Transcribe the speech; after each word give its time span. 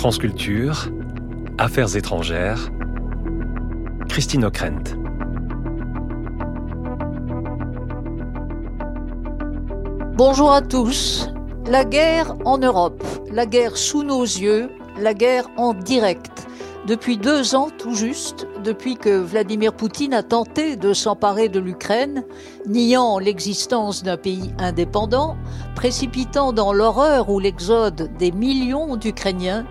France 0.00 0.18
Culture, 0.18 0.88
Affaires 1.58 1.94
étrangères, 1.94 2.70
Christine 4.08 4.44
Ockrent. 4.46 4.96
Bonjour 10.16 10.52
à 10.52 10.62
tous. 10.62 11.28
La 11.66 11.84
guerre 11.84 12.34
en 12.44 12.58
Europe, 12.58 13.04
la 13.30 13.46
guerre 13.46 13.76
sous 13.76 14.02
nos 14.02 14.22
yeux, 14.22 14.70
la 14.98 15.12
guerre 15.14 15.48
en 15.56 15.74
direct. 15.74 16.29
Depuis 16.90 17.18
deux 17.18 17.54
ans 17.54 17.68
tout 17.70 17.94
juste, 17.94 18.48
depuis 18.64 18.96
que 18.96 19.20
Vladimir 19.20 19.72
Poutine 19.72 20.12
a 20.12 20.24
tenté 20.24 20.74
de 20.74 20.92
s'emparer 20.92 21.48
de 21.48 21.60
l'Ukraine, 21.60 22.24
niant 22.66 23.20
l'existence 23.20 24.02
d'un 24.02 24.16
pays 24.16 24.52
indépendant, 24.58 25.36
précipitant 25.76 26.52
dans 26.52 26.72
l'horreur 26.72 27.30
ou 27.30 27.38
l'exode 27.38 28.10
des 28.18 28.32
millions 28.32 28.96
d'Ukrainiens, 28.96 29.66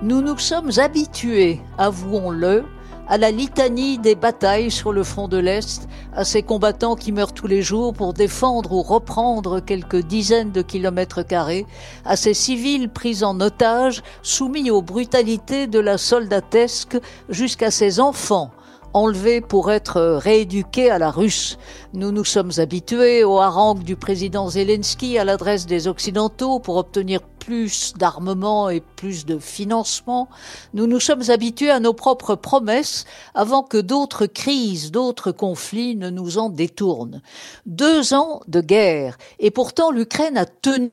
nous 0.00 0.22
nous 0.22 0.38
sommes 0.38 0.70
habitués, 0.78 1.60
avouons-le, 1.76 2.64
à 3.08 3.18
la 3.18 3.30
litanie 3.30 3.98
des 3.98 4.14
batailles 4.14 4.70
sur 4.70 4.92
le 4.92 5.02
front 5.02 5.28
de 5.28 5.36
l'Est, 5.36 5.88
à 6.14 6.24
ces 6.24 6.42
combattants 6.42 6.94
qui 6.94 7.12
meurent 7.12 7.34
tous 7.34 7.46
les 7.46 7.62
jours 7.62 7.92
pour 7.92 8.14
défendre 8.14 8.72
ou 8.72 8.82
reprendre 8.82 9.60
quelques 9.60 10.02
dizaines 10.02 10.52
de 10.52 10.62
kilomètres 10.62 11.22
carrés, 11.22 11.66
à 12.04 12.16
ces 12.16 12.34
civils 12.34 12.88
pris 12.88 13.24
en 13.24 13.40
otage, 13.40 14.02
soumis 14.22 14.70
aux 14.70 14.82
brutalités 14.82 15.66
de 15.66 15.78
la 15.78 15.98
soldatesque, 15.98 16.98
jusqu'à 17.28 17.70
ces 17.70 18.00
enfants 18.00 18.50
enlevés 18.94 19.40
pour 19.40 19.70
être 19.70 20.00
rééduqués 20.00 20.90
à 20.90 20.98
la 20.98 21.10
russe. 21.10 21.58
Nous 21.94 22.12
nous 22.12 22.24
sommes 22.24 22.52
habitués 22.58 23.24
aux 23.24 23.38
harangues 23.38 23.82
du 23.82 23.96
président 23.96 24.48
Zelensky 24.48 25.18
à 25.18 25.24
l'adresse 25.24 25.66
des 25.66 25.88
Occidentaux 25.88 26.58
pour 26.58 26.76
obtenir 26.76 27.20
plus 27.22 27.94
d'armement 27.94 28.70
et 28.70 28.80
plus 28.80 29.26
de 29.26 29.38
financement. 29.38 30.28
Nous 30.74 30.86
nous 30.86 31.00
sommes 31.00 31.28
habitués 31.28 31.70
à 31.70 31.80
nos 31.80 31.92
propres 31.92 32.36
promesses 32.36 33.04
avant 33.34 33.62
que 33.62 33.78
d'autres 33.78 34.26
crises, 34.26 34.92
d'autres 34.92 35.32
conflits 35.32 35.96
ne 35.96 36.10
nous 36.10 36.38
en 36.38 36.50
détournent. 36.50 37.20
Deux 37.66 38.14
ans 38.14 38.40
de 38.46 38.60
guerre 38.60 39.18
et 39.40 39.50
pourtant 39.50 39.90
l'Ukraine 39.90 40.36
a 40.36 40.46
tenu 40.46 40.90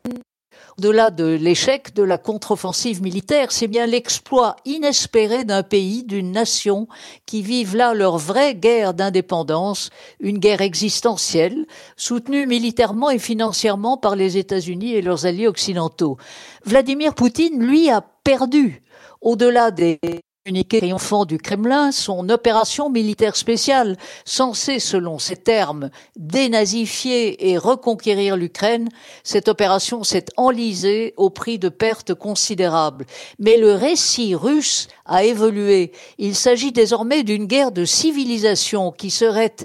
au-delà 0.79 1.11
de 1.11 1.25
l'échec 1.25 1.93
de 1.93 2.03
la 2.03 2.17
contre-offensive 2.17 3.01
militaire, 3.01 3.51
c'est 3.51 3.67
bien 3.67 3.85
l'exploit 3.85 4.55
inespéré 4.63 5.43
d'un 5.43 5.61
pays, 5.61 6.05
d'une 6.05 6.31
nation, 6.31 6.87
qui 7.25 7.41
vivent 7.41 7.75
là 7.75 7.93
leur 7.93 8.17
vraie 8.17 8.55
guerre 8.55 8.93
d'indépendance, 8.93 9.89
une 10.21 10.37
guerre 10.37 10.61
existentielle, 10.61 11.65
soutenue 11.97 12.47
militairement 12.47 13.09
et 13.09 13.19
financièrement 13.19 13.97
par 13.97 14.15
les 14.15 14.37
États-Unis 14.37 14.93
et 14.93 15.01
leurs 15.01 15.25
alliés 15.25 15.47
occidentaux. 15.47 16.15
Vladimir 16.63 17.13
Poutine, 17.13 17.61
lui, 17.61 17.89
a 17.89 17.99
perdu, 17.99 18.81
au-delà 19.19 19.71
des 19.71 19.99
communiqué 20.45 20.79
triomphant 20.79 21.25
du 21.25 21.37
Kremlin, 21.37 21.91
son 21.91 22.29
opération 22.29 22.89
militaire 22.89 23.35
spéciale, 23.35 23.97
censée, 24.25 24.79
selon 24.79 25.19
ses 25.19 25.35
termes, 25.35 25.89
dénazifier 26.15 27.51
et 27.51 27.57
reconquérir 27.57 28.37
l'Ukraine, 28.37 28.89
cette 29.23 29.49
opération 29.49 30.03
s'est 30.03 30.25
enlisée 30.37 31.13
au 31.17 31.29
prix 31.29 31.59
de 31.59 31.69
pertes 31.69 32.13
considérables. 32.13 33.05
Mais 33.37 33.57
le 33.57 33.73
récit 33.73 34.33
russe 34.33 34.87
a 35.05 35.23
évolué. 35.23 35.91
Il 36.17 36.35
s'agit 36.35 36.71
désormais 36.71 37.23
d'une 37.23 37.45
guerre 37.45 37.71
de 37.71 37.85
civilisation 37.85 38.91
qui 38.91 39.11
serait 39.11 39.55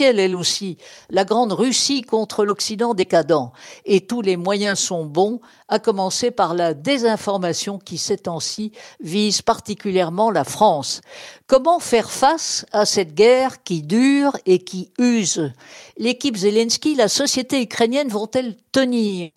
elle 0.00 0.36
aussi, 0.36 0.76
la 1.10 1.24
grande 1.24 1.52
Russie 1.52 2.02
contre 2.02 2.44
l'Occident 2.44 2.94
décadent. 2.94 3.50
Et 3.84 4.00
tous 4.06 4.22
les 4.22 4.36
moyens 4.36 4.78
sont 4.78 5.04
bons, 5.04 5.40
à 5.68 5.78
commencer 5.78 6.30
par 6.30 6.54
la 6.54 6.74
désinformation 6.74 7.78
qui, 7.78 7.98
ces 7.98 8.18
temps-ci, 8.18 8.72
vise 9.00 9.42
particulièrement 9.42 10.30
la 10.30 10.44
France. 10.44 11.00
Comment 11.46 11.80
faire 11.80 12.10
face 12.10 12.66
à 12.72 12.86
cette 12.86 13.14
guerre 13.14 13.62
qui 13.62 13.82
dure 13.82 14.36
et 14.46 14.58
qui 14.58 14.92
use? 14.98 15.52
L'équipe 15.96 16.36
Zelensky, 16.36 16.94
la 16.94 17.08
société 17.08 17.62
ukrainienne 17.62 18.08
vont-elles 18.08 18.56
tenir? 18.72 19.30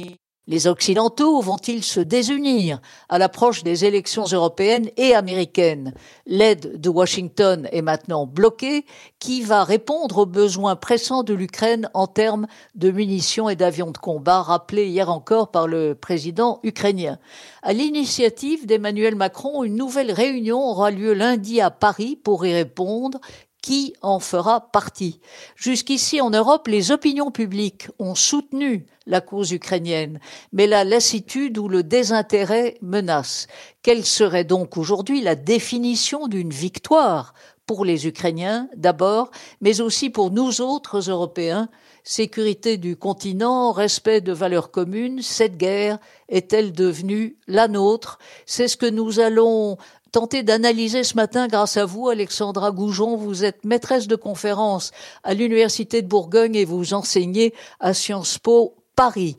Les 0.49 0.65
Occidentaux 0.65 1.41
vont-ils 1.41 1.83
se 1.83 1.99
désunir 1.99 2.81
à 3.07 3.19
l'approche 3.19 3.63
des 3.63 3.85
élections 3.85 4.25
européennes 4.25 4.89
et 4.97 5.13
américaines? 5.13 5.93
L'aide 6.25 6.81
de 6.81 6.89
Washington 6.89 7.69
est 7.71 7.83
maintenant 7.83 8.25
bloquée. 8.25 8.85
Qui 9.19 9.41
va 9.41 9.63
répondre 9.63 10.17
aux 10.17 10.25
besoins 10.25 10.75
pressants 10.75 11.21
de 11.21 11.35
l'Ukraine 11.35 11.89
en 11.93 12.07
termes 12.07 12.47
de 12.73 12.89
munitions 12.89 13.47
et 13.47 13.55
d'avions 13.55 13.91
de 13.91 13.97
combat, 13.99 14.41
rappelés 14.41 14.87
hier 14.87 15.11
encore 15.11 15.51
par 15.51 15.67
le 15.67 15.93
président 15.93 16.59
ukrainien? 16.63 17.19
À 17.61 17.71
l'initiative 17.71 18.65
d'Emmanuel 18.65 19.15
Macron, 19.15 19.63
une 19.63 19.75
nouvelle 19.75 20.11
réunion 20.11 20.59
aura 20.59 20.89
lieu 20.89 21.13
lundi 21.13 21.61
à 21.61 21.69
Paris 21.69 22.15
pour 22.15 22.43
y 22.43 22.53
répondre 22.53 23.19
qui 23.61 23.93
en 24.01 24.19
fera 24.19 24.71
partie. 24.71 25.19
Jusqu'ici 25.55 26.21
en 26.21 26.29
Europe, 26.29 26.67
les 26.67 26.91
opinions 26.91 27.31
publiques 27.31 27.87
ont 27.99 28.15
soutenu 28.15 28.85
la 29.05 29.21
cause 29.21 29.51
ukrainienne, 29.51 30.19
mais 30.53 30.67
la 30.67 30.83
lassitude 30.83 31.57
ou 31.57 31.67
le 31.67 31.83
désintérêt 31.83 32.77
menace. 32.81 33.47
Quelle 33.81 34.05
serait 34.05 34.43
donc 34.43 34.77
aujourd'hui 34.77 35.21
la 35.21 35.35
définition 35.35 36.27
d'une 36.27 36.51
victoire 36.51 37.33
pour 37.65 37.85
les 37.85 38.07
Ukrainiens 38.07 38.67
d'abord, 38.75 39.29
mais 39.61 39.81
aussi 39.81 40.09
pour 40.09 40.31
nous 40.31 40.61
autres 40.61 41.09
Européens? 41.09 41.69
Sécurité 42.03 42.77
du 42.77 42.95
continent, 42.95 43.71
respect 43.71 44.21
de 44.21 44.31
valeurs 44.31 44.71
communes, 44.71 45.21
cette 45.21 45.57
guerre 45.57 45.99
est-elle 46.29 46.71
devenue 46.71 47.37
la 47.47 47.67
nôtre? 47.67 48.17
C'est 48.45 48.67
ce 48.67 48.77
que 48.77 48.89
nous 48.89 49.19
allons 49.19 49.77
tenter 50.11 50.43
d'analyser 50.43 51.03
ce 51.03 51.15
matin 51.15 51.47
grâce 51.47 51.77
à 51.77 51.85
vous, 51.85 52.09
Alexandra 52.09 52.71
Goujon. 52.71 53.15
Vous 53.15 53.45
êtes 53.45 53.63
maîtresse 53.65 54.07
de 54.07 54.15
conférence 54.15 54.91
à 55.23 55.33
l'Université 55.33 56.01
de 56.01 56.07
Bourgogne 56.07 56.55
et 56.55 56.65
vous 56.65 56.93
enseignez 56.93 57.53
à 57.79 57.93
Sciences 57.93 58.37
Po 58.37 58.75
Paris. 58.95 59.37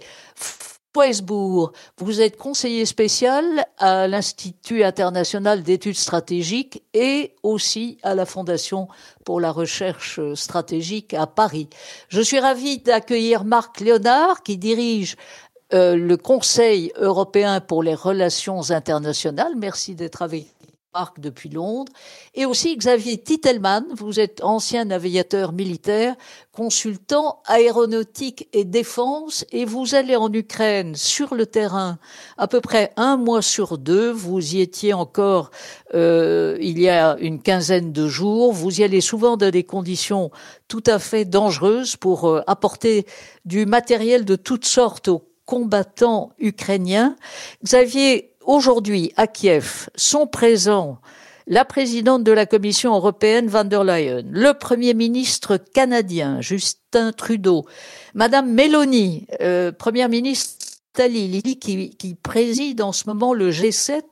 Poesbourg, 0.93 1.71
vous 1.99 2.21
êtes 2.21 2.37
conseiller 2.37 2.85
spécial 2.85 3.65
à 3.79 4.09
l'Institut 4.09 4.83
international 4.83 5.63
d'études 5.63 5.97
stratégiques 5.97 6.83
et 6.95 7.35
aussi 7.45 7.99
à 8.03 8.17
la 8.17 8.27
Fondation 8.27 8.89
pour 9.25 9.41
la 9.41 9.53
recherche 9.53 10.19
stratégique 10.35 11.15
à 11.15 11.29
Paris. 11.29 11.69
Je 12.09 12.21
suis 12.21 12.41
ravie 12.41 12.79
d'accueillir 12.79 13.45
Marc 13.45 13.79
Léonard 13.79 14.43
qui 14.43 14.59
dirige 14.59 15.17
euh, 15.73 15.95
le 15.95 16.17
Conseil 16.17 16.91
européen 16.97 17.61
pour 17.61 17.85
les 17.85 17.95
relations 17.95 18.71
internationales. 18.71 19.53
Merci 19.57 19.95
d'être 19.95 20.23
avec 20.23 20.47
Depuis 21.19 21.49
Londres, 21.49 21.93
et 22.35 22.47
aussi 22.47 22.77
Xavier 22.77 23.17
Titelman, 23.17 23.85
vous 23.95 24.19
êtes 24.19 24.43
ancien 24.43 24.85
navigateur 24.85 25.53
militaire, 25.53 26.17
consultant 26.51 27.41
aéronautique 27.47 28.49
et 28.53 28.65
défense, 28.65 29.45
et 29.53 29.65
vous 29.65 29.95
allez 29.95 30.17
en 30.17 30.33
Ukraine 30.33 30.97
sur 30.97 31.37
le 31.37 31.47
terrain 31.47 32.01
à 32.39 32.49
peu 32.49 32.61
près 32.61 32.93
un 32.97 33.17
mois 33.17 33.41
sur 33.41 33.79
deux, 33.79 34.11
vous 34.11 34.57
y 34.57 34.63
étiez 34.63 34.93
encore 34.93 35.53
euh, 35.95 36.59
il 36.61 36.81
y 36.81 36.89
a 36.89 37.17
une 37.21 37.41
quinzaine 37.41 37.93
de 37.93 38.09
jours, 38.09 38.53
vous 38.53 38.81
y 38.81 38.83
allez 38.83 39.01
souvent 39.01 39.37
dans 39.37 39.53
des 39.53 39.65
conditions 39.65 40.33
tout 40.67 40.83
à 40.89 40.99
fait 40.99 41.25
dangereuses 41.25 41.95
pour 41.95 42.25
euh, 42.25 42.43
apporter 42.49 43.07
du 43.45 43.65
matériel 43.65 44.25
de 44.25 44.35
toutes 44.35 44.67
sortes 44.67 45.07
aux 45.07 45.23
combattants 45.45 46.33
ukrainiens. 46.39 47.17
Xavier, 47.65 48.30
aujourd'hui 48.51 49.13
à 49.17 49.29
Kiev 49.29 49.89
sont 49.95 50.27
présents 50.27 50.99
la 51.47 51.65
présidente 51.65 52.25
de 52.25 52.33
la 52.33 52.47
Commission 52.47 52.95
européenne 52.95 53.47
van 53.47 53.65
der 53.65 53.85
Leyen, 53.85 54.23
le 54.29 54.53
Premier 54.55 54.93
ministre 54.93 55.57
canadien 55.57 56.41
Justin 56.41 57.13
Trudeau, 57.13 57.65
Madame 58.15 58.53
Meloni, 58.53 59.27
euh, 59.41 59.71
Première 59.71 60.09
ministre 60.09 60.67
d'Italie, 60.95 61.59
qui, 61.61 61.91
qui 61.91 62.15
préside 62.15 62.83
en 62.83 62.91
ce 62.93 63.05
moment 63.07 63.35
le 63.35 63.53
G7 63.53 64.03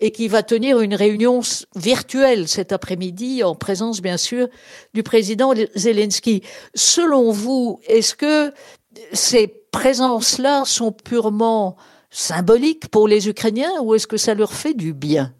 et 0.00 0.12
qui 0.12 0.28
va 0.28 0.42
tenir 0.42 0.80
une 0.80 0.94
réunion 0.94 1.40
virtuelle 1.74 2.46
cet 2.46 2.72
après-midi 2.72 3.42
en 3.42 3.54
présence 3.54 4.02
bien 4.02 4.18
sûr 4.18 4.48
du 4.92 5.02
président 5.02 5.54
Zelensky. 5.74 6.42
Selon 6.74 7.32
vous, 7.32 7.80
est-ce 7.86 8.14
que 8.14 8.52
ces 9.14 9.48
présences-là 9.72 10.64
sont 10.66 10.92
purement 10.92 11.76
symbolique 12.10 12.88
pour 12.88 13.08
les 13.08 13.28
Ukrainiens 13.28 13.80
ou 13.82 13.94
est-ce 13.94 14.06
que 14.06 14.16
ça 14.16 14.34
leur 14.34 14.52
fait 14.52 14.74
du 14.74 14.94
bien? 14.94 15.32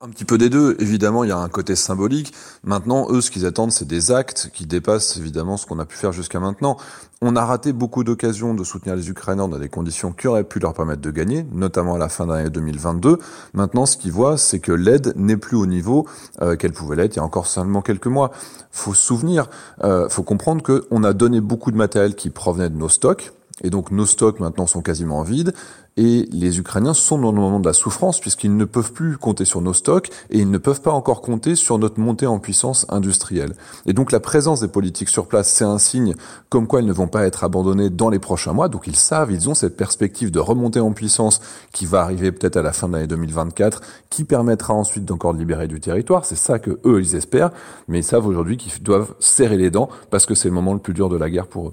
Un 0.00 0.10
petit 0.10 0.24
peu 0.24 0.38
des 0.38 0.48
deux, 0.48 0.76
évidemment, 0.78 1.24
il 1.24 1.30
y 1.30 1.32
a 1.32 1.38
un 1.38 1.48
côté 1.48 1.74
symbolique. 1.74 2.32
Maintenant, 2.62 3.08
eux, 3.10 3.20
ce 3.20 3.32
qu'ils 3.32 3.46
attendent, 3.46 3.72
c'est 3.72 3.88
des 3.88 4.12
actes 4.12 4.48
qui 4.54 4.64
dépassent 4.64 5.16
évidemment 5.16 5.56
ce 5.56 5.66
qu'on 5.66 5.80
a 5.80 5.86
pu 5.86 5.96
faire 5.96 6.12
jusqu'à 6.12 6.38
maintenant. 6.38 6.76
On 7.20 7.34
a 7.34 7.44
raté 7.44 7.72
beaucoup 7.72 8.04
d'occasions 8.04 8.54
de 8.54 8.62
soutenir 8.62 8.94
les 8.94 9.10
Ukrainiens 9.10 9.48
dans 9.48 9.58
des 9.58 9.68
conditions 9.68 10.12
qui 10.12 10.28
auraient 10.28 10.44
pu 10.44 10.60
leur 10.60 10.72
permettre 10.72 11.00
de 11.00 11.10
gagner, 11.10 11.44
notamment 11.50 11.96
à 11.96 11.98
la 11.98 12.08
fin 12.08 12.26
de 12.26 12.32
l'année 12.32 12.48
2022. 12.48 13.18
Maintenant, 13.54 13.86
ce 13.86 13.96
qu'ils 13.96 14.12
voient, 14.12 14.38
c'est 14.38 14.60
que 14.60 14.70
l'aide 14.70 15.14
n'est 15.16 15.36
plus 15.36 15.56
au 15.56 15.66
niveau 15.66 16.06
euh, 16.42 16.54
qu'elle 16.54 16.72
pouvait 16.72 16.94
l'être 16.94 17.16
il 17.16 17.18
y 17.18 17.20
a 17.20 17.24
encore 17.24 17.48
seulement 17.48 17.82
quelques 17.82 18.06
mois. 18.06 18.30
Faut 18.70 18.94
se 18.94 19.04
souvenir, 19.04 19.50
euh, 19.82 20.08
faut 20.08 20.22
comprendre 20.22 20.62
qu'on 20.62 21.02
a 21.02 21.12
donné 21.12 21.40
beaucoup 21.40 21.72
de 21.72 21.76
matériel 21.76 22.14
qui 22.14 22.30
provenait 22.30 22.70
de 22.70 22.76
nos 22.76 22.88
stocks, 22.88 23.32
et 23.62 23.70
donc 23.70 23.90
nos 23.90 24.06
stocks 24.06 24.40
maintenant 24.40 24.66
sont 24.66 24.82
quasiment 24.82 25.22
vides. 25.22 25.52
Et 25.96 26.28
les 26.30 26.60
Ukrainiens 26.60 26.94
sont 26.94 27.18
dans 27.18 27.32
le 27.32 27.40
moment 27.40 27.58
de 27.58 27.66
la 27.66 27.72
souffrance 27.72 28.20
puisqu'ils 28.20 28.56
ne 28.56 28.64
peuvent 28.64 28.92
plus 28.92 29.16
compter 29.16 29.44
sur 29.44 29.60
nos 29.60 29.72
stocks 29.72 30.10
et 30.30 30.38
ils 30.38 30.48
ne 30.48 30.58
peuvent 30.58 30.80
pas 30.80 30.92
encore 30.92 31.22
compter 31.22 31.56
sur 31.56 31.76
notre 31.76 31.98
montée 31.98 32.26
en 32.28 32.38
puissance 32.38 32.86
industrielle. 32.88 33.54
Et 33.84 33.94
donc 33.94 34.12
la 34.12 34.20
présence 34.20 34.60
des 34.60 34.68
politiques 34.68 35.08
sur 35.08 35.26
place, 35.26 35.48
c'est 35.52 35.64
un 35.64 35.78
signe 35.78 36.14
comme 36.50 36.68
quoi 36.68 36.82
ils 36.82 36.86
ne 36.86 36.92
vont 36.92 37.08
pas 37.08 37.26
être 37.26 37.42
abandonnés 37.42 37.90
dans 37.90 38.10
les 38.10 38.20
prochains 38.20 38.52
mois. 38.52 38.68
Donc 38.68 38.86
ils 38.86 38.94
savent, 38.94 39.32
ils 39.32 39.48
ont 39.48 39.54
cette 39.54 39.76
perspective 39.76 40.30
de 40.30 40.38
remontée 40.38 40.78
en 40.78 40.92
puissance 40.92 41.40
qui 41.72 41.84
va 41.84 42.02
arriver 42.02 42.30
peut-être 42.30 42.58
à 42.58 42.62
la 42.62 42.72
fin 42.72 42.86
de 42.86 42.92
l'année 42.92 43.08
2024, 43.08 43.80
qui 44.08 44.22
permettra 44.22 44.74
ensuite 44.74 45.04
d'encore 45.04 45.32
libérer 45.32 45.66
du 45.66 45.80
territoire. 45.80 46.24
C'est 46.24 46.36
ça 46.36 46.60
que 46.60 46.78
eux, 46.84 47.00
ils 47.00 47.16
espèrent. 47.16 47.50
Mais 47.88 47.98
ils 47.98 48.04
savent 48.04 48.26
aujourd'hui 48.26 48.56
qu'ils 48.56 48.84
doivent 48.84 49.14
serrer 49.18 49.56
les 49.56 49.72
dents 49.72 49.88
parce 50.10 50.26
que 50.26 50.36
c'est 50.36 50.48
le 50.48 50.54
moment 50.54 50.74
le 50.74 50.78
plus 50.78 50.94
dur 50.94 51.08
de 51.08 51.16
la 51.16 51.28
guerre 51.28 51.48
pour 51.48 51.70
eux. 51.70 51.72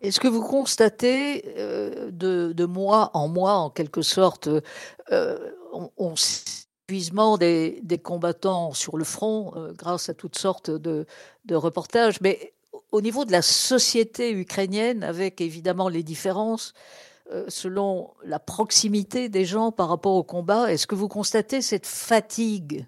Est-ce 0.00 0.20
que 0.20 0.28
vous 0.28 0.42
constatez 0.42 1.44
euh, 1.56 2.10
de, 2.12 2.64
mois 2.64 3.10
en 3.14 3.28
mois, 3.28 3.54
en 3.54 3.70
quelque 3.70 4.02
sorte, 4.02 4.48
euh, 5.10 5.38
on, 5.96 6.14
épuisement 6.84 7.36
des, 7.36 8.00
combattants 8.02 8.72
sur 8.72 8.96
le 8.96 9.04
front 9.04 9.52
euh, 9.56 9.72
grâce 9.72 10.08
à 10.08 10.14
toutes 10.14 10.38
sortes 10.38 10.70
de, 10.70 11.06
reportages, 11.50 12.20
mais 12.20 12.54
au 12.92 13.00
niveau 13.00 13.24
de 13.24 13.32
la 13.32 13.42
société 13.42 14.32
ukrainienne, 14.32 15.02
avec 15.02 15.40
évidemment 15.40 15.88
les 15.88 16.02
différences 16.02 16.74
selon 17.48 18.14
la 18.24 18.38
proximité 18.38 19.28
des 19.28 19.44
gens 19.44 19.70
par 19.70 19.90
rapport 19.90 20.14
au 20.14 20.22
combat, 20.22 20.72
est-ce 20.72 20.86
que 20.86 20.94
vous 20.94 21.08
constatez 21.08 21.60
cette 21.60 21.84
fatigue 21.84 22.86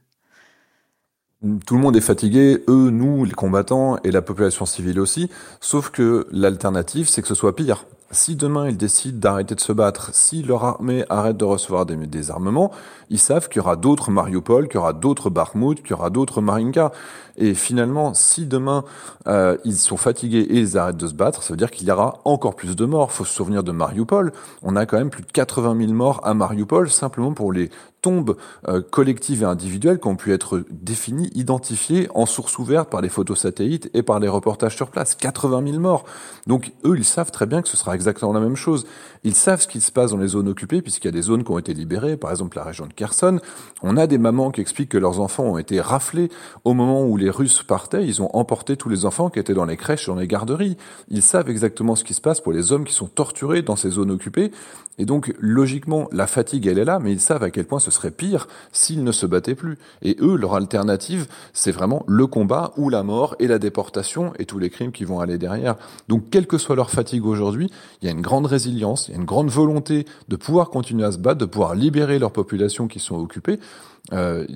tout 1.64 1.74
le 1.74 1.80
monde 1.80 1.96
est 1.96 2.02
fatigué, 2.02 2.62
eux, 2.68 2.90
nous, 2.90 3.24
les 3.24 3.32
combattants 3.32 3.98
et 4.04 4.10
la 4.10 4.20
population 4.20 4.66
civile 4.66 5.00
aussi, 5.00 5.30
sauf 5.60 5.90
que 5.90 6.26
l'alternative, 6.30 7.08
c'est 7.08 7.22
que 7.22 7.28
ce 7.28 7.34
soit 7.34 7.56
pire. 7.56 7.86
Si 8.12 8.34
demain 8.34 8.68
ils 8.68 8.76
décident 8.76 9.20
d'arrêter 9.20 9.54
de 9.54 9.60
se 9.60 9.72
battre, 9.72 10.10
si 10.12 10.42
leur 10.42 10.64
armée 10.64 11.04
arrête 11.10 11.36
de 11.36 11.44
recevoir 11.44 11.86
des, 11.86 12.30
armements, 12.32 12.72
ils 13.08 13.20
savent 13.20 13.48
qu'il 13.48 13.58
y 13.58 13.60
aura 13.60 13.76
d'autres 13.76 14.10
Mariupol, 14.10 14.66
qu'il 14.66 14.74
y 14.74 14.78
aura 14.78 14.92
d'autres 14.92 15.30
Bakhmut, 15.30 15.80
qu'il 15.80 15.90
y 15.90 15.92
aura 15.92 16.10
d'autres 16.10 16.40
Marinka. 16.40 16.90
Et 17.36 17.54
finalement, 17.54 18.12
si 18.12 18.46
demain 18.46 18.84
euh, 19.28 19.56
ils 19.64 19.76
sont 19.76 19.96
fatigués 19.96 20.40
et 20.40 20.58
ils 20.58 20.76
arrêtent 20.76 20.96
de 20.96 21.06
se 21.06 21.14
battre, 21.14 21.44
ça 21.44 21.52
veut 21.52 21.56
dire 21.56 21.70
qu'il 21.70 21.86
y 21.86 21.90
aura 21.92 22.18
encore 22.24 22.56
plus 22.56 22.74
de 22.74 22.84
morts. 22.84 23.12
Faut 23.12 23.24
se 23.24 23.32
souvenir 23.32 23.62
de 23.62 23.70
Mariupol. 23.70 24.32
On 24.62 24.74
a 24.74 24.86
quand 24.86 24.98
même 24.98 25.10
plus 25.10 25.22
de 25.22 25.30
80 25.30 25.78
000 25.78 25.92
morts 25.92 26.20
à 26.24 26.34
Mariupol 26.34 26.90
simplement 26.90 27.32
pour 27.32 27.52
les 27.52 27.70
tombes 28.02 28.36
euh, 28.68 28.80
collectives 28.82 29.42
et 29.42 29.46
individuelles 29.46 30.00
qui 30.00 30.08
ont 30.08 30.16
pu 30.16 30.32
être 30.32 30.64
définies, 30.70 31.30
identifiées 31.34 32.08
en 32.14 32.26
source 32.26 32.58
ouverte 32.58 32.90
par 32.90 33.00
les 33.00 33.08
photos 33.08 33.40
satellites 33.40 33.90
et 33.94 34.02
par 34.02 34.20
les 34.20 34.28
reportages 34.28 34.76
sur 34.76 34.90
place. 34.90 35.14
80 35.14 35.62
000 35.66 35.78
morts. 35.78 36.04
Donc 36.46 36.72
eux, 36.84 36.96
ils 36.96 37.04
savent 37.04 37.30
très 37.30 37.46
bien 37.46 37.62
que 37.62 37.68
ce 37.68 37.76
sera 37.76 37.94
exactement 38.00 38.32
la 38.32 38.40
même 38.40 38.56
chose. 38.56 38.86
Ils 39.22 39.34
savent 39.34 39.60
ce 39.60 39.68
qui 39.68 39.80
se 39.80 39.92
passe 39.92 40.10
dans 40.12 40.16
les 40.16 40.28
zones 40.28 40.48
occupées 40.48 40.82
puisqu'il 40.82 41.06
y 41.06 41.08
a 41.08 41.12
des 41.12 41.22
zones 41.22 41.44
qui 41.44 41.50
ont 41.50 41.58
été 41.58 41.74
libérées, 41.74 42.16
par 42.16 42.30
exemple 42.30 42.56
la 42.56 42.64
région 42.64 42.86
de 42.86 42.92
Kherson. 42.92 43.38
On 43.82 43.96
a 43.96 44.06
des 44.06 44.18
mamans 44.18 44.50
qui 44.50 44.60
expliquent 44.60 44.88
que 44.88 44.98
leurs 44.98 45.20
enfants 45.20 45.44
ont 45.44 45.58
été 45.58 45.80
raflés 45.80 46.30
au 46.64 46.74
moment 46.74 47.04
où 47.04 47.16
les 47.16 47.30
Russes 47.30 47.62
partaient. 47.62 48.06
Ils 48.06 48.22
ont 48.22 48.30
emporté 48.34 48.76
tous 48.76 48.88
les 48.88 49.04
enfants 49.04 49.30
qui 49.30 49.38
étaient 49.38 49.54
dans 49.54 49.66
les 49.66 49.76
crèches, 49.76 50.06
dans 50.06 50.16
les 50.16 50.26
garderies. 50.26 50.76
Ils 51.08 51.22
savent 51.22 51.50
exactement 51.50 51.94
ce 51.94 52.04
qui 52.04 52.14
se 52.14 52.20
passe 52.20 52.40
pour 52.40 52.52
les 52.52 52.72
hommes 52.72 52.84
qui 52.84 52.94
sont 52.94 53.06
torturés 53.06 53.62
dans 53.62 53.76
ces 53.76 53.90
zones 53.90 54.10
occupées. 54.10 54.50
Et 55.00 55.06
donc, 55.06 55.34
logiquement, 55.38 56.08
la 56.12 56.26
fatigue, 56.26 56.66
elle 56.66 56.78
est 56.78 56.84
là, 56.84 56.98
mais 56.98 57.10
ils 57.10 57.20
savent 57.20 57.42
à 57.42 57.50
quel 57.50 57.64
point 57.64 57.78
ce 57.78 57.90
serait 57.90 58.10
pire 58.10 58.48
s'ils 58.70 59.02
ne 59.02 59.12
se 59.12 59.24
battaient 59.24 59.54
plus. 59.54 59.78
Et 60.02 60.18
eux, 60.20 60.36
leur 60.36 60.54
alternative, 60.54 61.26
c'est 61.54 61.72
vraiment 61.72 62.04
le 62.06 62.26
combat 62.26 62.74
ou 62.76 62.90
la 62.90 63.02
mort 63.02 63.34
et 63.38 63.46
la 63.46 63.58
déportation 63.58 64.34
et 64.38 64.44
tous 64.44 64.58
les 64.58 64.68
crimes 64.68 64.92
qui 64.92 65.04
vont 65.04 65.20
aller 65.20 65.38
derrière. 65.38 65.76
Donc, 66.08 66.28
quelle 66.30 66.46
que 66.46 66.58
soit 66.58 66.76
leur 66.76 66.90
fatigue 66.90 67.24
aujourd'hui, 67.24 67.70
il 68.00 68.06
y 68.06 68.08
a 68.08 68.12
une 68.12 68.20
grande 68.20 68.46
résilience, 68.46 69.08
il 69.08 69.12
y 69.12 69.14
a 69.14 69.18
une 69.18 69.26
grande 69.26 69.50
volonté 69.50 70.06
de 70.28 70.36
pouvoir 70.36 70.70
continuer 70.70 71.04
à 71.04 71.12
se 71.12 71.18
battre, 71.18 71.38
de 71.38 71.44
pouvoir 71.44 71.74
libérer 71.74 72.18
leurs 72.18 72.32
populations 72.32 72.88
qui 72.88 72.98
sont 72.98 73.16
occupées. 73.16 73.58
Euh, 74.12 74.46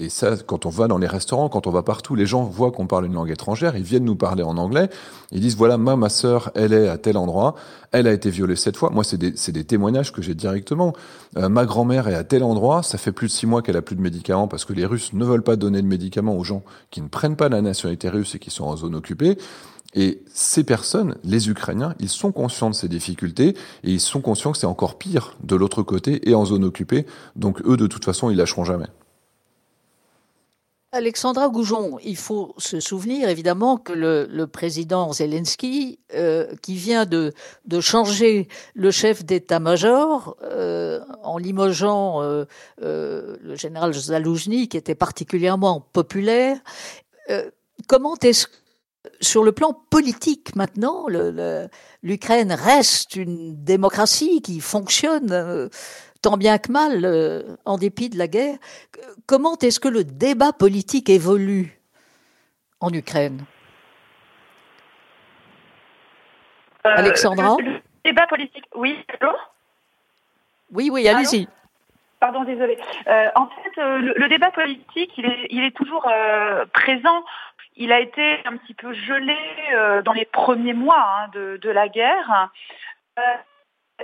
et 0.00 0.08
ça, 0.08 0.36
quand 0.36 0.66
on 0.66 0.70
va 0.70 0.88
dans 0.88 0.98
les 0.98 1.06
restaurants, 1.06 1.48
quand 1.48 1.66
on 1.66 1.70
va 1.70 1.82
partout, 1.82 2.14
les 2.14 2.26
gens 2.26 2.42
voient 2.42 2.72
qu'on 2.72 2.86
parle 2.86 3.06
une 3.06 3.12
langue 3.12 3.30
étrangère, 3.30 3.76
ils 3.76 3.82
viennent 3.82 4.04
nous 4.04 4.16
parler 4.16 4.42
en 4.42 4.56
anglais, 4.56 4.88
ils 5.30 5.40
disent 5.40 5.56
voilà, 5.56 5.76
moi, 5.76 5.96
ma 5.96 6.08
sœur, 6.08 6.50
elle 6.54 6.72
est 6.72 6.88
à 6.88 6.98
tel 6.98 7.16
endroit, 7.16 7.54
elle 7.92 8.06
a 8.06 8.12
été 8.12 8.30
violée 8.30 8.56
cette 8.56 8.76
fois. 8.76 8.90
Moi, 8.90 9.04
c'est 9.04 9.18
des, 9.18 9.30
des, 9.30 9.64
témoignages 9.64 10.12
que 10.12 10.22
j'ai 10.22 10.34
directement. 10.34 10.94
Euh, 11.36 11.48
ma 11.48 11.64
grand-mère 11.64 12.08
est 12.08 12.14
à 12.14 12.24
tel 12.24 12.42
endroit, 12.42 12.82
ça 12.82 12.98
fait 12.98 13.12
plus 13.12 13.28
de 13.28 13.32
six 13.32 13.46
mois 13.46 13.62
qu'elle 13.62 13.76
a 13.76 13.82
plus 13.82 13.96
de 13.96 14.02
médicaments 14.02 14.48
parce 14.48 14.64
que 14.64 14.72
les 14.72 14.86
Russes 14.86 15.12
ne 15.12 15.24
veulent 15.24 15.42
pas 15.42 15.56
donner 15.56 15.82
de 15.82 15.86
médicaments 15.86 16.36
aux 16.36 16.44
gens 16.44 16.62
qui 16.90 17.00
ne 17.00 17.08
prennent 17.08 17.36
pas 17.36 17.48
la 17.48 17.62
nationalité 17.62 18.08
russe 18.08 18.34
et 18.34 18.38
qui 18.38 18.50
sont 18.50 18.64
en 18.64 18.76
zone 18.76 18.94
occupée. 18.94 19.38
Et 19.94 20.22
ces 20.32 20.64
personnes, 20.64 21.16
les 21.22 21.48
Ukrainiens, 21.48 21.94
ils 22.00 22.08
sont 22.08 22.32
conscients 22.32 22.68
de 22.68 22.74
ces 22.74 22.88
difficultés 22.88 23.50
et 23.84 23.90
ils 23.90 24.00
sont 24.00 24.20
conscients 24.20 24.52
que 24.52 24.58
c'est 24.58 24.66
encore 24.66 24.98
pire 24.98 25.36
de 25.42 25.54
l'autre 25.54 25.82
côté 25.82 26.28
et 26.28 26.34
en 26.34 26.44
zone 26.44 26.64
occupée. 26.64 27.06
Donc 27.36 27.62
eux, 27.64 27.76
de 27.76 27.86
toute 27.86 28.04
façon, 28.04 28.28
ils 28.28 28.36
lâcheront 28.36 28.64
jamais. 28.64 28.88
Alexandra 30.94 31.48
Goujon, 31.48 31.98
il 32.04 32.16
faut 32.16 32.54
se 32.56 32.78
souvenir 32.78 33.28
évidemment 33.28 33.78
que 33.78 33.92
le, 33.92 34.46
président 34.46 35.12
Zelensky, 35.12 35.98
euh, 36.14 36.54
qui 36.62 36.76
vient 36.76 37.04
de, 37.04 37.32
changer 37.80 38.46
le 38.74 38.92
chef 38.92 39.24
d'état-major 39.24 40.36
euh, 40.44 41.00
en 41.24 41.36
limogeant 41.38 42.22
euh, 42.22 42.44
le 42.78 43.56
général 43.56 43.92
Zaloujny, 43.92 44.68
qui 44.68 44.76
était 44.76 44.94
particulièrement 44.94 45.80
populaire, 45.80 46.58
comment 47.88 48.14
est-ce 48.22 48.46
sur 49.20 49.44
le 49.44 49.52
plan 49.52 49.72
politique 49.90 50.56
maintenant, 50.56 51.06
l'Ukraine 52.02 52.52
reste 52.52 53.16
une 53.16 53.62
démocratie 53.64 54.42
qui 54.42 54.60
fonctionne 54.60 55.70
tant 56.24 56.38
bien 56.38 56.56
que 56.56 56.72
mal, 56.72 57.04
euh, 57.04 57.42
en 57.66 57.76
dépit 57.76 58.08
de 58.08 58.16
la 58.16 58.28
guerre. 58.28 58.56
Comment 59.26 59.58
est-ce 59.58 59.78
que 59.78 59.88
le 59.88 60.04
débat 60.04 60.54
politique 60.54 61.10
évolue 61.10 61.78
en 62.80 62.90
Ukraine? 62.90 63.44
Euh, 66.86 66.94
Alexandra? 66.96 67.56
le, 67.60 67.82
débat 68.04 68.26
politique, 68.26 68.64
oui, 68.74 68.96
allô? 69.20 69.32
Oui, 70.72 70.88
oui, 70.90 71.06
allez-y. 71.06 71.46
Pardon, 72.20 72.42
désolé. 72.44 72.78
Euh, 73.06 73.28
en 73.34 73.46
fait, 73.48 73.76
le, 73.76 74.28
débat 74.28 74.50
politique, 74.50 75.12
il 75.18 75.26
est, 75.26 75.46
il 75.50 75.62
est 75.62 75.76
toujours 75.76 76.10
présent. 76.72 77.22
Il 77.76 77.92
a 77.92 78.00
été 78.00 78.38
un 78.44 78.56
petit 78.56 78.74
peu 78.74 78.92
gelé 78.92 79.36
dans 80.04 80.12
les 80.12 80.24
premiers 80.26 80.74
mois 80.74 81.04
hein, 81.18 81.28
de, 81.32 81.70
la 81.70 81.88
guerre. 81.88 82.50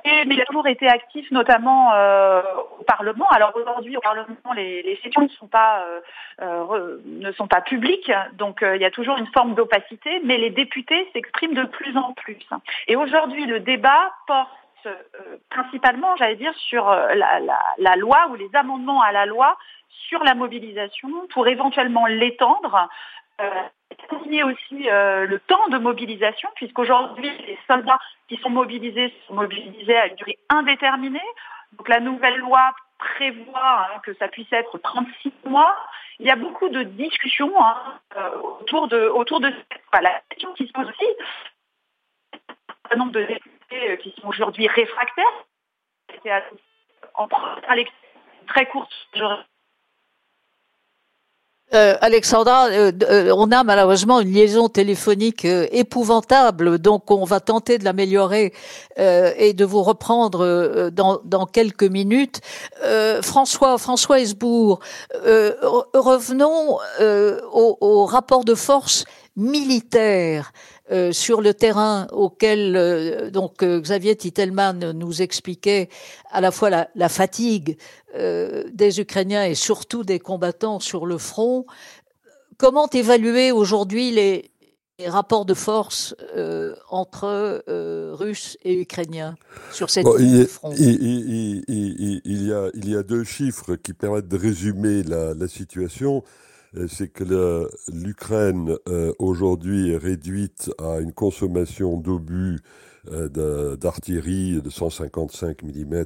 Et, 0.04 0.24
mais 0.24 0.36
il 0.36 0.40
a 0.40 0.44
toujours 0.44 0.68
été 0.68 0.88
actif, 0.88 1.28
notamment 1.32 1.92
euh, 1.94 2.42
au 2.78 2.84
Parlement. 2.84 3.26
Alors 3.30 3.54
aujourd'hui, 3.56 3.96
au 3.96 4.00
Parlement, 4.00 4.52
les, 4.54 4.98
sessions 5.02 5.22
ne 5.22 5.28
sont 5.28 5.48
pas 5.48 5.82
euh, 5.82 6.00
euh 6.42 6.98
ne 7.04 7.32
sont 7.32 7.48
pas 7.48 7.60
publiques, 7.60 8.12
donc 8.34 8.62
euh, 8.62 8.76
il 8.76 8.82
y 8.82 8.84
a 8.84 8.90
toujours 8.92 9.18
une 9.18 9.26
forme 9.28 9.54
d'opacité. 9.54 10.20
Mais 10.24 10.38
les 10.38 10.50
députés 10.50 11.10
s'expriment 11.12 11.54
de 11.54 11.64
plus 11.64 11.96
en 11.96 12.12
plus. 12.12 12.38
Et 12.86 12.94
aujourd'hui, 12.94 13.46
le 13.46 13.58
débat 13.58 14.12
porte 14.28 14.48
euh, 14.86 14.94
principalement, 15.50 16.14
j'allais 16.16 16.36
dire, 16.36 16.54
sur 16.54 16.88
la, 16.88 17.96
loi 17.96 18.28
ou 18.30 18.36
les 18.36 18.50
amendements 18.54 19.02
à 19.02 19.10
la 19.10 19.26
loi 19.26 19.58
sur 20.08 20.22
la 20.22 20.34
mobilisation 20.34 21.08
pour 21.34 21.48
éventuellement 21.48 22.06
l'étendre 22.06 22.88
continuer 24.08 24.42
aussi 24.42 24.88
euh, 24.88 25.26
le 25.26 25.38
temps 25.40 25.68
de 25.68 25.78
mobilisation, 25.78 26.48
puisqu'aujourd'hui, 26.56 27.30
les 27.46 27.58
soldats 27.66 27.98
qui 28.28 28.36
sont 28.38 28.50
mobilisés 28.50 29.12
sont 29.26 29.34
mobilisés 29.34 29.96
à 29.96 30.06
une 30.06 30.16
durée 30.16 30.38
indéterminée. 30.48 31.20
Donc 31.72 31.88
la 31.88 32.00
nouvelle 32.00 32.38
loi 32.38 32.72
prévoit 32.98 33.86
hein, 33.94 34.00
que 34.02 34.14
ça 34.14 34.28
puisse 34.28 34.52
être 34.52 34.78
36 34.78 35.32
mois. 35.44 35.76
Il 36.18 36.26
y 36.26 36.30
a 36.30 36.36
beaucoup 36.36 36.68
de 36.68 36.82
discussions 36.82 37.52
hein, 37.62 37.98
euh, 38.16 38.36
autour 38.60 38.88
de 38.88 39.08
autour 39.08 39.40
la 40.02 40.20
question 40.28 40.52
qui 40.54 40.66
se 40.66 40.72
pose 40.72 40.88
aussi. 40.88 41.06
Un 42.90 42.96
nombre 42.96 43.12
de 43.12 43.22
députés 43.22 43.90
euh, 43.90 43.96
qui 43.96 44.14
sont 44.20 44.28
aujourd'hui 44.28 44.66
réfractaires. 44.66 45.24
En 47.14 47.28
très 48.48 48.66
courte 48.66 48.92
Euh, 51.72 51.94
Alexandra, 52.00 52.66
euh, 52.68 52.90
euh, 53.08 53.32
on 53.36 53.52
a 53.52 53.62
malheureusement 53.62 54.20
une 54.20 54.32
liaison 54.32 54.68
téléphonique 54.68 55.44
épouvantable, 55.44 56.78
donc 56.78 57.10
on 57.12 57.24
va 57.24 57.38
tenter 57.38 57.78
de 57.78 57.84
l'améliorer 57.84 58.52
et 58.96 59.54
de 59.54 59.64
vous 59.64 59.82
reprendre 59.82 60.90
dans, 60.90 61.46
quelques 61.46 61.84
minutes. 61.84 62.40
François, 63.22 63.78
François 63.78 64.20
Hesbourg, 64.20 64.80
revenons 65.14 66.78
au, 67.52 68.04
rapport 68.04 68.44
de 68.44 68.54
force 68.54 69.04
militaire 69.36 70.52
euh, 70.90 71.12
sur 71.12 71.40
le 71.40 71.54
terrain 71.54 72.08
auquel 72.10 72.74
euh, 72.74 73.30
donc 73.30 73.62
euh, 73.62 73.80
Xavier 73.80 74.16
Titelman 74.16 74.90
nous 74.90 75.22
expliquait 75.22 75.88
à 76.32 76.40
la 76.40 76.50
fois 76.50 76.68
la, 76.68 77.08
fatigue 77.08 77.78
des 78.16 79.00
Ukrainiens 79.00 79.44
et 79.44 79.54
surtout 79.54 80.02
des 80.02 80.18
combattants 80.18 80.80
sur 80.80 81.06
le 81.06 81.16
front. 81.16 81.64
Comment 82.58 82.88
évaluer 82.88 83.52
aujourd'hui 83.52 84.10
les, 84.10 84.50
rapports 85.06 85.46
de 85.46 85.54
force 85.54 86.14
entre 86.90 87.62
Russes 88.18 88.58
et 88.64 88.78
Ukrainiens 88.80 89.36
sur 89.72 89.88
cette 89.88 90.06
il, 90.18 90.46
front? 90.46 90.74
il, 90.76 91.64
il, 91.68 92.46
y 92.46 92.52
a, 92.52 92.68
il 92.74 92.90
y 92.90 92.96
a 92.96 93.02
deux 93.02 93.24
chiffres 93.24 93.76
qui 93.76 93.94
permettent 93.94 94.28
de 94.28 94.36
résumer 94.36 95.02
la, 95.04 95.32
la 95.32 95.48
situation. 95.48 96.22
Euh, 96.76 96.86
c'est 96.88 97.08
que 97.08 97.68
l'Ukraine 97.92 98.76
euh, 98.88 99.12
aujourd'hui 99.18 99.90
est 99.90 99.96
réduite 99.96 100.70
à 100.78 101.00
une 101.00 101.12
consommation 101.12 101.96
d'obus 101.96 102.60
euh, 103.10 103.76
d'artillerie 103.76 104.60
de 104.62 104.70
155 104.70 105.62
mm 105.62 106.04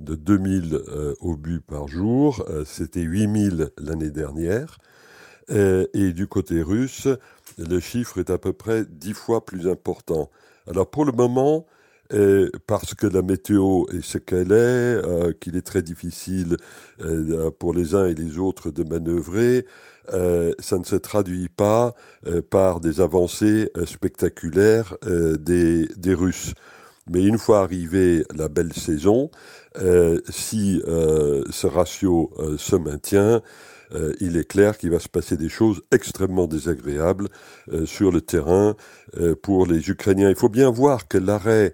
de 0.00 0.14
2000 0.14 0.78
obus 1.20 1.60
par 1.60 1.88
jour. 1.88 2.44
C'était 2.66 3.00
8000 3.00 3.70
l'année 3.78 4.10
dernière. 4.10 4.78
Et 5.48 6.12
du 6.12 6.26
côté 6.26 6.62
russe, 6.62 7.08
le 7.58 7.80
chiffre 7.80 8.18
est 8.18 8.30
à 8.30 8.38
peu 8.38 8.52
près 8.52 8.84
10 8.84 9.14
fois 9.14 9.44
plus 9.44 9.68
important. 9.68 10.30
Alors 10.66 10.90
pour 10.90 11.04
le 11.04 11.12
moment, 11.12 11.66
parce 12.66 12.94
que 12.94 13.06
la 13.06 13.22
météo 13.22 13.84
est 13.92 14.02
ce 14.02 14.18
qu'elle 14.18 14.52
est, 14.52 15.38
qu'il 15.38 15.56
est 15.56 15.66
très 15.66 15.82
difficile 15.82 16.56
pour 17.58 17.72
les 17.72 17.94
uns 17.94 18.06
et 18.06 18.14
les 18.14 18.38
autres 18.38 18.70
de 18.70 18.82
manœuvrer, 18.82 19.64
euh, 20.12 20.52
ça 20.58 20.78
ne 20.78 20.84
se 20.84 20.96
traduit 20.96 21.48
pas 21.48 21.94
euh, 22.26 22.42
par 22.42 22.80
des 22.80 23.00
avancées 23.00 23.70
euh, 23.76 23.86
spectaculaires 23.86 24.96
des, 25.02 25.86
des, 25.96 26.14
Russes. 26.14 26.54
Mais 27.08 27.24
une 27.24 27.38
fois 27.38 27.60
arrivée 27.60 28.24
la 28.34 28.48
belle 28.48 28.72
saison, 28.72 29.30
si 30.30 30.80
ce 30.86 31.66
ratio 31.66 32.32
se 32.56 32.76
maintient, 32.76 33.42
il 34.20 34.38
est 34.38 34.48
clair 34.48 34.78
qu'il 34.78 34.90
va 34.90 35.00
se 35.00 35.10
passer 35.10 35.36
des 35.36 35.50
choses 35.50 35.82
extrêmement 35.90 36.46
désagréables 36.46 37.28
sur 37.84 38.10
le 38.10 38.22
terrain 38.22 38.74
pour 39.42 39.66
les 39.66 39.90
Ukrainiens. 39.90 40.30
Il 40.30 40.36
faut 40.36 40.48
bien 40.48 40.70
voir 40.70 41.06
que 41.06 41.18
l'arrêt 41.18 41.72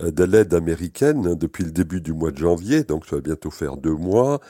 de 0.00 0.24
l'aide 0.24 0.52
américaine 0.52 1.36
depuis 1.36 1.62
le 1.62 1.70
début 1.70 2.00
du 2.00 2.12
mois 2.12 2.32
de 2.32 2.38
janvier, 2.38 2.82
donc 2.82 3.06
ça 3.06 3.16
va 3.16 3.22
bientôt 3.22 3.50
faire 3.50 3.76
deux 3.76 3.94
mois, 3.94 4.40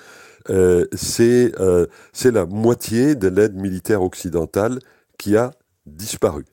euh, 0.50 0.87
euh, 1.20 1.87
c'est 2.12 2.30
la 2.30 2.46
moitié 2.46 3.14
de 3.14 3.28
l'aide 3.28 3.54
militaire 3.54 4.02
occidentale 4.02 4.78
qui 5.18 5.37
a 5.37 5.50
disparu. 5.87 6.44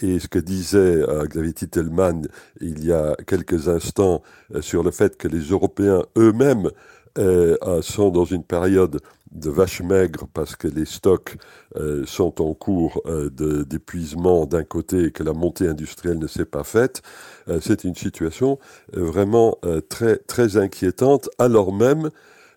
Et 0.00 0.18
ce 0.18 0.28
que 0.28 0.38
disait 0.38 0.78
euh, 0.78 1.26
Xavier 1.26 1.52
Titelman 1.52 2.26
il 2.60 2.84
y 2.84 2.92
a 2.92 3.14
quelques 3.26 3.68
instants 3.68 4.22
sur 4.60 4.82
le 4.82 4.90
fait 4.90 5.16
que 5.16 5.28
les 5.28 5.50
Européens 5.50 6.02
eux-mêmes 6.16 6.70
sont 7.82 8.08
dans 8.08 8.24
une 8.24 8.42
période 8.42 8.98
de 9.32 9.50
vache 9.50 9.82
maigre 9.82 10.26
parce 10.32 10.56
que 10.56 10.66
les 10.66 10.86
stocks 10.86 11.36
sont 12.06 12.40
en 12.40 12.54
cours 12.54 13.02
d'épuisement 13.66 14.46
d'un 14.46 14.64
côté 14.64 15.04
et 15.04 15.10
que 15.10 15.22
la 15.22 15.34
montée 15.34 15.68
industrielle 15.68 16.18
ne 16.18 16.26
s'est 16.26 16.46
pas 16.46 16.64
faite, 16.64 17.02
c'est 17.60 17.84
une 17.84 17.94
situation 17.94 18.58
vraiment 18.94 19.58
très 19.90 20.16
très 20.16 20.56
inquiétante 20.56 21.28
alors 21.38 21.74
même 21.74 22.08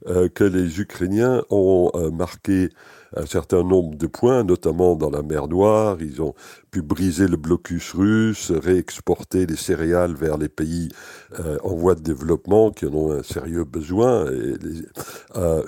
euh, 0.08 0.30
que 0.30 0.44
les 0.44 0.80
Ukrainiens 0.80 1.44
ont 1.50 1.92
euh, 1.96 2.12
marqué 2.12 2.70
un 3.16 3.26
certain 3.26 3.64
nombre 3.64 3.96
de 3.96 4.08
points, 4.08 4.44
notamment 4.44 4.96
dans 4.96 5.10
la 5.10 5.24
mer 5.24 5.48
Noire. 5.48 5.98
Ils 6.02 6.22
ont 6.22 6.34
pu 6.70 6.82
briser 6.82 7.28
le 7.28 7.38
blocus 7.38 7.94
russe, 7.94 8.52
réexporter 8.52 9.46
les 9.46 9.56
céréales 9.56 10.14
vers 10.14 10.38
les 10.38 10.50
pays 10.50 10.90
euh, 11.40 11.58
en 11.64 11.74
voie 11.74 11.96
de 11.96 12.02
développement 12.02 12.72
qui 12.72 12.86
en 12.86 12.94
ont 12.94 13.12
un 13.12 13.24
sérieux 13.24 13.64
besoin. 13.64 14.26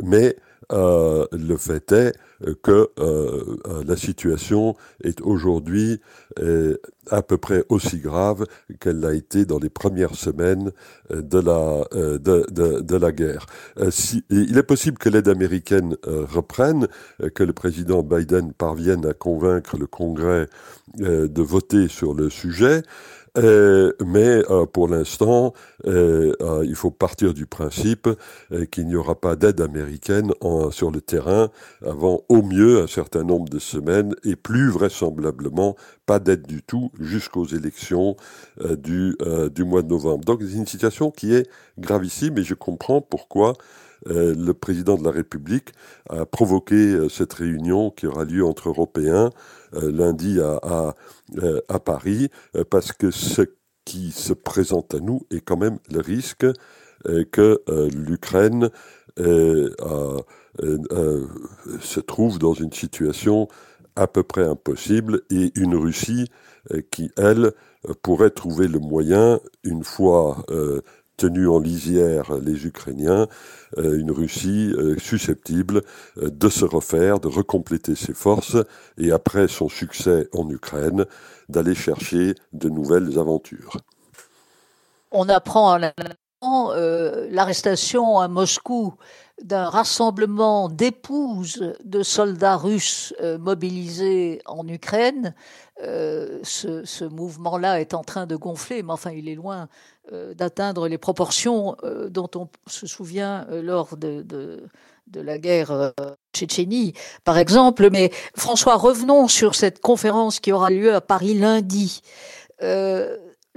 mais 0.03 0.35
le 0.71 1.55
fait 1.57 1.91
est 1.91 2.13
que 2.61 2.89
euh, 2.99 3.57
euh, 3.67 3.83
la 3.85 3.95
situation 3.95 4.75
est 5.03 5.21
aujourd'hui 5.21 6.01
euh, 6.39 6.77
à 7.09 7.21
peu 7.21 7.37
près 7.37 7.63
aussi 7.69 7.99
grave 7.99 8.45
qu'elle 8.79 8.99
l'a 8.99 9.13
été 9.13 9.45
dans 9.45 9.59
les 9.59 9.69
premières 9.69 10.15
semaines 10.15 10.71
de 11.09 11.39
la, 11.39 11.85
de, 12.19 12.81
de, 12.81 12.97
la 12.97 13.11
guerre. 13.13 13.45
Il 14.29 14.57
est 14.57 14.63
possible 14.63 14.97
que 14.97 15.07
l'aide 15.07 15.29
américaine 15.29 15.95
reprenne, 16.05 16.87
que 17.33 17.43
le 17.43 17.53
président 17.53 18.03
Biden 18.03 18.51
parvienne 18.51 19.05
à 19.05 19.13
convaincre 19.13 19.77
le 19.77 19.87
Congrès 19.87 20.47
de 20.97 21.41
voter 21.41 21.87
sur 21.87 22.13
le 22.13 22.29
sujet. 22.29 22.83
Euh, 23.37 23.93
mais 24.05 24.41
euh, 24.49 24.65
pour 24.65 24.87
l'instant, 24.87 25.53
euh, 25.85 26.33
il 26.63 26.75
faut 26.75 26.91
partir 26.91 27.33
du 27.33 27.45
principe 27.45 28.09
qu'il 28.71 28.87
n'y 28.87 28.95
aura 28.95 29.19
pas 29.19 29.35
d'aide 29.35 29.61
américaine 29.61 30.31
sur 30.71 30.91
le 30.91 31.01
terrain 31.01 31.49
avant 31.85 32.23
au 32.29 32.41
mieux 32.41 32.81
un 32.81 32.87
certain 32.87 33.23
nombre 33.23 33.49
de 33.49 33.59
semaines 33.59 34.15
et 34.23 34.35
plus 34.35 34.69
vraisemblablement 34.69 35.75
pas 36.05 36.19
d'aide 36.19 36.47
du 36.47 36.63
tout 36.63 36.91
jusqu'aux 36.99 37.45
élections 37.45 38.15
du, 38.63 39.17
du 39.53 39.63
mois 39.63 39.81
de 39.81 39.89
novembre. 39.89 40.23
Donc 40.25 40.41
c'est 40.41 40.57
une 40.57 40.65
situation 40.65 41.11
qui 41.11 41.33
est 41.33 41.49
gravissime 41.77 42.37
et 42.37 42.43
je 42.43 42.53
comprends 42.53 43.01
pourquoi 43.01 43.53
le 44.05 44.51
président 44.53 44.95
de 44.95 45.03
la 45.03 45.11
République 45.11 45.69
a 46.09 46.25
provoqué 46.25 47.07
cette 47.09 47.33
réunion 47.33 47.91
qui 47.91 48.07
aura 48.07 48.25
lieu 48.25 48.45
entre 48.45 48.69
Européens 48.69 49.31
euh, 49.73 49.91
lundi 49.91 50.39
à, 50.39 50.95
euh, 51.39 51.59
Paris, 51.83 52.29
euh, 52.55 52.63
parce 52.69 52.93
que 52.93 53.11
ce 53.11 53.41
qui 53.83 54.11
se 54.11 54.31
présente 54.31 54.93
à 54.93 54.99
nous 54.99 55.23
est 55.29 55.41
quand 55.41 55.57
même 55.57 55.79
le 55.91 55.99
risque 55.99 56.45
que 57.31 57.61
l'Ukraine 57.93 58.69
se 59.17 59.69
trouve 61.99 62.39
dans 62.39 62.53
une 62.53 62.73
situation 62.73 63.47
à 63.95 64.07
peu 64.07 64.23
près 64.23 64.43
impossible 64.43 65.21
et 65.29 65.51
une 65.55 65.75
Russie 65.75 66.29
qui, 66.91 67.11
elle, 67.15 67.53
pourrait 68.01 68.31
trouver 68.31 68.67
le 68.67 68.79
moyen, 68.79 69.39
une 69.63 69.85
fois 69.85 70.43
tenu 71.17 71.47
en 71.47 71.59
lisière 71.59 72.35
les 72.37 72.65
Ukrainiens, 72.65 73.27
euh, 73.77 73.99
une 73.99 74.11
Russie 74.11 74.71
euh, 74.77 74.97
susceptible 74.99 75.81
euh, 76.17 76.29
de 76.29 76.49
se 76.49 76.63
refaire, 76.63 77.19
de 77.19 77.27
recompléter 77.27 77.95
ses 77.95 78.13
forces, 78.13 78.57
et 78.97 79.11
après 79.11 79.47
son 79.47 79.67
succès 79.67 80.29
en 80.33 80.49
Ukraine, 80.49 81.05
d'aller 81.49 81.75
chercher 81.75 82.35
de 82.53 82.69
nouvelles 82.69 83.17
aventures. 83.17 83.77
On 85.11 85.27
apprend 85.27 85.71
à 85.71 85.79
l'arrestation 86.43 88.19
à 88.19 88.27
Moscou 88.27 88.93
d'un 89.41 89.69
rassemblement 89.69 90.69
d'épouses 90.69 91.75
de 91.83 92.03
soldats 92.03 92.57
russes 92.57 93.13
mobilisés 93.39 94.41
en 94.45 94.67
Ukraine. 94.67 95.33
ce, 95.79 96.81
ce 96.85 97.05
mouvement-là 97.05 97.81
est 97.81 97.93
en 97.93 98.03
train 98.03 98.25
de 98.25 98.35
gonfler, 98.35 98.83
mais 98.83 98.93
enfin 98.93 99.11
il 99.11 99.29
est 99.29 99.35
loin 99.35 99.67
euh, 100.13 100.33
d'atteindre 100.33 100.87
les 100.87 100.97
proportions 100.97 101.75
euh, 101.83 102.07
dont 102.07 102.29
on 102.35 102.47
se 102.65 102.87
souvient 102.87 103.45
euh, 103.49 103.61
lors 103.61 103.97
de, 103.97 104.21
de, 104.21 104.69
la 105.13 105.37
guerre 105.37 105.91
Tchétchénie, 106.33 106.93
par 107.25 107.37
exemple. 107.37 107.89
Mais 107.91 108.11
François, 108.33 108.75
revenons 108.75 109.27
sur 109.27 109.53
cette 109.55 109.81
conférence 109.81 110.39
qui 110.39 110.53
aura 110.53 110.69
lieu 110.69 110.93
à 110.93 111.01
Paris 111.01 111.33
lundi. 111.33 112.01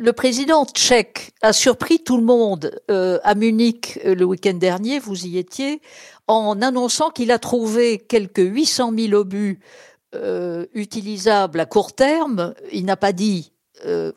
Le 0.01 0.13
président 0.13 0.65
tchèque 0.65 1.33
a 1.43 1.53
surpris 1.53 2.03
tout 2.03 2.17
le 2.17 2.23
monde 2.23 2.73
à 2.89 3.35
Munich 3.35 3.99
le 4.05 4.25
week-end 4.25 4.55
dernier, 4.55 4.99
vous 4.99 5.27
y 5.27 5.39
étiez, 5.39 5.81
en 6.27 6.61
annonçant 6.63 7.11
qu'il 7.11 7.31
a 7.31 7.39
trouvé 7.39 7.99
quelques 7.99 8.39
800 8.39 8.93
000 8.97 9.13
obus 9.13 9.61
utilisables 10.75 11.61
à 11.61 11.67
court 11.67 11.93
terme. 11.93 12.55
Il 12.73 12.85
n'a 12.87 12.97
pas 12.97 13.13
dit 13.13 13.53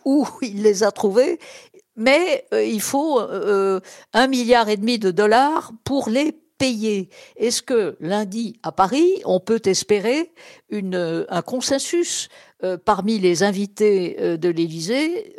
où 0.05 0.27
il 0.41 0.63
les 0.63 0.83
a 0.83 0.91
trouvés 0.91 1.39
mais 1.95 2.45
euh, 2.53 2.63
il 2.63 2.81
faut 2.81 3.19
euh, 3.19 3.79
un 4.13 4.27
milliard 4.27 4.69
et 4.69 4.77
demi 4.77 4.99
de 4.99 5.11
dollars 5.11 5.71
pour 5.83 6.09
les 6.09 6.31
payer. 6.57 7.09
Est-ce 7.35 7.61
que 7.61 7.97
lundi 7.99 8.59
à 8.63 8.71
Paris, 8.71 9.21
on 9.25 9.39
peut 9.39 9.61
espérer 9.65 10.31
un 10.71 11.41
consensus 11.41 12.29
euh, 12.63 12.77
parmi 12.83 13.19
les 13.19 13.43
invités 13.43 14.37
de 14.37 14.49
l'Élysée 14.49 15.35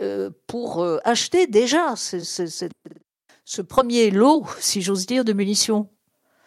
pour 0.47 0.87
acheter 1.05 1.47
déjà 1.47 1.95
ce, 1.97 3.63
premier 3.63 4.11
lot, 4.11 4.45
si 4.61 4.83
j'ose 4.83 5.07
dire, 5.07 5.25
de 5.25 5.33
munitions. 5.33 5.89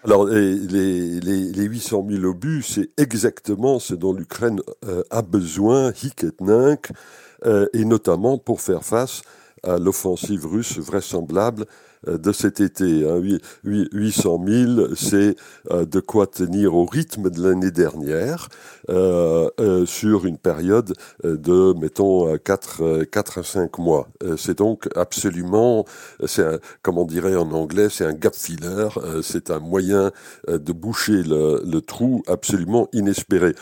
Alors, 0.04 0.26
les, 0.26 0.56
les, 0.56 1.20
les, 1.20 1.64
800 1.64 2.06
000 2.10 2.24
obus, 2.24 2.62
c'est 2.64 2.92
exactement 2.98 3.80
ce 3.80 3.96
dont 3.96 4.14
l'Ukraine 4.14 4.62
euh, 4.86 5.04
a 5.10 5.22
besoin, 5.22 5.92
hic 6.04 6.24
et 6.24 6.32
nunc, 6.40 6.92
euh, 7.46 7.68
et 7.74 7.84
notamment 7.84 8.38
pour 8.38 8.62
faire 8.62 8.86
face 8.86 9.22
à 9.64 9.78
l'offensive 9.78 10.46
russe 10.46 10.78
vraisemblable 10.78 11.64
euh, 11.64 11.87
de 12.06 12.32
cet 12.32 12.62
été. 12.62 13.08
Hein. 13.08 13.22
800 13.64 14.44
000, 14.46 14.96
c'est 14.96 15.36
euh, 15.72 15.86
de 15.86 16.00
quoi 16.00 16.28
tenir 16.28 16.76
au 16.76 16.86
rythme 16.86 17.30
de 17.30 17.42
l'année 17.42 17.72
dernière 17.72 18.50
euh, 18.90 19.50
euh, 19.60 19.86
sur 19.86 20.26
une 20.26 20.38
période 20.38 20.94
de, 21.24 21.74
mettons, 21.80 22.38
4, 22.38 23.04
4 23.06 23.40
à 23.40 23.44
5 23.44 23.78
mois. 23.80 24.08
c'est 24.38 24.58
donc 24.58 24.88
absolument, 24.96 25.86
c'est 26.26 26.46
comme 26.82 26.98
on 26.98 27.06
dirait 27.06 27.36
en 27.36 27.52
anglais, 27.52 27.88
c'est 27.90 28.06
un 28.06 28.14
gap 28.14 28.36
filler, 28.36 28.90
c'est 29.22 29.52
un 29.52 29.60
moyen 29.60 30.12
de 30.48 30.72
boucher 30.72 31.24
le, 31.24 31.62
le, 31.66 31.82
trou 31.82 32.24
absolument 32.28 32.88
inespéré. 32.94 33.54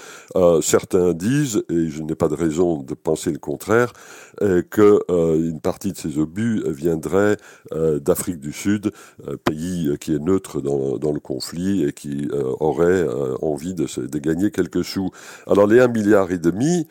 certains 0.61 1.13
disent, 1.13 1.63
et 1.69 1.89
je 1.89 2.01
n'ai 2.01 2.15
pas 2.15 2.27
de 2.27 2.35
raison 2.35 2.81
de 2.81 2.93
penser 2.93 3.31
le 3.31 3.39
contraire, 3.39 3.93
que 4.39 4.99
une 5.09 5.61
partie 5.61 5.91
de 5.91 5.97
ces 5.97 6.17
obus 6.17 6.63
viendrait 6.67 7.37
d'Afrique 7.71 8.24
du 8.33 8.51
Sud, 8.51 8.91
un 9.27 9.37
pays 9.37 9.87
euh, 9.87 9.97
qui 9.97 10.13
est 10.13 10.19
neutre 10.19 10.61
dans, 10.61 10.97
dans 10.97 11.11
le 11.11 11.19
conflit 11.19 11.83
et 11.83 11.93
qui 11.93 12.27
euh, 12.31 12.53
aurait 12.59 12.85
euh, 12.85 13.35
envie 13.41 13.73
de, 13.73 13.85
de, 13.85 14.19
gagner 14.19 14.51
quelques 14.51 14.83
sous. 14.83 15.09
Alors 15.47 15.67
les 15.67 15.79
1 15.79 15.87
milliard 15.87 16.31
et 16.31 16.37
demi, 16.37 16.87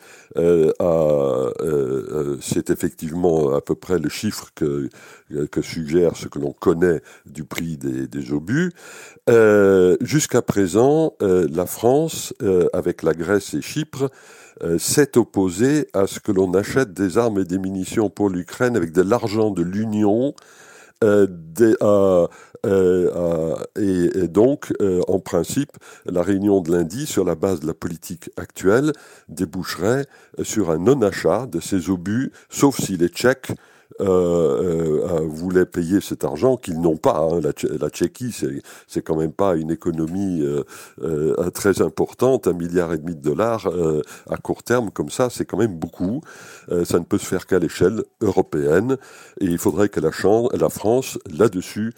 c'est 2.41 2.69
effectivement 2.69 3.53
à 3.53 3.61
peu 3.61 3.75
près 3.75 3.99
le 3.99 4.09
chiffre 4.09 4.49
que, 4.55 4.89
que 5.51 5.61
suggère 5.61 6.15
ce 6.15 6.27
que 6.27 6.39
l'on 6.39 6.53
connaît 6.53 7.01
du 7.25 7.43
prix 7.43 7.77
des, 7.77 8.07
des 8.07 8.31
obus. 8.31 8.71
Jusqu'à 10.01 10.41
présent, 10.41 11.13
la 11.19 11.65
France, 11.65 12.33
avec 12.73 13.03
la 13.03 13.13
Grèce 13.13 13.53
et 13.53 13.61
Chypre, 13.61 14.09
s'est 14.77 15.17
opposée 15.17 15.87
à 15.93 16.07
ce 16.07 16.19
que 16.19 16.31
l'on 16.31 16.53
achète 16.53 16.93
des 16.93 17.17
armes 17.17 17.39
et 17.39 17.45
des 17.45 17.57
munitions 17.57 18.09
pour 18.09 18.29
l'Ukraine 18.29 18.77
avec 18.77 18.91
de 18.91 19.01
l'argent 19.01 19.51
de 19.51 19.63
l'Union 19.63 20.33
euh, 21.03 21.27
euh, 21.61 22.27
euh, 22.65 23.55
et, 23.77 24.27
donc, 24.27 24.73
en 25.07 25.19
principe, 25.19 25.71
la 26.05 26.21
réunion 26.21 26.61
de 26.61 26.71
lundi, 26.71 27.05
sur 27.05 27.23
la 27.23 27.35
base 27.35 27.59
de 27.59 27.67
la 27.67 27.73
politique 27.73 28.29
actuelle, 28.37 28.91
déboucherait 29.29 30.05
sur 30.41 30.71
un 30.71 30.77
non-achat 30.77 31.47
de 31.47 31.59
ces 31.59 31.89
obus, 31.89 32.31
sauf 32.49 32.79
si 32.79 32.97
les 32.97 33.09
Tchèques 33.09 33.51
voulaient 33.99 35.65
payer 35.65 36.01
cet 36.01 36.23
argent 36.23 36.57
qu'ils 36.57 36.79
n'ont 36.79 36.97
pas. 36.97 37.19
Hein. 37.19 37.39
La, 37.41 37.89
Tchéquie, 37.89 38.35
c'est 38.87 39.01
quand 39.01 39.15
même 39.15 39.31
pas 39.31 39.55
une 39.55 39.71
économie 39.71 40.45
euh, 41.01 41.49
très 41.51 41.81
importante, 41.81 42.47
un 42.47 42.53
milliard 42.53 42.93
et 42.93 42.97
demi 42.97 43.15
de 43.15 43.21
dollars 43.21 43.69
à 44.29 44.37
court 44.37 44.63
terme 44.63 44.91
comme 44.91 45.09
ça, 45.09 45.29
c'est 45.29 45.45
quand 45.45 45.57
même 45.57 45.75
beaucoup. 45.75 46.21
ça 46.83 46.99
ne 46.99 47.03
peut 47.03 47.17
se 47.17 47.25
faire 47.25 47.45
qu'à 47.45 47.59
l'échelle 47.59 48.03
européenne, 48.21 48.97
et 49.39 49.45
il 49.45 49.57
faudrait 49.57 49.89
que 49.89 49.99
la, 49.99 50.11
la 50.53 50.69
France, 50.69 51.17
là-dessus, 51.31 51.93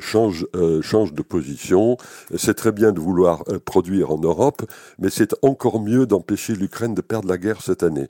change, 0.00 0.46
change 0.82 1.12
de 1.12 1.22
position. 1.22 1.96
C'est 2.36 2.54
très 2.54 2.72
bien 2.72 2.92
de 2.92 3.00
vouloir 3.00 3.44
produire 3.64 4.10
en 4.10 4.18
Europe, 4.18 4.62
mais 4.98 5.10
c'est 5.10 5.34
encore 5.42 5.80
mieux 5.80 6.06
d'empêcher 6.06 6.54
l'Ukraine 6.54 6.94
de 6.94 7.00
perdre 7.00 7.28
la 7.28 7.38
guerre 7.38 7.62
cette 7.62 7.82
année. 7.82 8.08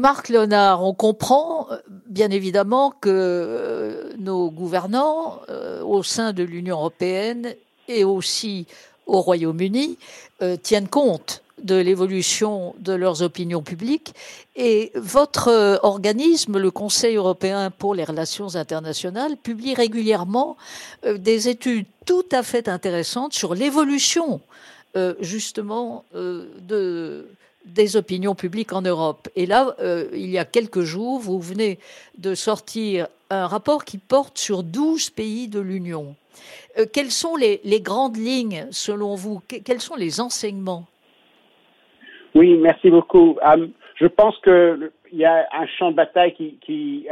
Marc 0.00 0.30
Léonard, 0.30 0.82
on 0.82 0.94
comprend 0.94 1.66
euh, 1.70 1.76
bien 2.06 2.30
évidemment 2.30 2.90
que 2.90 3.10
euh, 3.10 4.12
nos 4.18 4.50
gouvernants 4.50 5.42
euh, 5.50 5.82
au 5.82 6.02
sein 6.02 6.32
de 6.32 6.42
l'Union 6.42 6.76
européenne 6.76 7.54
et 7.86 8.02
aussi 8.04 8.66
au 9.06 9.20
Royaume-Uni 9.20 9.98
tiennent 10.62 10.88
compte 10.88 11.42
de 11.62 11.74
l'évolution 11.74 12.74
de 12.78 12.92
leurs 12.92 13.22
opinions 13.22 13.60
publiques. 13.60 14.14
Et 14.54 14.92
votre 14.94 15.80
organisme, 15.82 16.56
le 16.56 16.70
Conseil 16.70 17.16
européen 17.16 17.70
pour 17.70 17.96
les 17.96 18.04
relations 18.04 18.54
internationales, 18.54 19.36
publie 19.36 19.74
régulièrement 19.74 20.56
des 21.04 21.48
études 21.48 21.86
tout 22.06 22.24
à 22.30 22.44
fait 22.44 22.68
intéressantes 22.68 23.32
sur 23.32 23.56
l'évolution 23.56 24.40
justement 25.20 26.04
de 26.14 27.26
des 27.64 27.96
opinions 27.96 28.34
publiques 28.34 28.72
en 28.72 28.82
Europe. 28.82 29.28
Et 29.36 29.46
là, 29.46 29.74
euh, 29.80 30.08
il 30.12 30.30
y 30.30 30.38
a 30.38 30.44
quelques 30.44 30.80
jours, 30.80 31.20
vous 31.20 31.40
venez 31.40 31.78
de 32.18 32.34
sortir 32.34 33.06
un 33.30 33.46
rapport 33.46 33.84
qui 33.84 33.98
porte 33.98 34.38
sur 34.38 34.62
12 34.62 35.10
pays 35.10 35.48
de 35.48 35.60
l'Union. 35.60 36.16
Euh, 36.78 36.86
quelles 36.92 37.10
sont 37.10 37.36
les, 37.36 37.60
grandes 37.80 38.16
lignes, 38.16 38.66
selon 38.70 39.14
vous? 39.14 39.40
Quels 39.64 39.80
sont 39.80 39.96
les 39.96 40.20
enseignements? 40.20 40.86
Oui, 42.34 42.56
merci 42.56 42.90
beaucoup. 42.90 43.36
Euh, 43.44 43.66
je 43.96 44.06
pense 44.06 44.36
qu'il 44.42 44.90
y 45.12 45.24
a 45.24 45.46
un 45.52 45.66
champ 45.66 45.90
de 45.90 45.96
bataille 45.96 46.34
qui, 46.60 47.06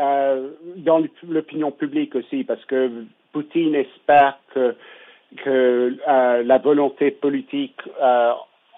dans 0.77 1.03
l'opinion 1.29 1.71
publique 1.71 2.15
aussi, 2.15 2.45
parce 2.45 2.65
que 2.65 3.05
Poutine 3.33 3.75
espère 3.75 4.39
que 5.45 5.97
la 6.07 6.59
volonté 6.59 7.11
politique 7.11 7.77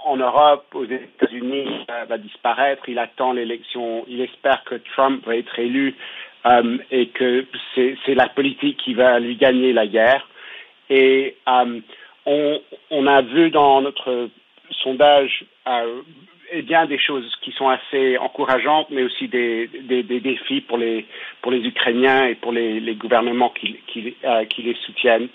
en 0.05 0.17
Europe, 0.17 0.67
aux 0.75 0.85
États-Unis, 0.85 1.87
euh, 1.91 2.05
va 2.09 2.19
disparaître. 2.19 2.89
Il 2.89 2.99
attend 2.99 3.33
l'élection. 3.33 4.05
Il 4.09 4.21
espère 4.21 4.65
que 4.65 4.77
Trump 4.77 5.25
va 5.27 5.37
être 5.37 5.59
élu 5.59 5.95
euh, 6.47 6.79
et 6.91 7.09
que 7.09 7.45
c'est 7.75 8.15
la 8.15 8.29
politique 8.29 8.79
qui 8.79 8.95
va 8.95 9.19
lui 9.21 9.37
gagner 9.37 9.75
la 9.75 9.87
guerre. 9.87 10.27
Et 10.89 11.37
euh, 11.47 11.81
on, 12.25 13.07
a 13.07 13.21
vu 13.21 13.51
dans 13.51 13.83
notre 13.83 14.31
sondage 14.83 15.45
euh, 15.69 16.01
eh 16.51 16.63
bien 16.63 16.87
des 16.87 16.99
choses 16.99 17.31
qui 17.43 17.53
sont 17.53 17.69
assez 17.69 18.17
encourageantes, 18.17 18.89
mais 18.91 19.03
aussi 19.03 19.29
des, 19.29 19.69
défis 19.69 20.63
pour 20.63 20.79
les 20.79 21.05
Ukrainiens 21.45 22.25
et 22.27 22.37
pour 22.37 22.53
les, 22.53 22.95
gouvernements 22.95 23.51
qui, 23.51 23.77
qui, 23.87 24.17
les 24.63 24.77
soutiennent. 24.87 25.29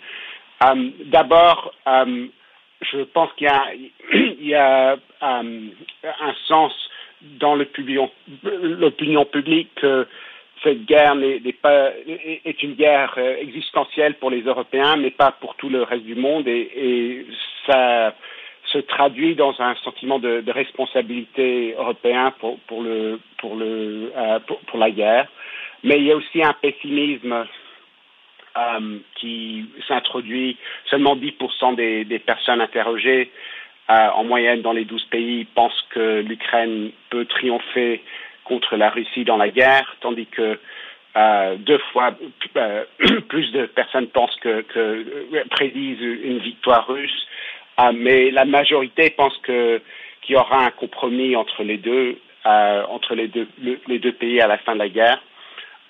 D'abord, 1.06 1.74
je 2.82 3.04
pense 3.04 3.32
qu'il 3.34 3.48
y 4.42 4.54
a, 4.56 4.98
a 5.22 5.40
euh, 5.42 5.70
un 6.04 6.34
sens 6.48 6.74
dans 7.22 7.56
l'opinion 7.56 8.10
publique 9.26 9.70
que 9.76 10.08
cette 10.64 10.86
guerre 10.86 11.16
n'est, 11.16 11.40
pas, 11.54 11.92
est 12.08 12.64
une 12.64 12.74
guerre 12.74 13.14
euh, 13.18 13.38
existentielle 13.38 14.16
pour 14.16 14.30
les 14.30 14.42
Européens, 14.42 14.96
mais 14.98 15.12
pas 15.12 15.32
pour 15.32 15.56
tout 15.56 15.70
le 15.70 15.84
reste 15.84 16.04
du 16.04 16.16
monde, 16.16 16.48
et, 16.48 17.26
ça 17.68 18.14
se 18.66 18.78
traduit 18.80 19.36
dans 19.36 19.60
un 19.60 19.76
sentiment 19.76 20.20
de, 20.20 20.44
responsabilité 20.52 21.74
européen 21.78 22.34
pour, 22.40 22.84
le, 22.84 23.20
pour, 23.38 23.56
le, 23.56 24.12
euh, 24.16 24.40
pour 24.40 24.78
la 24.78 24.92
guerre. 24.92 25.28
Mais 25.84 25.98
il 25.98 26.06
y 26.06 26.12
a 26.12 26.16
aussi 26.16 26.44
un 26.44 26.54
pessimisme 26.54 27.46
euh, 28.58 29.00
qui 29.16 29.66
s'introduit. 29.86 30.56
Seulement 30.90 31.18
10% 31.18 31.76
des, 31.76 32.20
personnes 32.20 32.62
interrogées 32.62 33.30
euh, 33.90 34.08
en 34.16 34.24
moyenne 34.24 34.62
dans 34.62 34.72
les 34.72 34.86
12 34.86 35.04
pays 35.12 35.44
pensent 35.44 35.86
que 35.90 36.22
l'Ukraine 36.22 36.92
peut 37.10 37.26
triompher 37.26 38.02
contre 38.46 38.78
la 38.78 38.90
Russie 38.90 39.26
dans 39.26 39.36
la 39.36 39.50
guerre, 39.50 39.98
tandis 40.00 40.28
que 40.28 40.58
euh, 41.18 41.56
deux 41.58 41.80
fois 41.92 42.16
plus 43.28 43.52
de 43.52 43.66
personnes 43.66 44.08
pensent 44.08 44.38
que, 44.38 44.64
prédisent 45.50 46.00
une 46.00 46.40
victoire 46.40 46.88
russe, 46.88 47.28
mais 47.94 48.32
la 48.32 48.46
majorité 48.46 49.10
pense 49.10 49.38
que 49.40 49.82
qu'il 50.22 50.36
y 50.36 50.38
aura 50.38 50.66
un 50.66 50.72
compromis 50.72 51.36
entre 51.36 51.64
les 51.64 51.78
deux, 51.78 52.18
entre 52.46 53.16
les 53.16 53.28
deux, 53.28 53.50
le, 53.62 53.80
les 53.88 54.00
deux 54.00 54.14
pays 54.14 54.40
à 54.40 54.48
la 54.48 54.58
fin 54.60 54.76
de 54.76 54.80
la 54.80 54.88
guerre. 54.88 55.22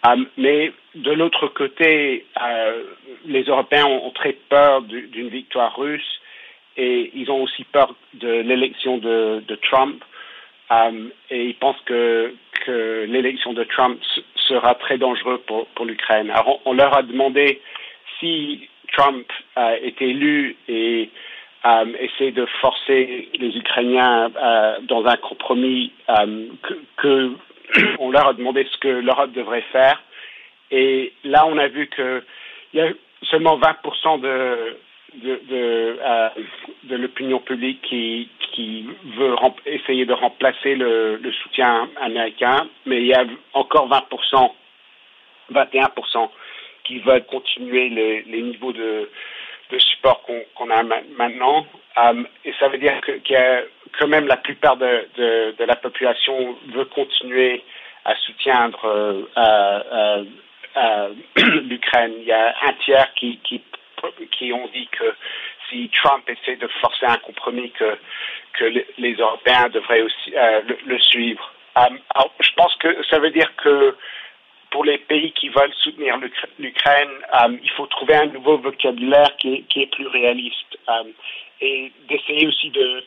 Euh, 0.06 0.26
mais 0.38 0.72
de 0.96 1.12
l'autre 1.12 1.48
côté, 1.48 2.26
euh, 2.42 2.84
les 3.26 3.44
Européens 3.44 3.86
ont, 3.86 4.12
très 4.12 4.34
peur 4.34 4.82
d'une 4.82 5.30
victoire 5.30 5.78
russe 5.78 6.22
et 6.78 7.12
ils 7.14 7.32
ont 7.32 7.44
aussi 7.44 7.64
peur 7.64 7.96
de 8.14 8.28
l'élection 8.28 8.98
de, 8.98 9.44
Trump 9.70 10.04
euh, 10.72 11.10
et 11.30 11.46
ils 11.46 11.56
pensent 11.56 11.82
que, 11.86 12.34
l'élection 12.68 13.54
de 13.54 13.64
Trump 13.64 14.00
sera 14.48 14.74
très 14.74 14.98
dangereux 14.98 15.40
pour, 15.46 15.86
l'Ukraine. 15.86 16.32
Alors 16.32 16.62
on, 16.66 16.74
leur 16.74 16.98
a 16.98 17.04
demandé 17.04 17.62
si 18.20 18.68
Trump 18.92 19.28
euh, 19.58 19.78
est 19.84 20.02
élu 20.02 20.56
et 20.68 21.12
euh, 21.64 21.86
essaie 22.00 22.32
de 22.32 22.48
forcer 22.62 23.30
les 23.38 23.56
Ukrainiens 23.56 24.32
euh, 24.36 24.80
dans 24.82 25.06
un 25.06 25.18
compromis 25.18 25.92
que 26.98 27.34
on 28.00 28.12
leur 28.12 28.28
a 28.28 28.34
demandé 28.34 28.68
ce 28.72 28.78
que 28.78 28.88
l'Europe 28.88 29.32
devrait 29.32 29.66
faire. 29.72 30.02
Et 30.72 31.14
là, 31.24 31.46
on 31.48 31.58
a 31.58 31.68
vu 31.68 31.88
qu'il 31.88 32.24
y 32.74 32.82
a 32.82 32.90
seulement 33.24 33.58
20% 33.60 34.20
de, 34.22 34.78
euh, 35.24 36.30
de 36.84 36.96
l'opinion 36.96 37.40
publique 37.40 37.82
qui, 37.84 38.30
qui 38.52 38.88
veut 39.18 39.36
essayer 39.66 40.06
de 40.06 40.14
remplacer 40.14 40.76
le, 40.76 41.20
soutien 41.44 41.90
américain, 42.02 42.68
mais 42.86 42.98
il 43.02 43.08
y 43.08 43.14
a 43.14 43.26
encore 43.54 43.90
20%, 43.90 44.52
21% 45.54 46.30
qui 46.84 47.00
veulent 47.00 47.26
continuer 47.26 47.90
les, 47.90 48.22
les 48.24 48.42
niveaux 48.42 48.74
de, 48.74 49.10
de 49.72 49.80
support 49.80 50.22
qu'on 50.56 50.70
a 50.70 50.84
maintenant. 51.18 51.66
Um, 51.98 52.28
et 52.44 52.54
ça 52.60 52.68
veut 52.68 52.78
dire 52.78 53.00
qu'il 53.02 53.34
y 53.34 53.36
a 53.36 53.64
quand 54.00 54.08
même 54.08 54.28
la 54.28 54.38
plupart 54.38 54.78
de, 54.78 55.56
la 55.60 55.76
population 55.76 56.58
veut 56.74 56.86
continuer 56.86 57.64
à 58.04 58.16
soutenir 58.18 58.70
euh, 58.86 60.24
l'Ukraine. 61.64 62.14
Il 62.20 62.26
y 62.26 62.32
a 62.32 62.56
un 62.68 62.74
tiers 62.84 63.14
qui, 63.16 63.40
qui, 63.44 64.54
ont 64.54 64.68
dit 64.74 64.88
que 64.92 65.16
si 65.70 65.90
Trump 65.90 66.30
essaie 66.30 66.58
de 66.58 66.68
forcer 66.82 67.06
un 67.06 67.18
compromis, 67.18 67.72
que, 67.72 67.98
que 68.54 68.66
les 68.98 69.14
Européens 69.16 69.70
devraient 69.70 70.02
aussi 70.02 70.34
euh, 70.36 70.62
le, 70.86 71.00
suivre. 71.00 71.52
Alors, 71.76 72.32
je 72.40 72.52
pense 72.56 72.76
que 72.76 73.04
ça 73.10 73.20
veut 73.20 73.32
dire 73.32 73.52
que 73.58 73.96
pour 74.70 74.86
les 74.86 74.98
pays 74.98 75.32
qui 75.32 75.50
veulent 75.50 75.74
soutenir 75.82 76.18
l'Ukraine, 76.60 77.10
il 77.64 77.70
faut 77.72 77.88
trouver 77.88 78.16
un 78.16 78.26
nouveau 78.28 78.58
vocabulaire 78.58 79.36
qui 79.38 79.66
est, 79.76 79.92
plus 79.92 80.08
réaliste 80.08 80.78
et 81.62 81.92
d'essayer 82.10 82.48
aussi 82.48 82.70
de, 82.72 83.04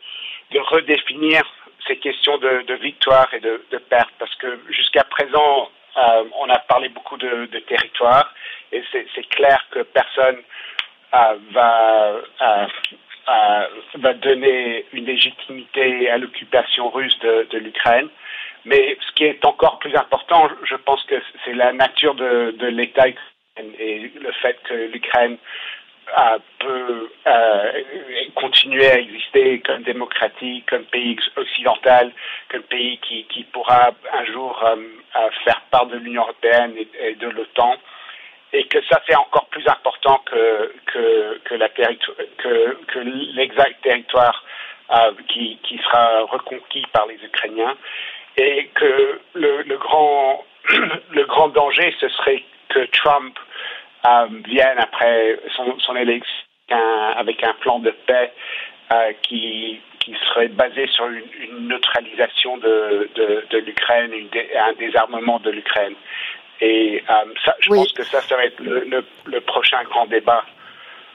de, 0.51 0.59
redéfinir 0.61 1.43
ces 1.87 1.97
questions 1.97 2.39
de, 2.39 2.75
victoire 2.75 3.33
et 3.33 3.41
de, 3.41 3.61
perte 3.89 4.11
parce 4.19 4.35
que 4.37 4.59
jusqu'à 4.71 5.05
présent, 5.05 5.71
euh, 5.97 6.25
on 6.41 6.49
a 6.51 6.59
parlé 6.59 6.89
beaucoup 6.89 7.17
de, 7.17 7.47
territoire 7.67 8.33
et 8.73 8.83
c'est 8.93 9.29
clair 9.29 9.65
que 9.71 9.81
personne 9.81 10.39
euh, 11.15 11.37
va, 11.53 12.21
euh, 12.43 13.67
va 13.95 14.13
donner 14.15 14.85
une 14.93 15.07
légitimité 15.07 16.11
à 16.11 16.19
l'occupation 16.19 16.91
russe 16.91 17.19
de, 17.21 17.59
l'Ukraine. 17.59 18.09
Mais 18.65 18.99
ce 19.07 19.13
qui 19.13 19.25
est 19.25 19.45
encore 19.45 19.79
plus 19.79 19.95
important, 19.95 20.49
je 20.65 20.75
pense 20.77 21.03
que 21.05 21.15
c'est 21.45 21.55
la 21.55 21.73
nature 21.73 22.15
de, 22.15 22.67
l'État 22.67 23.09
et 23.09 24.13
le 24.15 24.33
fait 24.33 24.59
que 24.65 24.75
l'Ukraine 24.75 25.39
peut 26.59 27.11
euh, 27.27 27.73
continuer 28.35 28.87
à 28.87 28.99
exister 28.99 29.61
comme 29.61 29.83
démocratie, 29.83 30.65
comme 30.69 30.85
pays 30.85 31.17
occidental, 31.37 32.13
comme 32.51 32.63
pays 32.63 32.99
qui, 32.99 33.45
pourra 33.53 33.91
un 34.13 34.25
jour 34.27 34.63
euh, 34.65 34.77
faire 35.45 35.61
part 35.71 35.87
de 35.87 35.97
l'Union 35.97 36.23
européenne 36.23 36.75
et, 37.01 37.15
de 37.15 37.29
l'OTAN, 37.29 37.77
et 38.53 38.65
que 38.65 38.79
ça 38.91 39.01
c'est 39.07 39.17
encore 39.17 39.47
plus 39.47 39.67
important 39.67 40.21
que 40.27 40.73
que, 41.45 41.55
la 41.55 41.69
que, 41.69 42.79
que 42.87 42.99
l'exact 43.35 43.83
territoire 43.83 44.45
euh, 44.91 45.13
qui, 45.29 45.59
sera 45.85 46.23
reconquis 46.23 46.85
par 46.93 47.07
les 47.07 47.23
Ukrainiens 47.23 47.77
et 48.39 48.71
que 48.75 49.21
le, 49.35 49.77
grand, 49.77 50.45
le 51.11 51.25
grand 51.25 51.49
danger, 51.49 51.95
ce 52.01 52.09
serait 52.09 52.43
que 52.71 52.87
Trump 52.87 53.39
euh, 54.07 54.27
vienne 54.47 54.79
après 54.79 55.39
son, 55.57 55.79
son 55.81 55.97
élection 55.97 56.35
avec 57.17 57.43
un 57.45 57.55
plan 57.55 57.79
de 57.79 57.91
paix 57.91 58.31
euh, 58.93 59.13
qui, 59.23 59.81
qui 60.01 60.15
serait 60.29 60.49
basé 60.49 60.87
sur 60.89 61.07
une, 61.07 61.25
une 61.41 61.69
neutralisation 61.69 62.59
de, 62.59 63.09
de, 63.15 63.45
de 63.49 63.59
l'Ukraine 63.59 64.13
et 64.13 64.59
un 64.59 64.75
désarmement 64.75 65.39
de 65.41 65.51
l'Ukraine. 65.51 65.95
Et 66.61 67.03
euh, 67.09 67.15
ça, 67.45 67.57
je 67.61 67.71
pense 67.71 67.93
que 67.93 68.03
ça, 68.03 68.21
ça 68.21 68.37
va 68.37 68.45
être 68.45 68.61
le, 68.61 68.81
le, 68.81 69.05
le 69.27 69.41
prochain 69.41 69.83
grand 69.85 70.07
débat 70.07 70.45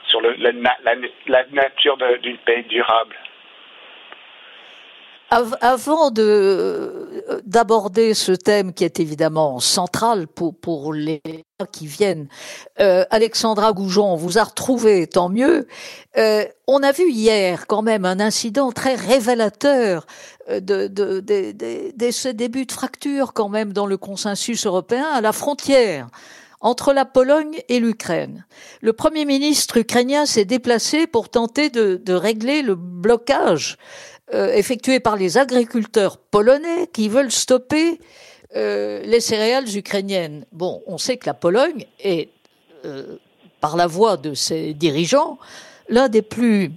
sur 0.06 0.20
le, 0.20 0.34
la, 0.38 0.50
la, 0.52 0.94
la 1.28 1.44
nature 1.52 1.96
d'une 2.20 2.38
paix 2.38 2.62
durable 2.68 3.16
avant 5.30 6.10
de 6.10 7.40
d'aborder 7.44 8.14
ce 8.14 8.32
thème 8.32 8.72
qui 8.72 8.84
est 8.84 9.00
évidemment 9.00 9.58
central 9.58 10.26
pour 10.28 10.54
pour 10.54 10.92
les 10.92 11.22
qui 11.72 11.86
viennent, 11.86 12.28
euh, 12.80 13.04
Alexandra 13.10 13.72
Goujon, 13.72 14.12
on 14.12 14.16
vous 14.16 14.38
a 14.38 14.44
retrouvé, 14.44 15.06
tant 15.06 15.28
mieux. 15.28 15.66
Euh, 16.18 16.44
on 16.66 16.82
a 16.82 16.92
vu 16.92 17.10
hier 17.10 17.66
quand 17.66 17.82
même 17.82 18.04
un 18.04 18.20
incident 18.20 18.72
très 18.72 18.94
révélateur 18.94 20.06
euh, 20.50 20.60
de, 20.60 20.88
de, 20.88 21.20
de, 21.20 21.52
de, 21.96 22.10
ce 22.10 22.28
début 22.28 22.66
de 22.66 22.72
fracture 22.72 23.32
quand 23.32 23.48
même 23.48 23.72
dans 23.72 23.86
le 23.86 23.96
consensus 23.96 24.66
européen 24.66 25.06
à 25.12 25.20
la 25.20 25.32
frontière 25.32 26.08
entre 26.60 26.94
la 26.94 27.04
Pologne 27.04 27.60
et 27.68 27.78
l'Ukraine. 27.78 28.46
Le 28.80 28.94
Premier 28.94 29.26
ministre 29.26 29.76
ukrainien 29.76 30.24
s'est 30.24 30.46
déplacé 30.46 31.06
pour 31.06 31.28
tenter 31.28 31.68
de, 31.68 32.00
de 32.02 32.14
régler 32.14 32.62
le 32.62 32.74
blocage 32.74 33.76
euh, 34.32 34.62
par 35.02 35.16
les 35.16 35.36
agriculteurs 35.36 36.16
polonais 36.16 36.86
qui 36.92 37.08
veulent 37.08 37.30
stopper 37.30 38.00
euh, 38.56 39.02
les 39.02 39.20
céréales 39.20 39.76
ukrainiennes. 39.76 40.46
Bon, 40.52 40.82
on 40.86 40.96
sait 40.96 41.16
que 41.16 41.26
la 41.26 41.34
Pologne 41.34 41.84
est, 42.00 42.30
euh, 42.84 43.16
par 43.60 43.76
la 43.76 43.86
voix 43.86 44.16
de 44.16 44.34
ses 44.34 44.72
dirigeants, 44.72 45.38
l'un 45.88 46.08
des 46.08 46.22
plus, 46.22 46.72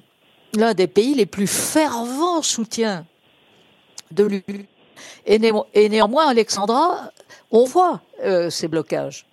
l'un 0.55 0.73
des 0.73 0.88
pays 0.88 1.13
les 1.13 1.25
plus 1.25 1.47
fervents 1.47 2.41
soutiens 2.41 3.05
de 4.12 4.25
l'Union. 4.25 4.65
Et, 5.25 5.39
néanmoins, 5.89 6.27
Alexandra, 6.27 7.12
on 7.51 7.65
voit 7.65 8.01
ces 8.49 8.67
blocages. 8.67 9.27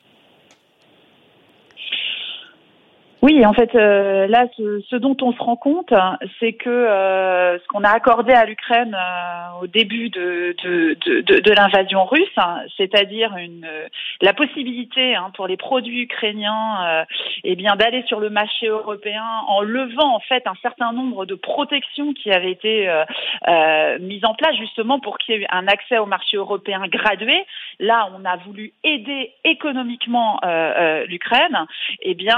Oui, 3.24 3.42
en 3.46 3.54
fait, 3.54 3.74
euh, 3.74 4.26
là, 4.26 4.48
ce, 4.58 4.96
dont 4.96 5.16
on 5.22 5.32
se 5.32 5.38
rend 5.38 5.56
compte, 5.56 5.94
c'est 6.38 6.52
que 6.52 6.68
euh, 6.68 7.58
ce 7.58 7.66
qu'on 7.68 7.82
a 7.82 7.88
accordé 7.88 8.34
à 8.34 8.44
l'Ukraine 8.44 8.94
euh, 8.94 9.62
au 9.62 9.66
début 9.66 10.10
de, 10.10 10.54
de, 10.62 10.94
de, 11.22 11.52
l'invasion 11.52 12.04
russe, 12.04 12.36
c'est-à-dire 12.76 13.34
une 13.38 13.66
la 14.20 14.34
possibilité 14.34 15.14
hein, 15.14 15.30
pour 15.34 15.46
les 15.46 15.56
produits 15.56 16.02
ukrainiens, 16.02 17.06
eh 17.44 17.56
bien, 17.56 17.76
d'aller 17.76 18.02
sur 18.08 18.20
le 18.20 18.28
marché 18.28 18.66
européen 18.66 19.24
en 19.48 19.62
levant 19.62 20.16
en 20.16 20.20
fait 20.20 20.46
un 20.46 20.56
certain 20.60 20.92
nombre 20.92 21.24
de 21.24 21.34
protections 21.34 22.12
qui 22.12 22.30
avaient 22.30 22.52
été 22.52 22.92
mises 24.00 24.24
en 24.26 24.34
place 24.34 24.54
justement 24.56 25.00
pour 25.00 25.16
qu'il 25.16 25.36
y 25.36 25.42
ait 25.42 25.46
un 25.50 25.66
accès 25.66 25.96
au 25.96 26.04
marché 26.04 26.36
européen 26.36 26.82
gradué. 26.88 27.46
Là, 27.80 28.10
on 28.18 28.26
a 28.26 28.36
voulu 28.36 28.74
aider 28.84 29.32
économiquement 29.44 30.40
l'Ukraine. 31.08 31.66
Eh 32.02 32.14
bien, 32.14 32.36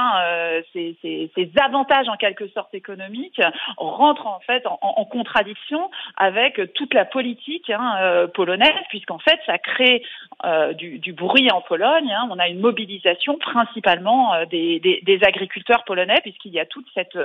ces, 1.03 1.51
avantages 1.61 2.09
en 2.09 2.17
quelque 2.17 2.49
sorte 2.49 2.75
économiques 2.75 3.41
rentrent 3.77 4.27
en 4.27 4.41
fait 4.41 4.65
en, 4.67 5.05
contradiction 5.05 5.91
avec 6.17 6.61
toute 6.75 6.93
la 6.95 7.05
politique 7.05 7.71
hein, 7.71 7.97
euh, 8.01 8.27
polonaise, 8.27 8.71
puisqu'en 8.89 9.19
fait 9.19 9.39
ça 9.47 9.59
crée 9.59 10.03
euh, 10.45 10.73
du, 10.75 11.13
bruit 11.13 11.51
en 11.51 11.61
Pologne. 11.61 12.13
Hein. 12.13 12.29
On 12.31 12.39
a 12.39 12.49
une 12.49 12.61
mobilisation 12.61 13.39
principalement 13.39 14.35
euh, 14.35 14.45
des, 14.47 15.19
agriculteurs 15.23 15.85
polonais, 15.85 16.21
puisqu'il 16.23 16.53
y 16.53 16.61
a 16.61 16.67
toutes 16.67 16.87
cette, 16.95 17.19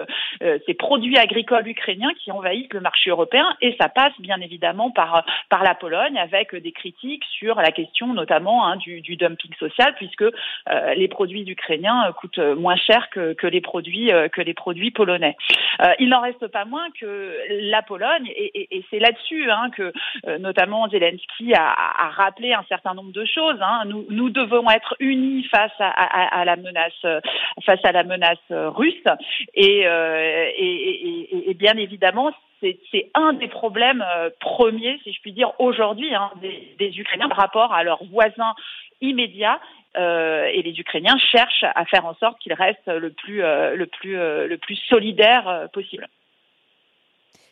ces 0.65 0.73
produits 0.73 1.17
agricoles 1.17 1.67
ukrainiens 1.67 2.11
qui 2.23 2.31
envahissent 2.31 2.71
le 2.71 2.79
marché 2.79 3.09
européen, 3.09 3.45
et 3.61 3.75
ça 3.79 3.89
passe 3.89 4.13
bien 4.19 4.39
évidemment 4.39 4.91
par 4.91 5.25
par 5.49 5.63
la 5.63 5.75
Pologne 5.75 6.17
avec 6.17 6.55
des 6.55 6.71
critiques 6.71 7.23
sur 7.25 7.55
la 7.55 7.71
question 7.71 8.13
notamment 8.13 8.65
hein, 8.65 8.77
du, 8.77 9.01
dumping 9.17 9.53
social, 9.59 9.93
puisque 9.95 10.25
les 10.95 11.07
produits 11.07 11.43
ukrainiens 11.49 12.11
coûtent 12.19 12.39
moins 12.39 12.77
cher 12.77 13.09
que, 13.09 13.30
que 13.33 13.47
les 13.47 13.61
produits 13.61 14.11
euh, 14.11 14.27
que 14.29 14.41
les 14.41 14.53
produits 14.53 14.91
polonais. 14.91 15.35
Euh, 15.81 15.93
il 15.99 16.09
n'en 16.09 16.21
reste 16.21 16.47
pas 16.47 16.65
moins 16.65 16.87
que 16.99 17.35
la 17.49 17.81
Pologne, 17.81 18.31
et, 18.35 18.83
c'est 18.89 18.99
là-dessus 18.99 19.49
hein, 19.49 19.69
que 19.75 19.93
euh, 20.27 20.37
notamment 20.37 20.87
Zelensky 20.89 21.53
a, 21.53 22.09
rappelé 22.11 22.53
un 22.53 22.63
certain 22.67 22.93
nombre 22.93 23.11
de 23.11 23.25
choses. 23.25 23.59
Hein. 23.61 23.83
Nous, 23.85 24.29
devons 24.29 24.69
être 24.69 24.95
unis 24.99 25.43
face 25.45 25.71
à, 25.79 26.45
la 26.45 26.55
menace 26.55 27.21
face 27.65 27.83
à 27.83 27.91
la 27.91 28.03
menace 28.03 28.37
russe, 28.49 29.03
et, 29.53 29.81
et 29.81 31.53
bien 31.53 31.75
évidemment 31.77 32.31
c'est 32.61 33.09
un 33.15 33.33
des 33.33 33.47
problèmes 33.47 34.05
premiers, 34.39 34.99
si 35.03 35.11
je 35.11 35.21
puis 35.21 35.31
dire, 35.33 35.51
aujourd'hui 35.59 36.13
hein, 36.13 36.29
des, 36.41 36.75
des, 36.77 36.99
Ukrainiens 36.99 37.27
par 37.27 37.39
rapport 37.39 37.73
à 37.73 37.83
leurs 37.83 38.03
voisins 38.05 38.53
immédiats 39.01 39.59
euh, 39.97 40.45
et 40.45 40.61
les 40.61 40.71
Ukrainiens 40.79 41.17
cherchent 41.31 41.65
à 41.75 41.85
faire 41.85 42.05
en 42.05 42.15
sorte 42.15 42.39
qu'ils 42.39 42.53
restent 42.53 42.87
le 42.87 43.11
plus, 43.11 43.43
euh, 43.43 43.85
euh, 44.05 44.57
solidaire 44.87 45.67
possible. 45.73 46.07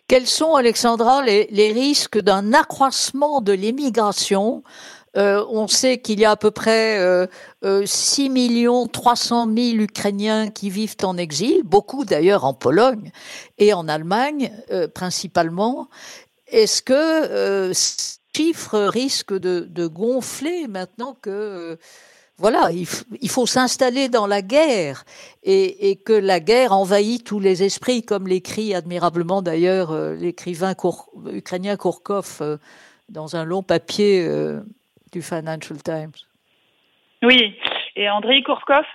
Quels 0.08 0.26
sont, 0.26 0.56
Alexandra, 0.56 1.22
les, 1.24 1.72
risques 1.74 2.20
d'un 2.20 2.54
accroissement 2.54 3.42
de 3.42 3.52
l'immigration? 3.52 4.64
On 5.16 5.68
sait 5.68 5.98
qu'il 6.00 6.20
y 6.20 6.26
a 6.26 6.32
à 6.32 6.36
peu 6.38 6.52
près 6.52 6.98
euh, 7.00 7.28
6 7.86 8.30
millions 8.30 8.88
300 8.88 9.48
000 9.54 9.78
Ukrainiens 9.80 10.50
qui 10.50 10.70
vivent 10.70 10.96
en 11.04 11.18
exil, 11.18 11.62
beaucoup 11.64 12.06
d'ailleurs 12.06 12.46
en 12.46 12.54
Pologne 12.54 13.12
et 13.58 13.74
en 13.74 13.88
Allemagne 13.88 14.52
principalement. 14.96 15.90
Est-ce 16.48 16.82
que 16.82 17.74
ce 17.74 18.20
chiffre 18.36 18.80
risque 18.86 19.34
de, 19.38 19.88
gonfler 19.88 20.68
maintenant 20.68 21.18
que 21.22 21.78
voilà, 22.40 22.70
il, 22.72 23.30
faut 23.30 23.46
s'installer 23.46 24.08
dans 24.08 24.26
la 24.26 24.42
guerre 24.42 25.04
et, 25.44 26.00
que 26.06 26.14
la 26.14 26.40
guerre 26.40 26.72
envahit 26.72 27.26
tous 27.26 27.40
les 27.40 27.64
esprits, 27.64 28.02
comme 28.02 28.28
l'écrit 28.28 28.74
admirablement 28.74 29.42
d'ailleurs 29.42 29.92
euh, 29.92 30.16
l'écrivain 30.16 30.74
ukrainien 31.34 31.76
Kourkov 31.76 32.38
euh, 32.42 32.58
dans 33.10 33.36
un 33.36 33.44
long 33.44 33.62
papier 33.62 34.26
euh, 34.26 34.62
du 35.12 35.22
Financial 35.22 35.78
Times. 35.84 36.14
Oui, 37.24 37.58
Et 37.98 38.10
Andrei 38.10 38.42
Kourkov 38.42 38.86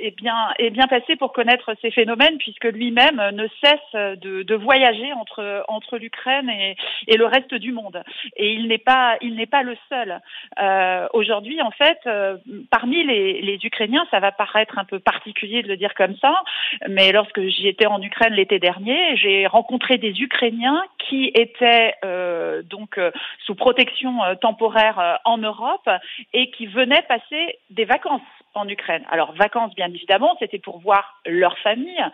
est 0.00 0.16
bien 0.16 0.52
est 0.58 0.70
bien 0.70 0.86
passé 0.86 1.16
pour 1.16 1.32
connaître 1.32 1.74
ces 1.80 1.90
phénomènes 1.90 2.38
puisque 2.38 2.64
lui-même 2.64 3.20
ne 3.32 3.46
cesse 3.62 4.18
de, 4.20 4.42
de, 4.42 4.54
voyager 4.54 5.12
entre 5.12 5.64
entre 5.68 5.98
l'Ukraine 5.98 6.50
et, 6.50 6.76
et, 7.06 7.16
le 7.16 7.26
reste 7.26 7.54
du 7.54 7.72
monde. 7.72 8.02
Et 8.36 8.52
il 8.52 8.68
n'est 8.68 8.78
pas 8.78 9.16
il 9.20 9.34
n'est 9.36 9.46
pas 9.46 9.62
le 9.62 9.76
seul. 9.88 10.20
Euh, 10.60 11.06
Aujourd'hui, 11.12 11.60
en 11.62 11.70
fait, 11.70 11.98
euh, 12.06 12.36
parmi 12.70 13.04
les, 13.04 13.40
les, 13.40 13.58
Ukrainiens, 13.62 14.06
ça 14.10 14.20
va 14.20 14.32
paraître 14.32 14.78
un 14.78 14.84
peu 14.84 14.98
particulier 14.98 15.62
de 15.62 15.68
le 15.68 15.76
dire 15.76 15.94
comme 15.94 16.16
ça, 16.16 16.42
mais 16.88 17.12
lorsque 17.12 17.40
j'y 17.40 17.68
étais 17.68 17.86
en 17.86 18.00
Ukraine 18.00 18.34
l'été 18.34 18.58
dernier, 18.58 19.16
j'ai 19.16 19.46
rencontré 19.46 19.98
des 19.98 20.20
Ukrainiens 20.20 20.82
qui 20.98 21.30
étaient 21.34 21.94
euh, 22.04 22.62
donc 22.62 23.00
sous 23.44 23.54
protection 23.54 24.18
temporaire 24.40 25.20
en 25.24 25.38
Europe 25.38 25.88
et 26.32 26.50
qui 26.50 26.66
venaient 26.66 27.02
passer 27.08 27.58
des 27.70 27.84
vacances 27.84 28.22
en 28.54 28.68
Ukraine. 28.68 29.04
Alors 29.10 29.32
vacances 29.32 29.74
bien 29.74 29.88
évidemment, 29.88 30.36
c'était 30.40 30.58
pour 30.58 30.80
voir 30.80 31.20
leur 31.26 31.58
famille, 31.58 32.04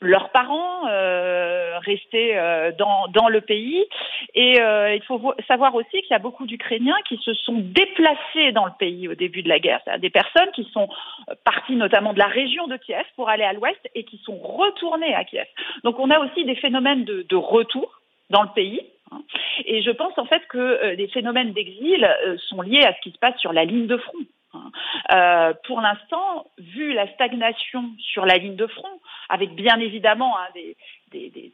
leurs 0.00 0.30
parents 0.30 0.86
euh, 0.88 1.78
rester 1.78 2.36
euh, 2.36 2.72
dans, 2.72 3.08
dans 3.08 3.28
le 3.28 3.40
pays. 3.40 3.84
Et 4.34 4.60
euh, 4.60 4.94
il 4.94 5.02
faut 5.02 5.34
savoir 5.48 5.74
aussi 5.74 6.02
qu'il 6.02 6.10
y 6.10 6.14
a 6.14 6.18
beaucoup 6.18 6.46
d'Ukrainiens 6.46 6.96
qui 7.08 7.16
se 7.18 7.32
sont 7.34 7.56
déplacés 7.58 8.52
dans 8.52 8.66
le 8.66 8.72
pays 8.78 9.08
au 9.08 9.14
début 9.14 9.42
de 9.42 9.48
la 9.48 9.58
guerre. 9.58 9.80
C'est 9.84 9.98
des 10.00 10.10
personnes 10.10 10.50
qui 10.54 10.64
sont 10.72 10.88
parties 11.44 11.76
notamment 11.76 12.12
de 12.12 12.18
la 12.18 12.26
région 12.26 12.66
de 12.66 12.76
Kiev 12.76 13.04
pour 13.16 13.28
aller 13.28 13.44
à 13.44 13.52
l'ouest 13.52 13.80
et 13.94 14.04
qui 14.04 14.18
sont 14.18 14.36
retournées 14.36 15.14
à 15.14 15.24
Kiev. 15.24 15.46
Donc 15.84 15.98
on 15.98 16.10
a 16.10 16.18
aussi 16.18 16.44
des 16.44 16.56
phénomènes 16.56 17.04
de, 17.04 17.22
de 17.22 17.36
retour 17.36 18.00
dans 18.30 18.42
le 18.42 18.50
pays. 18.54 18.82
Hein. 19.12 19.22
Et 19.64 19.82
je 19.82 19.90
pense 19.90 20.18
en 20.18 20.26
fait 20.26 20.46
que 20.48 20.94
les 20.94 21.08
phénomènes 21.08 21.52
d'exil 21.52 22.08
sont 22.48 22.60
liés 22.60 22.84
à 22.84 22.92
ce 22.94 23.00
qui 23.00 23.12
se 23.12 23.18
passe 23.18 23.38
sur 23.38 23.52
la 23.52 23.64
ligne 23.64 23.86
de 23.86 23.96
front. 23.96 24.18
Euh, 25.12 25.52
pour 25.66 25.80
l'instant, 25.80 26.46
vu 26.58 26.92
la 26.92 27.12
stagnation 27.14 27.84
sur 27.98 28.26
la 28.26 28.38
ligne 28.38 28.56
de 28.56 28.66
front, 28.66 29.00
avec 29.28 29.54
bien 29.54 29.78
évidemment 29.78 30.36
hein, 30.38 30.48
des, 30.54 30.76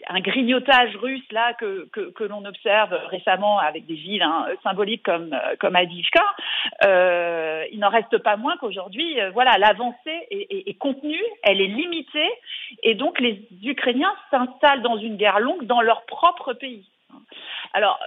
un 0.09 0.20
grignotage 0.20 0.96
russe 0.96 1.31
là 1.31 1.52
que, 1.55 1.88
que, 1.92 2.24
l'on 2.24 2.44
observe 2.44 2.92
récemment 3.09 3.59
avec 3.59 3.87
des 3.87 3.94
villes 3.94 4.22
hein, 4.22 4.46
symboliques 4.62 5.02
comme 5.02 5.38
comme 5.61 5.76
Adivka, 5.76 6.24
euh, 6.85 7.64
il 7.70 7.78
n'en 7.78 7.90
reste 7.90 8.18
pas 8.18 8.37
moins 8.37 8.57
qu'aujourd'hui, 8.57 9.20
euh, 9.20 9.31
voilà, 9.31 9.59
l'avancée 9.59 10.26
est, 10.31 10.78
contenue, 10.78 11.22
elle 11.42 11.61
est 11.61 11.66
limitée, 11.66 12.31
et 12.83 12.94
donc 12.94 13.20
les 13.20 13.46
Ukrainiens 13.62 14.14
s'installent 14.31 14.83
dans 14.83 14.96
une 14.96 15.16
guerre 15.16 15.40
longue 15.40 15.66
dans 15.66 15.81
leur 15.81 16.05
propre 16.07 16.55
pays. 16.55 16.88
Alors, 17.75 17.98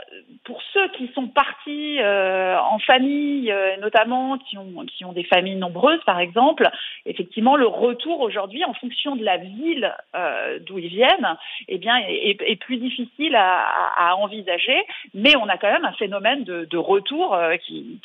pour 0.44 0.62
ceux 0.74 0.88
qui 0.89 1.10
sont 1.15 1.28
partis 1.28 2.00
euh, 2.00 2.58
en 2.60 2.78
famille, 2.80 3.52
euh, 3.52 3.78
notamment 3.78 4.38
qui 4.38 4.58
ont 4.58 5.12
des 5.13 5.24
familles 5.24 5.56
nombreuses, 5.56 6.04
par 6.06 6.20
exemple, 6.20 6.70
effectivement, 7.06 7.56
le 7.56 7.65
retour 7.65 8.22
aujourd'hui, 8.22 8.63
en 8.63 8.74
fonction 8.74 9.15
de 9.15 9.24
la 9.24 9.38
ville 9.38 9.94
euh, 10.15 10.60
d'où 10.60 10.78
ils 10.78 10.89
viennent, 10.89 11.36
eh 11.68 11.78
bien, 11.80 11.96
est, 12.08 12.56
plus 12.60 12.78
difficile 12.78 13.36
à, 13.36 14.15
envisager. 14.18 14.82
Mais 15.13 15.36
on 15.36 15.48
a 15.50 15.58
quand 15.58 15.72
même 15.72 15.86
un 15.86 15.94
phénomène 15.94 16.44
de, 16.44 16.78
retour 16.78 17.38
qui, 17.65 18.00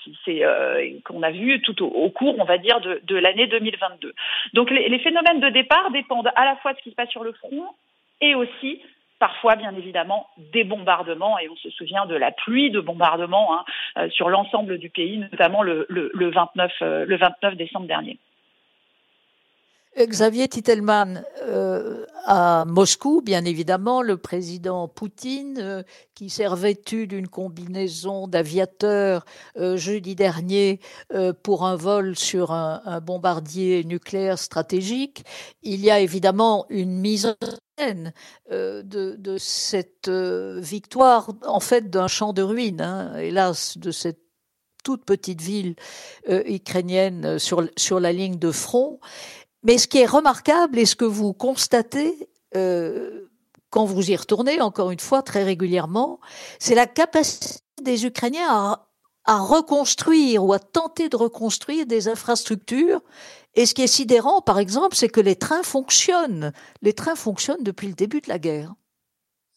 qu'on 1.05 1.23
a 1.23 1.31
vu 1.31 1.61
tout 1.61 1.83
au, 1.83 2.09
cours, 2.11 2.37
on 2.39 2.45
va 2.45 2.59
dire, 2.59 2.81
de, 2.81 3.17
l'année 3.17 3.47
2022. 3.47 4.15
Donc, 4.55 4.71
les 4.71 4.99
phénomènes 5.01 5.41
de 5.41 5.51
départ 5.51 5.91
dépendent 5.91 6.31
à 6.35 6.45
la 6.45 6.57
fois 6.57 6.73
de 6.73 6.79
ce 6.79 6.83
qui 6.85 6.91
se 6.91 6.95
passe 6.95 7.11
sur 7.11 7.25
le 7.25 7.33
front 7.33 7.67
et 8.21 8.35
aussi 8.35 8.81
parfois 9.21 9.55
bien 9.55 9.73
évidemment 9.77 10.27
des 10.53 10.65
bombardements, 10.65 11.39
et 11.39 11.49
on 11.49 11.57
se 11.57 11.71
souvient 11.71 12.07
de 12.07 12.17
la 12.17 12.33
pluie 12.33 12.73
de 12.73 12.81
bombardements 12.81 13.55
hein, 13.55 13.65
euh, 13.99 14.11
sur 14.11 14.31
l'ensemble 14.31 14.79
du 14.79 14.91
pays, 14.91 15.19
notamment 15.19 15.63
le, 15.63 15.87
le, 15.89 16.11
le 16.13 16.31
29, 16.31 16.73
euh, 16.83 17.05
le 17.05 17.17
29 17.17 17.55
décembre 17.55 17.87
dernier. 17.87 18.19
Xavier 19.99 20.47
Titelman, 20.47 21.25
euh, 21.43 22.07
à 22.25 22.65
Moscou, 22.65 23.23
bien 23.23 23.45
évidemment, 23.45 24.03
le 24.03 24.17
président 24.17 24.87
Poutine, 24.87 25.59
euh, 25.59 25.83
qui 26.15 26.31
s'est 26.31 26.47
revêtu 26.47 27.09
d'une 27.09 27.27
combinaison 27.27 28.29
d'aviateurs 28.29 29.25
euh, 29.57 29.77
jeudi 29.77 30.15
dernier 30.15 30.79
euh, 31.13 31.33
pour 31.33 31.67
un 31.67 31.75
vol 31.75 32.15
sur 32.17 32.53
un, 32.53 32.83
un, 32.85 33.01
bombardier 33.01 33.83
nucléaire 33.85 34.39
stratégique, 34.39 35.25
il 35.63 35.81
y 35.81 35.91
a 35.91 35.99
évidemment 35.99 36.67
une 36.69 36.97
mise 36.97 37.37
euh, 38.51 38.83
de, 38.83 39.37
cette 39.39 40.09
euh, 40.09 40.61
victoire, 40.61 41.31
en 41.47 41.61
fait, 41.61 41.91
d'un 41.91 42.09
champ 42.09 42.33
de 42.33 42.43
ruines, 42.43 42.81
hein, 42.81 43.17
hélas, 43.17 43.79
de 43.79 43.91
cette 43.91 44.21
toute 44.83 45.05
petite 45.05 45.43
ville 45.43 45.77
ukrainienne 46.27 47.39
sur, 47.39 47.69
sur 47.77 48.01
la 48.01 48.13
ligne 48.13 48.39
de 48.39 48.51
front. 48.51 48.99
Mais 49.63 49.77
ce 49.77 49.87
qui 49.87 49.99
est 49.99 50.07
remarquable 50.07 50.79
et 50.79 50.87
ce 50.87 50.97
que 50.97 51.05
vous 51.05 51.35
constatez 51.35 52.31
euh, 52.57 53.29
quand 53.69 53.85
vous 53.85 54.11
y 54.11 54.17
retournez, 54.17 54.61
encore 54.61 54.91
une 54.91 55.01
fois, 55.01 55.23
très 55.23 55.45
régulièrement, 55.45 56.19
c'est 56.59 56.75
la 56.75 56.87
capacité 56.87 57.61
des 57.83 58.05
Ukrainiens 58.05 58.79
à, 59.25 59.39
reconstruire 59.39 60.45
ou 60.45 60.53
à 60.53 60.59
tenter 60.59 61.09
de 61.09 61.17
reconstruire 61.17 61.87
des 61.87 62.09
infrastructures. 62.09 63.01
Et 63.55 63.67
ce 63.67 63.75
qui 63.75 63.83
est 63.83 63.89
sidérant, 63.89 64.41
par 64.41 64.59
exemple, 64.59 64.97
c'est 64.97 65.09
que 65.09 65.21
les 65.21 65.37
trains 65.37 65.63
fonctionnent. 65.63 66.53
Les 66.83 66.93
trains 66.93 67.17
fonctionnent 67.17 67.63
depuis 67.63 67.89
le 67.89 67.95
début 67.95 68.21
de 68.21 68.29
la 68.29 68.39
guerre. 68.39 68.75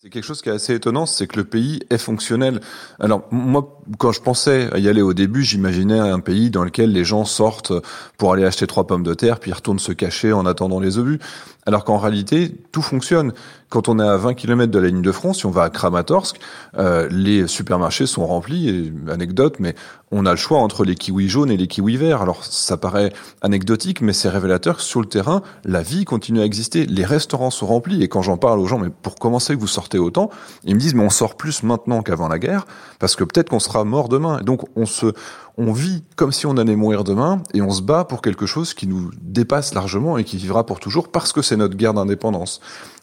C'est 0.04 0.10
quelque 0.10 0.26
chose 0.26 0.42
qui 0.42 0.50
est 0.50 0.54
assez 0.54 0.74
étonnant, 0.74 1.06
c'est 1.06 1.28
que 1.28 1.38
le 1.38 1.46
pays 1.46 1.80
est 1.90 1.98
fonctionnel. 1.98 2.60
Alors 3.00 3.24
moi, 3.32 3.80
quand 4.00 4.12
je 4.12 4.20
pensais 4.20 4.70
y 4.76 4.90
aller 4.90 5.02
au 5.02 5.14
début, 5.14 5.44
j'imaginais 5.44 5.98
un 5.98 6.20
pays 6.20 6.50
dans 6.50 6.66
lequel 6.66 6.92
les 6.92 7.06
gens 7.06 7.24
sortent 7.24 7.72
pour 8.18 8.34
aller 8.34 8.44
acheter 8.44 8.68
trois 8.68 8.86
pommes 8.86 9.04
de 9.04 9.14
terre, 9.14 9.40
puis 9.40 9.54
retournent 9.54 9.80
se 9.80 9.94
cacher 9.94 10.34
en 10.34 10.46
attendant 10.46 10.82
les 10.82 10.98
obus. 10.98 11.20
Alors 11.66 11.86
qu'en 11.86 11.98
réalité, 11.98 12.56
tout 12.72 12.82
fonctionne. 12.82 13.34
Quand 13.70 13.88
on 13.90 14.00
est 14.00 14.08
à 14.08 14.18
20 14.18 14.36
km 14.36 14.72
de 14.72 14.80
la 14.80 14.88
ligne 14.90 15.02
de 15.02 15.12
front, 15.12 15.34
si 15.34 15.46
on 15.48 15.50
va 15.50 15.64
à 15.64 15.70
Kramatorsk, 15.70 16.40
euh, 16.78 17.08
les 17.10 17.48
supermarchés 17.48 18.06
sont 18.06 18.26
remplis. 18.28 18.70
Et, 18.70 18.94
anecdote, 19.10 19.56
mais 19.60 19.74
on 20.12 20.28
a 20.28 20.32
le 20.32 20.38
choix 20.38 20.60
entre 20.60 20.84
les 20.84 20.94
kiwis 20.94 21.28
jaunes 21.28 21.50
et 21.50 21.58
les 21.58 21.68
kiwis 21.68 21.98
verts. 21.98 22.22
Alors 22.22 22.46
ça 22.46 22.78
paraît 22.78 23.12
anecdotique, 23.42 24.02
mais 24.02 24.14
c'est 24.14 24.30
révélateur 24.30 24.78
que 24.78 24.84
sur 24.84 25.02
le 25.02 25.08
terrain, 25.08 25.42
la 25.66 25.82
vie 25.82 26.06
continue 26.06 26.42
à 26.42 26.46
exister. 26.46 26.86
Les 26.86 27.06
restaurants 27.06 27.50
sont 27.50 27.66
remplis. 27.66 28.04
Et 28.04 28.08
quand 28.08 28.22
j'en 28.22 28.38
parle 28.38 28.60
aux 28.60 28.68
gens, 28.68 28.78
mais 28.78 28.90
pour 28.90 29.16
commencer 29.16 29.56
vous 29.56 29.68
sortez 29.68 29.98
autant, 29.98 30.30
ils 30.66 30.76
me 30.76 30.80
disent, 30.80 30.94
mais 30.94 31.04
on 31.04 31.10
sort 31.10 31.36
plus 31.36 31.64
maintenant 31.64 32.04
qu'avant 32.04 32.28
la 32.28 32.38
guerre, 32.38 32.68
parce 33.00 33.16
que 33.16 33.24
peut-être 33.24 33.50
qu'on 33.50 33.60
sera 33.60 33.84
mort 33.86 34.08
demain. 34.08 34.40
Et 34.40 34.44
donc 34.44 34.68
on 34.76 34.86
se, 34.86 35.14
on 35.58 35.72
vit 35.72 36.04
comme 36.16 36.32
si 36.32 36.46
on 36.48 36.58
allait 36.58 36.76
mourir 36.76 37.04
demain 37.04 37.42
et 37.54 37.62
on 37.62 37.70
se 37.70 37.82
bat 37.82 38.06
pour 38.06 38.22
quelque 38.22 38.46
chose 38.46 38.74
qui 38.74 38.88
nous 38.88 39.12
dépasse 39.22 39.74
largement 39.74 40.18
et 40.18 40.24
qui 40.24 40.38
vivra 40.38 40.66
pour 40.66 40.80
toujours 40.80 41.12
parce 41.12 41.32
que 41.32 41.42
c'est 41.42 41.58
notre 41.58 41.76
guerre 41.76 41.94
d'indépendance. 41.94 42.60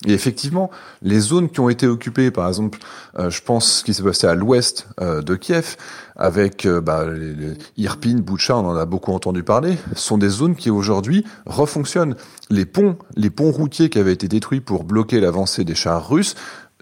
Et 0.07 0.13
effectivement, 0.13 0.71
les 1.03 1.21
zones 1.21 1.49
qui 1.49 1.61
ont 1.61 1.69
été 1.69 1.87
occupées, 1.87 2.31
par 2.31 2.49
exemple, 2.49 2.79
euh, 3.19 3.31
je 3.31 3.43
pense 3.43 3.79
ce 3.79 3.85
qui 3.85 3.95
s'est 3.95 4.03
passé 4.03 4.27
à 4.27 4.35
l'ouest 4.35 4.89
euh, 5.01 5.23
de 5.23 5.37
Kiev, 5.37 5.77
avec 6.17 6.67
euh, 6.67 6.81
bah, 6.81 7.07
les, 7.07 7.57
Irpin, 7.77 8.17
Boucha, 8.17 8.57
on 8.57 8.67
en 8.67 8.77
a 8.77 8.85
beaucoup 8.85 9.13
entendu 9.13 9.43
parler, 9.43 9.77
sont 9.95 10.19
des 10.19 10.29
zones 10.29 10.57
qui 10.57 10.71
aujourd'hui 10.71 11.25
refonctionnent. 11.47 12.17
Les 12.49 12.67
ponts, 12.67 12.97
les 13.15 13.31
ponts 13.31 13.53
routiers 13.53 13.91
qui 13.91 13.99
avaient 13.99 14.13
été 14.13 14.27
détruits 14.27 14.61
pour 14.61 14.85
bloquer 14.85 15.21
l'avancée 15.21 15.65
des 15.65 15.75
chars 15.75 16.09
russes 16.09 16.35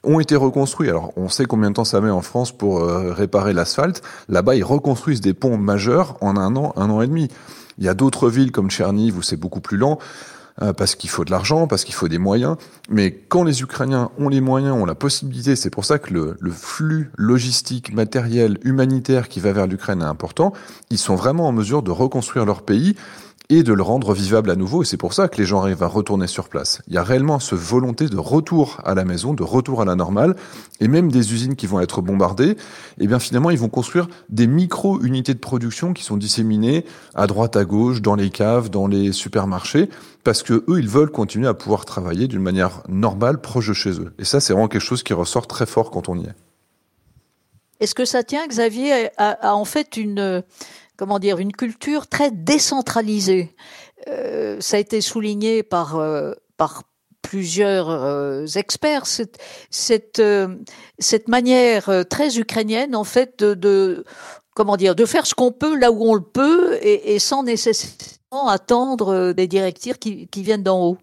ont 0.08 0.20
été 0.20 0.34
reconstruits. 0.34 0.88
Alors, 0.88 1.12
on 1.16 1.28
sait 1.28 1.44
combien 1.44 1.70
de 1.70 1.74
temps 1.74 1.84
ça 1.84 2.00
met 2.00 2.10
en 2.10 2.22
France 2.22 2.50
pour 2.50 2.80
euh, 2.80 3.12
réparer 3.12 3.52
l'asphalte. 3.52 4.02
Là-bas, 4.28 4.56
ils 4.56 4.64
reconstruisent 4.64 5.20
des 5.20 5.34
ponts 5.34 5.58
majeurs 5.58 6.16
en 6.20 6.36
un 6.36 6.56
an, 6.56 6.72
un 6.76 6.90
an 6.90 7.02
et 7.02 7.06
demi. 7.06 7.28
Il 7.78 7.84
y 7.84 7.88
a 7.88 7.94
d'autres 7.94 8.28
villes 8.28 8.50
comme 8.50 8.70
Tcherniv 8.70 9.18
où 9.18 9.22
c'est 9.22 9.36
beaucoup 9.36 9.60
plus 9.60 9.76
lent 9.76 9.98
euh, 10.62 10.72
parce 10.72 10.96
qu'il 10.96 11.10
faut 11.10 11.24
de 11.24 11.30
l'argent, 11.30 11.66
parce 11.66 11.84
qu'il 11.84 11.94
faut 11.94 12.08
des 12.08 12.18
moyens. 12.18 12.56
Mais 12.88 13.12
quand 13.12 13.44
les 13.44 13.60
Ukrainiens 13.60 14.10
ont 14.18 14.28
les 14.28 14.40
moyens, 14.40 14.74
ont 14.74 14.86
la 14.86 14.94
possibilité, 14.94 15.54
c'est 15.54 15.70
pour 15.70 15.84
ça 15.84 15.98
que 15.98 16.12
le, 16.12 16.36
le, 16.40 16.50
flux 16.50 17.10
logistique, 17.16 17.92
matériel, 17.92 18.58
humanitaire 18.62 19.28
qui 19.28 19.40
va 19.40 19.52
vers 19.52 19.66
l'Ukraine 19.66 20.00
est 20.00 20.06
important. 20.06 20.52
Ils 20.90 20.98
sont 20.98 21.14
vraiment 21.14 21.46
en 21.46 21.52
mesure 21.52 21.82
de 21.82 21.90
reconstruire 21.90 22.46
leur 22.46 22.62
pays 22.62 22.96
et 23.50 23.62
de 23.62 23.72
le 23.72 23.82
rendre 23.82 24.12
vivable 24.12 24.50
à 24.50 24.56
nouveau. 24.56 24.82
Et 24.82 24.84
c'est 24.84 24.98
pour 24.98 25.14
ça 25.14 25.28
que 25.28 25.38
les 25.38 25.46
gens 25.46 25.60
arrivent 25.60 25.82
à 25.82 25.86
retourner 25.86 26.26
sur 26.26 26.48
place. 26.48 26.82
Il 26.86 26.94
y 26.94 26.98
a 26.98 27.02
réellement 27.02 27.38
ce 27.38 27.54
volonté 27.54 28.06
de 28.06 28.18
retour 28.18 28.78
à 28.84 28.94
la 28.94 29.04
maison, 29.04 29.32
de 29.32 29.42
retour 29.42 29.80
à 29.80 29.84
la 29.86 29.94
normale, 29.94 30.36
et 30.80 30.88
même 30.88 31.10
des 31.10 31.32
usines 31.32 31.56
qui 31.56 31.66
vont 31.66 31.80
être 31.80 32.02
bombardées. 32.02 32.56
Eh 32.98 33.06
bien 33.06 33.18
finalement, 33.18 33.50
ils 33.50 33.58
vont 33.58 33.70
construire 33.70 34.08
des 34.28 34.46
micro-unités 34.46 35.32
de 35.32 35.38
production 35.38 35.94
qui 35.94 36.04
sont 36.04 36.18
disséminées 36.18 36.84
à 37.14 37.26
droite, 37.26 37.56
à 37.56 37.64
gauche, 37.64 38.02
dans 38.02 38.14
les 38.14 38.30
caves, 38.30 38.68
dans 38.68 38.86
les 38.86 39.12
supermarchés, 39.12 39.88
parce 40.24 40.42
que 40.42 40.64
eux, 40.68 40.78
ils 40.78 40.88
veulent 40.88 41.10
continuer 41.10 41.48
à 41.48 41.54
pouvoir 41.54 41.86
travailler 41.86 42.28
d'une 42.28 42.42
manière 42.42 42.82
normale, 42.88 43.40
proche 43.40 43.68
de 43.68 43.72
chez 43.74 43.92
eux. 43.92 44.12
Et 44.18 44.24
ça, 44.24 44.40
c'est 44.40 44.52
vraiment 44.52 44.68
quelque 44.68 44.82
chose 44.82 45.02
qui 45.02 45.14
ressort 45.14 45.46
très 45.46 45.64
fort 45.64 45.90
quand 45.90 46.10
on 46.10 46.18
y 46.18 46.24
est. 46.24 46.34
Est-ce 47.80 47.94
que 47.94 48.04
ça 48.04 48.24
tient, 48.24 48.46
Xavier, 48.46 49.08
à, 49.16 49.50
à 49.50 49.54
en 49.54 49.64
fait 49.64 49.96
une 49.96 50.42
comment 50.98 51.18
dire, 51.18 51.38
une 51.38 51.52
culture 51.52 52.08
très 52.08 52.30
décentralisée. 52.30 53.54
Euh, 54.08 54.58
ça 54.60 54.76
a 54.76 54.80
été 54.80 55.00
souligné 55.00 55.62
par, 55.62 55.96
euh, 55.96 56.32
par 56.58 56.82
plusieurs 57.22 57.88
euh, 57.88 58.44
experts, 58.56 59.06
cette, 59.06 59.40
cette, 59.70 61.28
manière 61.28 62.04
très 62.10 62.38
ukrainienne, 62.38 62.94
en 62.96 63.04
fait, 63.04 63.42
de, 63.42 64.04
comment 64.54 64.76
dire, 64.76 64.94
de 64.94 65.06
faire 65.06 65.26
ce 65.26 65.34
qu'on 65.34 65.52
peut 65.52 65.78
là 65.78 65.92
où 65.92 66.02
on 66.02 66.14
le 66.14 66.22
peut 66.22 66.78
et, 66.82 67.18
sans 67.18 67.44
nécessairement 67.44 68.48
attendre 68.48 69.32
des 69.32 69.46
directives 69.46 69.98
qui, 69.98 70.26
qui 70.26 70.42
viennent 70.42 70.62
d'en 70.64 70.82
haut. 70.82 70.98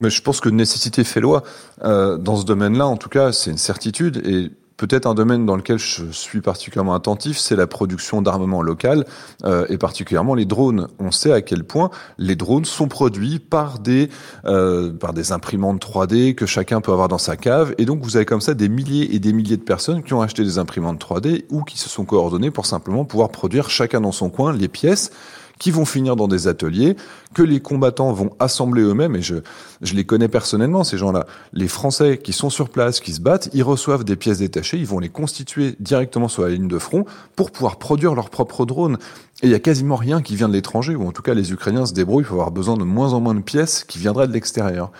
Mais 0.00 0.10
je 0.10 0.22
pense 0.22 0.40
que 0.40 0.48
nécessité 0.48 1.04
fait 1.04 1.20
loi. 1.20 1.42
Dans 1.82 2.36
ce 2.36 2.44
domaine-là, 2.44 2.86
en 2.86 2.96
tout 2.96 3.08
cas, 3.08 3.32
c'est 3.32 3.50
une 3.50 3.58
certitude. 3.58 4.22
Et 4.24 4.50
peut-être 4.78 5.06
un 5.06 5.14
domaine 5.14 5.44
dans 5.44 5.56
lequel 5.56 5.78
je 5.78 6.04
suis 6.10 6.40
particulièrement 6.40 6.94
attentif, 6.94 7.36
c'est 7.36 7.56
la 7.56 7.66
production 7.66 8.22
d'armement 8.22 8.62
local 8.62 9.04
euh, 9.44 9.66
et 9.68 9.76
particulièrement 9.76 10.34
les 10.34 10.46
drones. 10.46 10.88
On 10.98 11.10
sait 11.10 11.32
à 11.32 11.42
quel 11.42 11.64
point 11.64 11.90
les 12.16 12.36
drones 12.36 12.64
sont 12.64 12.88
produits 12.88 13.40
par 13.40 13.80
des 13.80 14.08
euh, 14.46 14.92
par 14.92 15.12
des 15.12 15.32
imprimantes 15.32 15.84
3D 15.84 16.34
que 16.34 16.46
chacun 16.46 16.80
peut 16.80 16.92
avoir 16.92 17.08
dans 17.08 17.18
sa 17.18 17.36
cave. 17.36 17.74
Et 17.76 17.84
donc 17.84 18.02
vous 18.02 18.16
avez 18.16 18.24
comme 18.24 18.40
ça 18.40 18.54
des 18.54 18.68
milliers 18.68 19.14
et 19.14 19.18
des 19.18 19.32
milliers 19.32 19.56
de 19.56 19.62
personnes 19.62 20.02
qui 20.02 20.14
ont 20.14 20.22
acheté 20.22 20.44
des 20.44 20.58
imprimantes 20.58 21.04
3D 21.04 21.44
ou 21.50 21.62
qui 21.62 21.76
se 21.76 21.88
sont 21.88 22.04
coordonnées 22.04 22.52
pour 22.52 22.64
simplement 22.64 23.04
pouvoir 23.04 23.30
produire 23.30 23.68
chacun 23.70 24.00
dans 24.00 24.12
son 24.12 24.30
coin 24.30 24.52
les 24.52 24.68
pièces 24.68 25.10
qui 25.58 25.70
vont 25.70 25.84
finir 25.84 26.16
dans 26.16 26.28
des 26.28 26.48
ateliers, 26.48 26.96
que 27.34 27.42
les 27.42 27.60
combattants 27.60 28.12
vont 28.12 28.30
assembler 28.38 28.82
eux-mêmes, 28.82 29.16
et 29.16 29.22
je, 29.22 29.36
je 29.82 29.94
les 29.94 30.04
connais 30.04 30.28
personnellement, 30.28 30.84
ces 30.84 30.98
gens-là. 30.98 31.26
Les 31.52 31.68
Français 31.68 32.18
qui 32.18 32.32
sont 32.32 32.50
sur 32.50 32.68
place, 32.68 33.00
qui 33.00 33.12
se 33.12 33.20
battent, 33.20 33.50
ils 33.52 33.62
reçoivent 33.62 34.04
des 34.04 34.16
pièces 34.16 34.38
détachées, 34.38 34.78
ils 34.78 34.86
vont 34.86 34.98
les 34.98 35.08
constituer 35.08 35.74
directement 35.80 36.28
sur 36.28 36.42
la 36.42 36.50
ligne 36.50 36.68
de 36.68 36.78
front 36.78 37.04
pour 37.36 37.50
pouvoir 37.50 37.76
produire 37.76 38.14
leurs 38.14 38.30
propres 38.30 38.66
drones. 38.66 38.98
Et 39.42 39.46
il 39.46 39.50
y 39.50 39.54
a 39.54 39.60
quasiment 39.60 39.96
rien 39.96 40.22
qui 40.22 40.36
vient 40.36 40.48
de 40.48 40.54
l'étranger, 40.54 40.94
ou 40.94 41.06
en 41.06 41.12
tout 41.12 41.22
cas 41.22 41.34
les 41.34 41.52
Ukrainiens 41.52 41.86
se 41.86 41.92
débrouillent 41.92 42.24
pour 42.24 42.34
avoir 42.34 42.50
besoin 42.50 42.76
de 42.76 42.84
moins 42.84 43.12
en 43.12 43.20
moins 43.20 43.34
de 43.34 43.40
pièces 43.40 43.84
qui 43.84 43.98
viendraient 43.98 44.28
de 44.28 44.32
l'extérieur. 44.32 44.90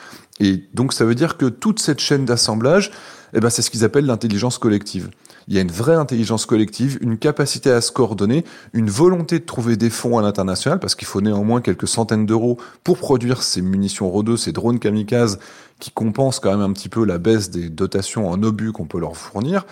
Et 0.41 0.65
donc 0.75 0.93
ça 0.93 1.05
veut 1.05 1.15
dire 1.15 1.37
que 1.37 1.47
toute 1.47 1.81
cette 1.81 2.01
chaîne 2.01 2.25
d'assemblage, 2.25 2.91
eh 3.35 3.41
ben, 3.41 3.51
c'est 3.51 3.63
ce 3.63 3.71
qu'ils 3.71 3.85
appellent 3.85 4.07
l'intelligence 4.07 4.59
collective. 4.59 5.11
Il 5.49 5.55
y 5.55 5.59
a 5.59 5.63
une 5.63 5.73
vraie 5.73 5.95
intelligence 5.95 6.45
collective, 6.45 6.99
une 7.01 7.17
capacité 7.17 7.71
à 7.71 7.81
se 7.81 7.91
coordonner, 7.91 8.45
une 8.75 8.91
volonté 8.91 9.39
de 9.39 9.45
trouver 9.45 9.79
des 9.79 9.89
fonds 9.89 10.19
à 10.19 10.23
l'international, 10.23 10.79
parce 10.79 10.95
qu'il 10.95 11.09
faut 11.09 11.23
néanmoins 11.23 11.63
quelques 11.63 11.89
centaines 11.89 12.27
d'euros 12.27 12.59
pour 12.85 12.99
produire 12.99 13.43
ces 13.43 13.63
munitions 13.63 14.11
RO2, 14.11 14.37
ces 14.37 14.53
drones 14.53 14.79
kamikazes, 14.79 15.39
qui 15.81 15.91
compensent 15.91 16.39
quand 16.39 16.51
même 16.51 16.61
un 16.61 16.73
petit 16.75 16.91
peu 16.91 17.03
la 17.05 17.17
baisse 17.17 17.49
des 17.49 17.71
dotations 17.71 18.29
en 18.29 18.43
obus 18.43 18.73
qu'on 18.73 18.85
peut 18.85 19.01
leur 19.01 19.17
fournir. 19.17 19.65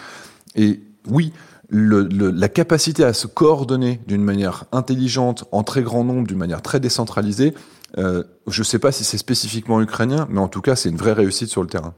Et 0.55 0.81
oui, 1.09 1.35
la 1.69 2.49
capacité 2.49 3.05
à 3.05 3.13
se 3.13 3.27
coordonner 3.27 4.01
d'une 4.07 4.25
manière 4.25 4.65
intelligente, 4.73 5.45
en 5.53 5.63
très 5.63 5.83
grand 5.83 6.05
nombre, 6.05 6.27
d'une 6.27 6.39
manière 6.39 6.63
très 6.63 6.81
décentralisée, 6.81 7.53
euh, 7.99 8.25
je 8.47 8.61
ne 8.63 8.65
sais 8.65 8.79
pas 8.79 8.93
si 8.93 9.05
c'est 9.05 9.19
spécifiquement 9.19 9.83
ukrainien, 9.83 10.27
mais 10.31 10.41
en 10.41 10.49
tout 10.49 10.63
cas, 10.63 10.75
c'est 10.75 10.89
une 10.89 10.97
vraie 10.97 11.13
réussite 11.13 11.51
sur 11.51 11.63
le 11.63 11.69
terrain 11.69 11.93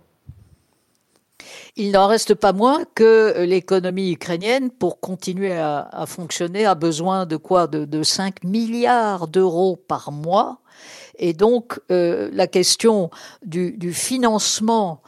il 1.76 1.92
n'en 1.92 2.06
reste 2.06 2.34
pas 2.34 2.52
moins 2.52 2.84
que 2.94 3.42
l'économie 3.42 4.12
ukrainienne, 4.12 4.70
pour 4.70 5.00
continuer 5.00 5.52
à, 5.52 6.04
fonctionner, 6.06 6.66
a 6.66 6.74
besoin 6.74 7.26
de 7.26 7.36
quoi? 7.36 7.66
De, 7.66 8.02
5 8.02 8.44
milliards 8.44 9.28
d'euros 9.28 9.76
par 9.76 10.12
mois. 10.12 10.60
Et 11.18 11.32
donc, 11.32 11.80
euh, 11.90 12.30
la 12.32 12.46
question 12.46 13.10
du, 13.44 13.92
financement 13.92 15.02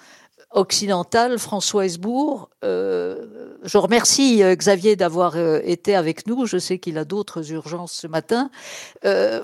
occidental, 0.53 1.39
François 1.39 1.87
Hesbourg, 1.87 2.51
euh, 2.65 3.55
je 3.63 3.79
remercie 3.79 4.43
euh, 4.43 4.57
Xavier 4.57 4.97
d'avoir 4.97 5.37
été 5.37 5.95
avec 5.95 6.27
nous. 6.27 6.47
Je 6.47 6.59
sais 6.59 6.79
qu'il 6.79 6.99
a 6.99 7.05
d'autres 7.05 7.53
urgences 7.53 7.93
ce 7.93 8.07
matin. 8.09 8.51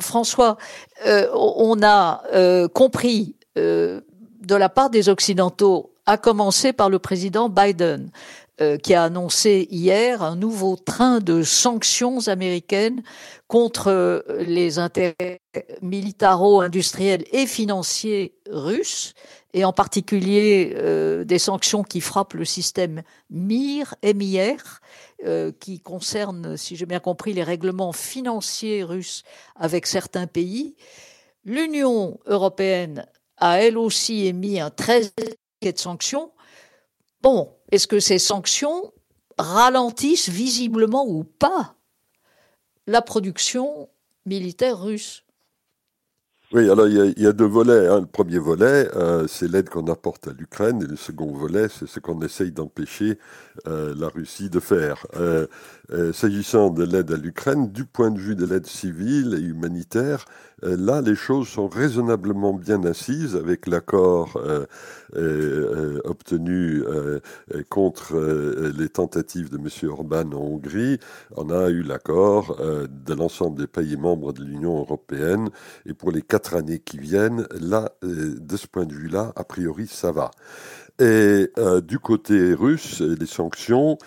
François, 0.01 0.57
on 1.05 1.81
a 1.83 2.69
compris 2.75 3.37
de 3.57 4.03
la 4.49 4.69
part 4.69 4.91
des 4.91 5.09
Occidentaux 5.09 5.96
à 6.07 6.17
commencer 6.17 6.73
par 6.73 6.89
le 6.89 6.99
président 6.99 7.49
Biden, 7.49 8.11
euh, 8.63 8.79
qui 8.79 8.95
a 8.95 9.03
annoncé 9.05 9.69
hier 9.71 10.23
un 10.23 10.35
nouveau 10.35 10.77
train 10.77 11.19
de 11.19 11.43
sanctions 11.43 12.27
américaines 12.29 13.03
contre 13.49 13.89
euh, 13.89 14.23
les 14.47 14.79
intérêts 14.79 15.43
militaro-industriels 15.83 17.25
et 17.33 17.47
financiers 17.47 18.35
russes, 18.49 19.13
et 19.53 19.67
en 19.67 19.75
particulier 19.75 20.73
euh, 20.77 21.25
des 21.25 21.39
sanctions 21.39 21.83
qui 21.83 22.01
frappent 22.01 22.33
le 22.33 22.47
système 22.47 23.03
MIR, 23.29 23.95
MIR, 24.03 24.81
qui 25.61 25.81
concerne, 25.81 26.57
si 26.57 26.77
j'ai 26.77 26.87
bien 26.87 27.01
compris, 27.01 27.33
les 27.33 27.43
règlements 27.43 27.93
financiers 27.93 28.85
russes 28.85 29.23
avec 29.55 29.87
certains 29.87 30.27
pays. 30.27 30.77
L'Union 31.45 32.21
européenne 32.27 33.07
a 33.39 33.61
elle 33.61 33.79
aussi 33.79 34.27
émis 34.27 34.61
un 34.61 34.71
très 34.71 35.11
Bon, 37.23 37.53
est-ce 37.73 37.87
que 37.87 38.01
ces 38.01 38.19
sanctions 38.19 38.93
ralentissent 39.39 40.29
visiblement 40.29 41.07
ou 41.07 41.25
pas 41.25 41.75
la 42.87 43.03
production 43.03 43.89
militaire 44.25 44.81
russe? 44.81 45.27
Oui, 46.53 46.71
alors 46.71 46.87
il 46.87 47.21
y, 47.21 47.27
a, 47.27 47.33
deux 47.33 47.47
volets. 47.47 47.89
Hein. 47.89 48.01
Le 48.01 48.07
premier 48.07 48.39
volet, 48.39 48.89
euh, 48.95 49.27
c'est 49.27 49.51
l'aide 49.51 49.69
qu'on 49.69 49.89
apporte 49.89 50.29
à 50.29 50.33
l'Ukraine, 50.33 50.81
et 50.81 50.87
le 50.87 50.95
second 50.95 51.33
volet, 51.33 51.67
c'est 51.69 51.89
ce 51.89 51.99
qu'on 51.99 52.21
essaye 52.23 52.53
d'empêcher 52.53 53.19
euh, 53.67 53.93
la 53.97 54.07
Russie 54.09 54.49
de 54.49 54.61
faire. 54.61 55.05
Euh, 55.17 55.49
s'agissant 56.13 56.71
de 56.71 56.85
l'aide 56.85 57.11
à 57.11 57.17
l'Ukraine, 57.17 57.73
du 57.73 57.85
point 57.85 58.13
de 58.13 58.21
vue 58.21 58.37
de 58.37 58.47
l'aide 58.47 58.67
civile 58.67 59.35
et 59.35 59.43
humanitaire, 59.43 60.25
là, 60.63 61.03
les 61.03 61.15
choses 61.15 61.49
sont 61.49 61.69
raisonnablement 61.69 62.53
bien 62.55 62.83
assises 62.85 63.37
avec 63.37 63.67
l'accord 63.67 64.37
euh, 64.37 64.67
euh, 65.15 66.01
obtenu 66.05 66.83
contre 67.69 68.17
les 68.77 68.89
tentatives 68.89 69.51
de 69.51 69.59
M. 69.59 69.91
Orban 69.91 70.33
en 70.33 70.41
Hongrie. 70.41 70.99
On 71.37 71.51
a 71.51 71.69
eu 71.69 71.83
l'accord 71.83 72.57
de 72.59 73.15
l'ensemble 73.15 73.59
des 73.59 73.67
pays 73.67 73.97
membres 73.97 74.33
de 74.33 74.43
l'Union 74.43 74.79
européenne. 74.79 75.51
Et 75.85 75.95
pour 75.95 76.11
les 76.11 76.23
quatre 76.23 76.55
années 76.55 76.79
qui 76.79 76.99
viennent, 76.99 77.47
là, 77.61 77.93
de 78.03 78.57
ce 78.57 78.67
point 78.67 78.87
de 78.87 78.95
vue-là, 78.95 79.33
a 79.37 79.45
priori, 79.45 79.87
ça 79.87 80.13
va. 80.13 80.31
Et 80.99 81.51
du 81.83 81.99
côté 81.99 82.55
russe, 82.55 83.01
les 83.01 83.27
sanctions, 83.27 83.99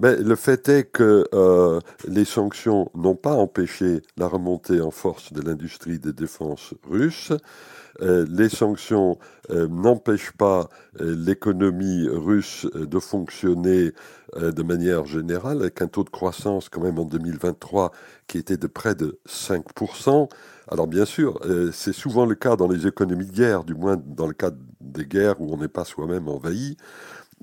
mais 0.00 0.16
le 0.16 0.34
fait 0.34 0.68
est 0.68 0.84
que 0.84 1.24
euh, 1.34 1.80
les 2.08 2.24
sanctions 2.24 2.90
n'ont 2.94 3.14
pas 3.14 3.34
empêché 3.34 4.02
la 4.16 4.26
remontée 4.26 4.80
en 4.80 4.90
force 4.90 5.32
de 5.32 5.40
l'industrie 5.40 5.98
de 6.00 6.10
défense 6.10 6.74
russe. 6.88 7.32
Euh, 8.02 8.26
les 8.28 8.48
sanctions 8.48 9.18
euh, 9.50 9.68
n'empêchent 9.68 10.32
pas 10.32 10.68
l'économie 10.98 12.08
russe 12.08 12.66
de 12.74 12.98
fonctionner 12.98 13.92
de 14.36 14.62
manière 14.64 15.04
générale, 15.04 15.60
avec 15.60 15.80
un 15.80 15.86
taux 15.86 16.02
de 16.02 16.10
croissance 16.10 16.68
quand 16.68 16.80
même 16.80 16.98
en 16.98 17.04
2023 17.04 17.92
qui 18.26 18.38
était 18.38 18.56
de 18.56 18.66
près 18.66 18.96
de 18.96 19.20
5%. 19.28 20.28
Alors 20.68 20.88
bien 20.88 21.04
sûr, 21.04 21.38
c'est 21.72 21.92
souvent 21.92 22.26
le 22.26 22.34
cas 22.34 22.56
dans 22.56 22.66
les 22.66 22.88
économies 22.88 23.26
de 23.26 23.32
guerre, 23.32 23.62
du 23.62 23.74
moins 23.74 23.96
dans 23.96 24.26
le 24.26 24.32
cas 24.32 24.50
des 24.84 25.06
guerres 25.06 25.40
où 25.40 25.52
on 25.52 25.56
n'est 25.56 25.68
pas 25.68 25.84
soi-même 25.84 26.28
envahi. 26.28 26.76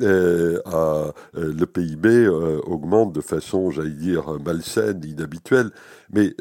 Euh, 0.02 0.60
euh, 0.68 1.12
le 1.34 1.66
PIB 1.66 2.08
euh, 2.08 2.60
augmente 2.66 3.14
de 3.14 3.22
façon, 3.22 3.72
j'allais 3.72 3.92
dire, 3.92 4.40
malsaine, 4.44 5.02
inhabituelle. 5.04 5.72
Mais 6.14 6.36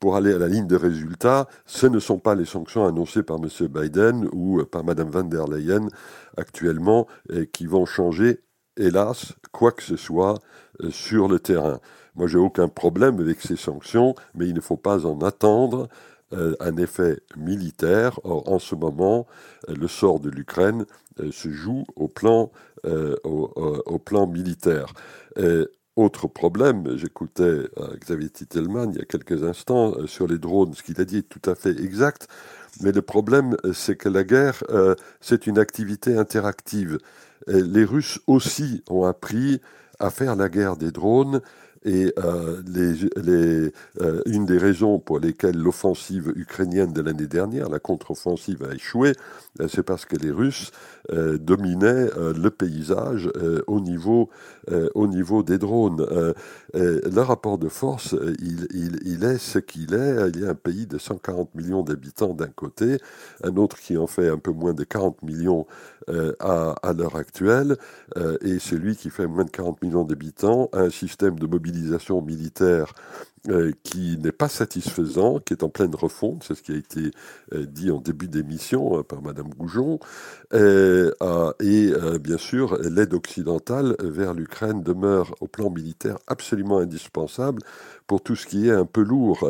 pour 0.00 0.16
aller 0.16 0.32
à 0.32 0.38
la 0.38 0.48
ligne 0.48 0.66
de 0.66 0.76
résultat, 0.76 1.48
ce 1.66 1.86
ne 1.86 1.98
sont 1.98 2.18
pas 2.18 2.34
les 2.34 2.46
sanctions 2.46 2.86
annoncées 2.86 3.22
par 3.22 3.36
M. 3.36 3.68
Biden 3.68 4.28
ou 4.32 4.64
par 4.64 4.84
Mme 4.84 5.10
van 5.10 5.24
der 5.24 5.46
Leyen 5.46 5.88
actuellement 6.38 7.06
qui 7.52 7.66
vont 7.66 7.84
changer, 7.84 8.40
hélas, 8.78 9.34
quoi 9.52 9.72
que 9.72 9.82
ce 9.82 9.96
soit 9.96 10.38
sur 10.88 11.28
le 11.28 11.40
terrain. 11.40 11.80
Moi, 12.14 12.26
j'ai 12.26 12.38
aucun 12.38 12.68
problème 12.68 13.20
avec 13.20 13.40
ces 13.42 13.56
sanctions, 13.56 14.14
mais 14.34 14.48
il 14.48 14.54
ne 14.54 14.60
faut 14.60 14.78
pas 14.78 15.04
en 15.04 15.18
attendre 15.20 15.88
un 16.60 16.76
effet 16.76 17.20
militaire. 17.36 18.20
Or, 18.24 18.50
en 18.50 18.58
ce 18.58 18.74
moment, 18.74 19.26
le 19.68 19.88
sort 19.88 20.20
de 20.20 20.30
l'Ukraine 20.30 20.84
euh, 21.20 21.30
se 21.30 21.48
joue 21.50 21.84
au 21.94 22.08
plan, 22.08 22.50
euh, 22.86 23.14
plan 24.04 24.26
militaire. 24.26 24.92
autre 25.96 26.26
problème, 26.26 26.96
j'écoutais 26.96 27.42
euh, 27.42 27.96
Xavier 28.00 28.28
Titelman 28.28 28.90
il 28.90 28.98
y 28.98 29.00
a 29.00 29.04
quelques 29.04 29.44
instants 29.44 29.94
sur 30.06 30.26
les 30.26 30.38
drones, 30.38 30.74
ce 30.74 30.82
qu'il 30.82 31.00
a 31.00 31.04
dit 31.04 31.18
est 31.18 31.28
tout 31.28 31.48
à 31.48 31.54
fait 31.54 31.70
exact, 31.70 32.26
mais 32.80 32.90
le 32.90 33.02
problème, 33.02 33.56
c'est 33.72 33.96
que 33.96 34.08
la 34.08 34.24
guerre, 34.24 34.64
c'est 35.20 35.46
une 35.46 35.58
activité 35.58 36.16
interactive. 36.16 36.98
les 37.46 37.84
Russes 37.84 38.18
aussi 38.26 38.82
ont 38.90 39.04
appris 39.04 39.60
à 40.00 40.10
faire 40.10 40.34
la 40.34 40.48
guerre 40.48 40.76
des 40.76 40.90
drones 40.90 41.40
et 41.84 42.12
euh, 42.18 42.62
euh, 44.00 44.22
une 44.26 44.46
des 44.46 44.58
raisons 44.58 44.98
pour 44.98 45.18
lesquelles 45.20 45.56
l'offensive 45.56 46.32
ukrainienne 46.34 46.92
de 46.92 47.02
l'année 47.02 47.26
dernière, 47.26 47.68
la 47.68 47.78
contre-offensive, 47.78 48.62
a 48.68 48.74
échoué, 48.74 49.12
euh, 49.60 49.68
c'est 49.68 49.82
parce 49.82 50.06
que 50.06 50.16
les 50.16 50.30
Russes 50.30 50.70
dominaient 51.10 52.08
le 52.16 52.48
paysage 52.48 53.30
au, 53.66 53.80
niveau, 53.80 54.30
au 54.94 55.06
niveau 55.06 55.42
des 55.42 55.58
drones. 55.58 56.06
le 56.72 57.20
rapport 57.20 57.58
de 57.58 57.68
force, 57.68 58.16
il, 58.40 58.66
il, 58.72 58.98
il 59.04 59.22
est 59.24 59.36
ce 59.36 59.58
qu'il 59.58 59.92
est. 59.92 60.30
Il 60.30 60.40
y 60.40 60.46
a 60.46 60.48
un 60.48 60.54
pays 60.54 60.86
de 60.86 60.96
140 60.96 61.54
millions 61.56 61.82
d'habitants 61.82 62.32
d'un 62.32 62.48
côté, 62.48 62.96
un 63.42 63.54
autre 63.56 63.76
qui 63.76 63.98
en 63.98 64.06
fait 64.06 64.30
un 64.30 64.38
peu 64.38 64.50
moins 64.50 64.72
de 64.72 64.82
40 64.82 65.22
millions 65.22 65.66
à, 66.40 66.74
à 66.82 66.92
l'heure 66.94 67.16
actuelle, 67.16 67.76
et 68.40 68.58
celui 68.58 68.96
qui 68.96 69.10
fait 69.10 69.26
moins 69.26 69.44
de 69.44 69.50
40 69.50 69.82
millions 69.82 70.04
d'habitants 70.04 70.70
a 70.72 70.80
un 70.80 70.90
système 70.90 71.38
de 71.38 71.46
mobilité 71.46 71.73
militaire 72.22 72.94
euh, 73.50 73.72
qui 73.82 74.16
n'est 74.16 74.32
pas 74.32 74.48
satisfaisant, 74.48 75.38
qui 75.38 75.52
est 75.52 75.62
en 75.62 75.68
pleine 75.68 75.94
refonte, 75.94 76.44
c'est 76.44 76.54
ce 76.54 76.62
qui 76.62 76.72
a 76.72 76.76
été 76.76 77.10
euh, 77.52 77.66
dit 77.66 77.90
en 77.90 78.00
début 78.00 78.26
d'émission 78.26 79.02
par 79.02 79.20
Madame 79.20 79.50
Goujon, 79.50 79.98
et 80.54 81.92
bien 82.20 82.38
sûr 82.38 82.78
l'aide 82.80 83.12
occidentale 83.12 83.96
vers 84.00 84.32
l'Ukraine 84.32 84.82
demeure 84.82 85.34
au 85.40 85.46
plan 85.46 85.68
militaire 85.68 86.16
absolument 86.26 86.78
indispensable 86.78 87.60
pour 88.06 88.22
tout 88.22 88.34
ce 88.34 88.46
qui 88.46 88.68
est 88.68 88.72
un 88.72 88.86
peu 88.86 89.02
lourd. 89.02 89.46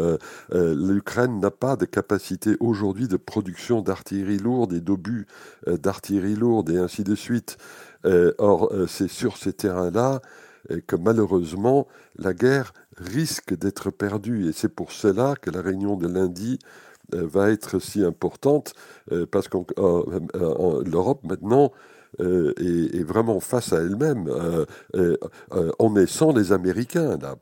L'Ukraine 0.53 1.39
n'a 1.39 1.51
pas 1.51 1.77
de 1.77 1.85
capacité 1.85 2.57
aujourd'hui 2.59 3.07
de 3.07 3.17
production 3.17 3.81
d'artillerie 3.81 4.39
lourde 4.39 4.73
et 4.73 4.81
d'obus 4.81 5.27
d'artillerie 5.67 6.37
lourde 6.37 6.71
et 6.71 6.79
ainsi 6.79 7.05
de 7.05 7.15
suite. 7.15 7.59
or, 8.39 8.73
c'est 8.89 9.09
sur 9.09 9.37
ces 9.37 9.53
terrains-là 9.53 10.21
et 10.71 10.81
que 10.83 10.97
malheureusement 10.97 11.87
la 12.17 12.35
guerre 12.35 12.73
risque 12.97 13.57
d'être 13.57 13.91
perdue. 13.91 14.49
Et 14.49 14.53
c'est 14.53 14.69
pour 14.69 14.93
cela 14.93 15.35
que 15.41 15.51
la 15.51 15.63
réunion 15.63 15.97
de 15.97 16.09
lundi 16.09 16.59
euh, 17.15 17.27
va 17.27 17.51
être 17.51 17.79
si 17.79 18.05
importante, 18.05 18.75
euh, 19.13 19.27
parce 19.27 19.49
que 19.49 19.59
l'Europe 20.89 21.25
maintenant 21.25 21.73
est, 22.19 23.03
vraiment 23.03 23.41
face 23.41 23.73
à 23.73 23.81
elle-même. 23.81 24.31
on 25.79 25.97
est 25.97 26.07
sans 26.07 26.33
les 26.33 26.53
Américains, 26.53 27.19
là, 27.19 27.37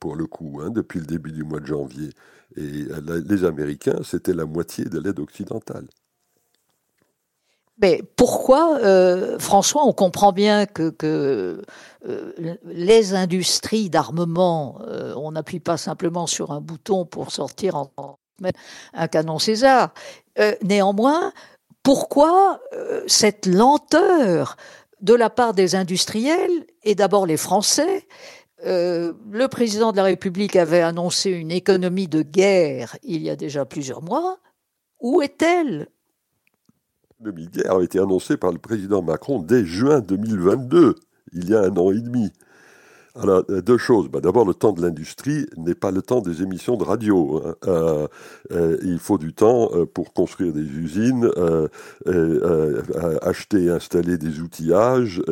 pour 0.00 0.16
le 0.16 0.26
coup, 0.26 0.60
hein, 0.62 0.70
depuis 0.70 1.00
le 1.00 1.06
début 1.06 1.32
du 1.32 1.44
mois 1.44 1.60
de 1.60 1.66
janvier. 1.66 2.10
Et 2.56 2.86
les 3.28 3.44
Américains, 3.44 4.00
c'était 4.02 4.32
la 4.32 4.46
moitié 4.46 4.86
de 4.86 4.98
l'aide 4.98 5.20
occidentale. 5.20 5.86
Mais 7.80 8.02
pourquoi, 8.16 8.78
euh, 8.78 9.38
François, 9.38 9.84
on 9.86 9.92
comprend 9.92 10.32
bien 10.32 10.66
que, 10.66 10.94
euh, 11.02 11.62
les 12.64 13.14
industries 13.14 13.88
d'armement, 13.88 14.80
euh, 14.86 15.14
on 15.16 15.32
n'appuie 15.32 15.60
pas 15.60 15.76
simplement 15.76 16.26
sur 16.26 16.50
un 16.52 16.60
bouton 16.60 17.06
pour 17.06 17.30
sortir 17.30 17.76
en, 17.76 18.18
un 18.94 19.08
canon 19.08 19.38
César. 19.38 19.92
néanmoins, 20.62 21.32
pourquoi 21.82 22.60
cette 23.06 23.44
lenteur 23.44 24.56
de 25.02 25.14
la 25.14 25.28
part 25.28 25.52
des 25.52 25.74
industriels 25.74 26.66
et 26.82 26.94
d'abord 26.94 27.26
les 27.26 27.36
Français 27.36 28.06
le 28.62 29.46
président 29.46 29.92
de 29.92 29.96
la 29.96 30.04
République 30.04 30.56
avait 30.56 30.82
annoncé 30.82 31.30
une 31.30 31.50
économie 31.50 32.08
de 32.08 32.22
guerre 32.22 32.96
il 33.02 33.22
y 33.22 33.30
a 33.30 33.36
déjà 33.36 33.64
plusieurs 33.64 34.02
mois. 34.02 34.38
Où 35.00 35.22
est-elle 35.22 35.88
le 37.22 37.32
guerre 37.32 37.76
a 37.76 37.82
été 37.82 37.98
annoncé 37.98 38.36
par 38.36 38.50
le 38.50 38.58
président 38.58 39.02
Macron 39.02 39.40
dès 39.40 39.64
juin 39.64 40.00
2022, 40.00 40.94
il 41.32 41.50
y 41.50 41.54
a 41.54 41.60
un 41.60 41.76
an 41.76 41.92
et 41.92 42.00
demi. 42.00 42.32
Alors, 43.18 43.42
euh, 43.50 43.60
deux 43.60 43.78
choses. 43.78 44.08
Bah, 44.08 44.20
d'abord, 44.20 44.46
le 44.46 44.54
temps 44.54 44.72
de 44.72 44.80
l'industrie 44.82 45.46
n'est 45.56 45.74
pas 45.74 45.90
le 45.90 46.00
temps 46.00 46.20
des 46.20 46.42
émissions 46.42 46.76
de 46.76 46.84
radio. 46.84 47.42
Hein. 47.44 47.54
Euh, 47.66 48.06
euh, 48.52 48.76
il 48.82 48.98
faut 48.98 49.18
du 49.18 49.32
temps 49.32 49.70
pour 49.92 50.12
construire 50.12 50.52
des 50.52 50.60
usines, 50.60 51.30
acheter 53.22 53.64
et 53.64 53.70
installer 53.70 54.16
des 54.16 54.40
outillages, 54.40 55.22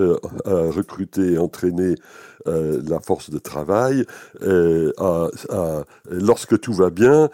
recruter 0.45 1.35
et 1.35 1.39
entraîner 1.39 1.95
la 2.47 3.01
force 3.01 3.31
de 3.31 3.39
travail. 3.39 4.05
lorsque 6.11 6.61
tout 6.61 6.73
va 6.73 6.91
bien, 6.91 7.31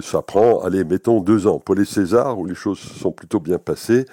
ça 0.00 0.22
prend, 0.22 0.60
allez, 0.62 0.84
mettons 0.84 1.20
deux 1.20 1.46
ans. 1.46 1.58
Pour 1.58 1.74
les 1.74 1.84
Césars, 1.84 2.38
où 2.38 2.46
les 2.46 2.54
choses 2.54 2.78
sont 2.78 3.12
plutôt 3.12 3.40
bien 3.40 3.58
passées, 3.58 4.06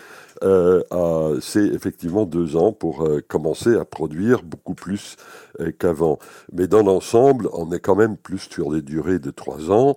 euh, 0.44 1.40
c'est 1.42 1.66
effectivement 1.66 2.26
deux 2.26 2.56
ans 2.56 2.72
pour 2.72 3.04
euh, 3.04 3.22
commencer 3.28 3.76
à 3.76 3.86
produire 3.86 4.44
beaucoup 4.44 4.74
plus 4.74 5.16
euh, 5.60 5.72
qu'avant. 5.72 6.20
Mais 6.52 6.68
dans 6.68 6.84
l'ensemble, 6.84 7.50
on 7.54 7.72
est 7.72 7.80
quand 7.80 7.96
même 7.96 8.18
plus 8.18 8.50
sur 8.50 8.72
des 8.72 8.82
durées 8.82 9.20
de 9.20 9.32
trois 9.32 9.72
ans. 9.72 9.96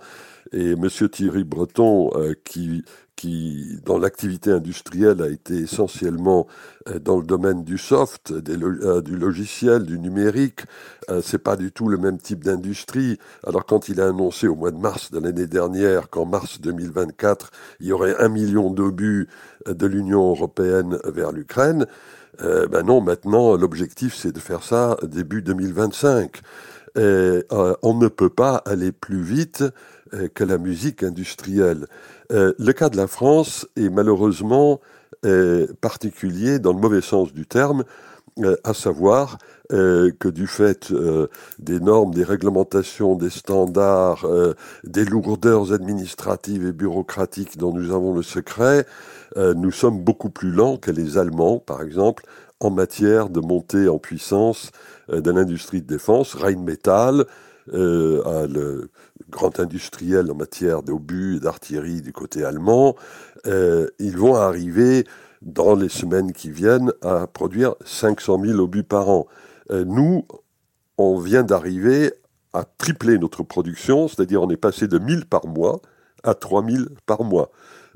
Et 0.52 0.76
Monsieur 0.76 1.08
Thierry 1.08 1.42
Breton, 1.42 2.10
qui 2.44 2.84
qui, 3.16 3.78
dans 3.84 3.98
l'activité 3.98 4.50
industrielle, 4.50 5.22
a 5.22 5.28
été 5.28 5.54
essentiellement 5.58 6.46
euh, 6.88 6.98
dans 6.98 7.16
le 7.16 7.24
domaine 7.24 7.64
du 7.64 7.78
soft, 7.78 8.32
euh, 8.32 9.00
du 9.00 9.16
logiciel, 9.16 9.84
du 9.84 9.98
numérique. 9.98 10.60
Euh, 11.10 11.20
c'est 11.22 11.38
pas 11.38 11.56
du 11.56 11.72
tout 11.72 11.88
le 11.88 11.96
même 11.96 12.18
type 12.18 12.44
d'industrie. 12.44 13.18
Alors 13.46 13.66
quand 13.66 13.88
il 13.88 14.00
a 14.00 14.08
annoncé 14.08 14.48
au 14.48 14.54
mois 14.54 14.70
de 14.70 14.78
mars 14.78 15.10
de 15.10 15.20
l'année 15.20 15.46
dernière 15.46 16.10
qu'en 16.10 16.26
mars 16.26 16.60
2024, 16.60 17.50
il 17.80 17.86
y 17.86 17.92
aurait 17.92 18.16
un 18.18 18.28
million 18.28 18.70
d'obus 18.70 19.28
de 19.66 19.86
l'Union 19.86 20.30
européenne 20.30 20.98
vers 21.04 21.32
l'Ukraine, 21.32 21.86
ben 22.40 22.82
non, 22.84 23.00
maintenant 23.00 23.56
l'objectif 23.56 24.16
c'est 24.16 24.32
de 24.32 24.40
faire 24.40 24.64
ça 24.64 24.96
début 25.04 25.40
2025. 25.40 26.40
Et, 26.96 27.40
on 27.50 27.94
ne 27.94 28.08
peut 28.08 28.30
pas 28.30 28.56
aller 28.66 28.92
plus 28.92 29.22
vite 29.22 29.64
que 30.34 30.44
la 30.44 30.58
musique 30.58 31.02
industrielle. 31.02 31.86
Euh, 32.32 32.52
le 32.58 32.72
cas 32.72 32.88
de 32.88 32.96
la 32.96 33.06
France 33.06 33.66
est 33.76 33.90
malheureusement 33.90 34.80
euh, 35.24 35.66
particulier 35.80 36.58
dans 36.58 36.72
le 36.72 36.80
mauvais 36.80 37.00
sens 37.00 37.32
du 37.32 37.46
terme, 37.46 37.84
euh, 38.40 38.56
à 38.64 38.74
savoir 38.74 39.38
que 39.70 40.28
du 40.28 40.46
fait 40.46 40.92
des 41.58 41.80
normes, 41.80 42.12
des 42.12 42.22
réglementations, 42.22 43.16
des 43.16 43.30
standards, 43.30 44.26
des 44.84 45.06
lourdeurs 45.06 45.72
administratives 45.72 46.66
et 46.66 46.72
bureaucratiques 46.72 47.56
dont 47.56 47.72
nous 47.72 47.90
avons 47.90 48.14
le 48.14 48.22
secret, 48.22 48.86
nous 49.36 49.72
sommes 49.72 50.04
beaucoup 50.04 50.28
plus 50.28 50.50
lents 50.50 50.76
que 50.76 50.90
les 50.90 51.16
Allemands, 51.16 51.58
par 51.58 51.82
exemple, 51.82 52.26
en 52.60 52.70
matière 52.70 53.30
de 53.30 53.40
montée 53.40 53.88
en 53.88 53.98
puissance 53.98 54.70
de 55.10 55.30
l'industrie 55.30 55.80
de 55.80 55.86
défense. 55.86 56.34
Rheinmetall, 56.34 57.24
grand 59.34 59.58
industriel 59.58 60.30
en 60.30 60.34
matière 60.34 60.82
d'obus 60.82 61.36
et 61.36 61.40
d'artillerie 61.40 62.02
du 62.02 62.12
côté 62.12 62.44
allemand, 62.44 62.94
euh, 63.46 63.88
ils 63.98 64.16
vont 64.16 64.36
arriver 64.36 65.04
dans 65.42 65.74
les 65.74 65.88
semaines 65.88 66.32
qui 66.32 66.50
viennent 66.50 66.92
à 67.02 67.26
produire 67.26 67.74
500 67.84 68.40
000 68.44 68.58
obus 68.60 68.84
par 68.84 69.08
an. 69.10 69.26
Euh, 69.70 69.84
nous, 69.84 70.24
on 70.96 71.18
vient 71.18 71.42
d'arriver 71.42 72.12
à 72.52 72.64
tripler 72.64 73.18
notre 73.18 73.42
production, 73.42 74.06
c'est-à-dire 74.06 74.40
on 74.40 74.50
est 74.50 74.56
passé 74.56 74.86
de 74.86 74.98
1000 74.98 75.26
par 75.26 75.46
mois 75.46 75.80
à 76.22 76.34
3000 76.34 76.88
par 77.04 77.24
mois. 77.24 77.50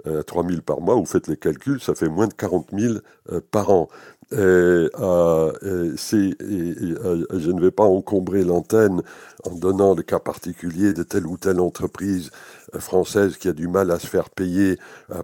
Euh, 0.06 0.22
3000 0.22 0.62
par 0.62 0.80
mois, 0.80 0.96
vous 0.96 1.06
faites 1.06 1.28
les 1.28 1.36
calculs, 1.36 1.80
ça 1.80 1.94
fait 1.94 2.08
moins 2.08 2.26
de 2.26 2.34
40 2.34 2.70
000 2.76 2.94
euh, 3.32 3.40
par 3.50 3.70
an. 3.70 3.88
Euh, 4.34 4.90
euh, 5.00 5.96
je 5.96 7.50
ne 7.50 7.60
vais 7.60 7.70
pas 7.70 7.84
encombrer 7.84 8.44
l'antenne 8.44 9.02
en 9.44 9.54
donnant 9.54 9.94
le 9.94 10.02
cas 10.02 10.18
particulier 10.18 10.92
de 10.92 11.02
telle 11.02 11.26
ou 11.26 11.38
telle 11.38 11.60
entreprise 11.60 12.30
française 12.78 13.38
qui 13.38 13.48
a 13.48 13.52
du 13.54 13.68
mal 13.68 13.90
à 13.90 13.98
se 13.98 14.06
faire 14.06 14.28
payer 14.28 14.78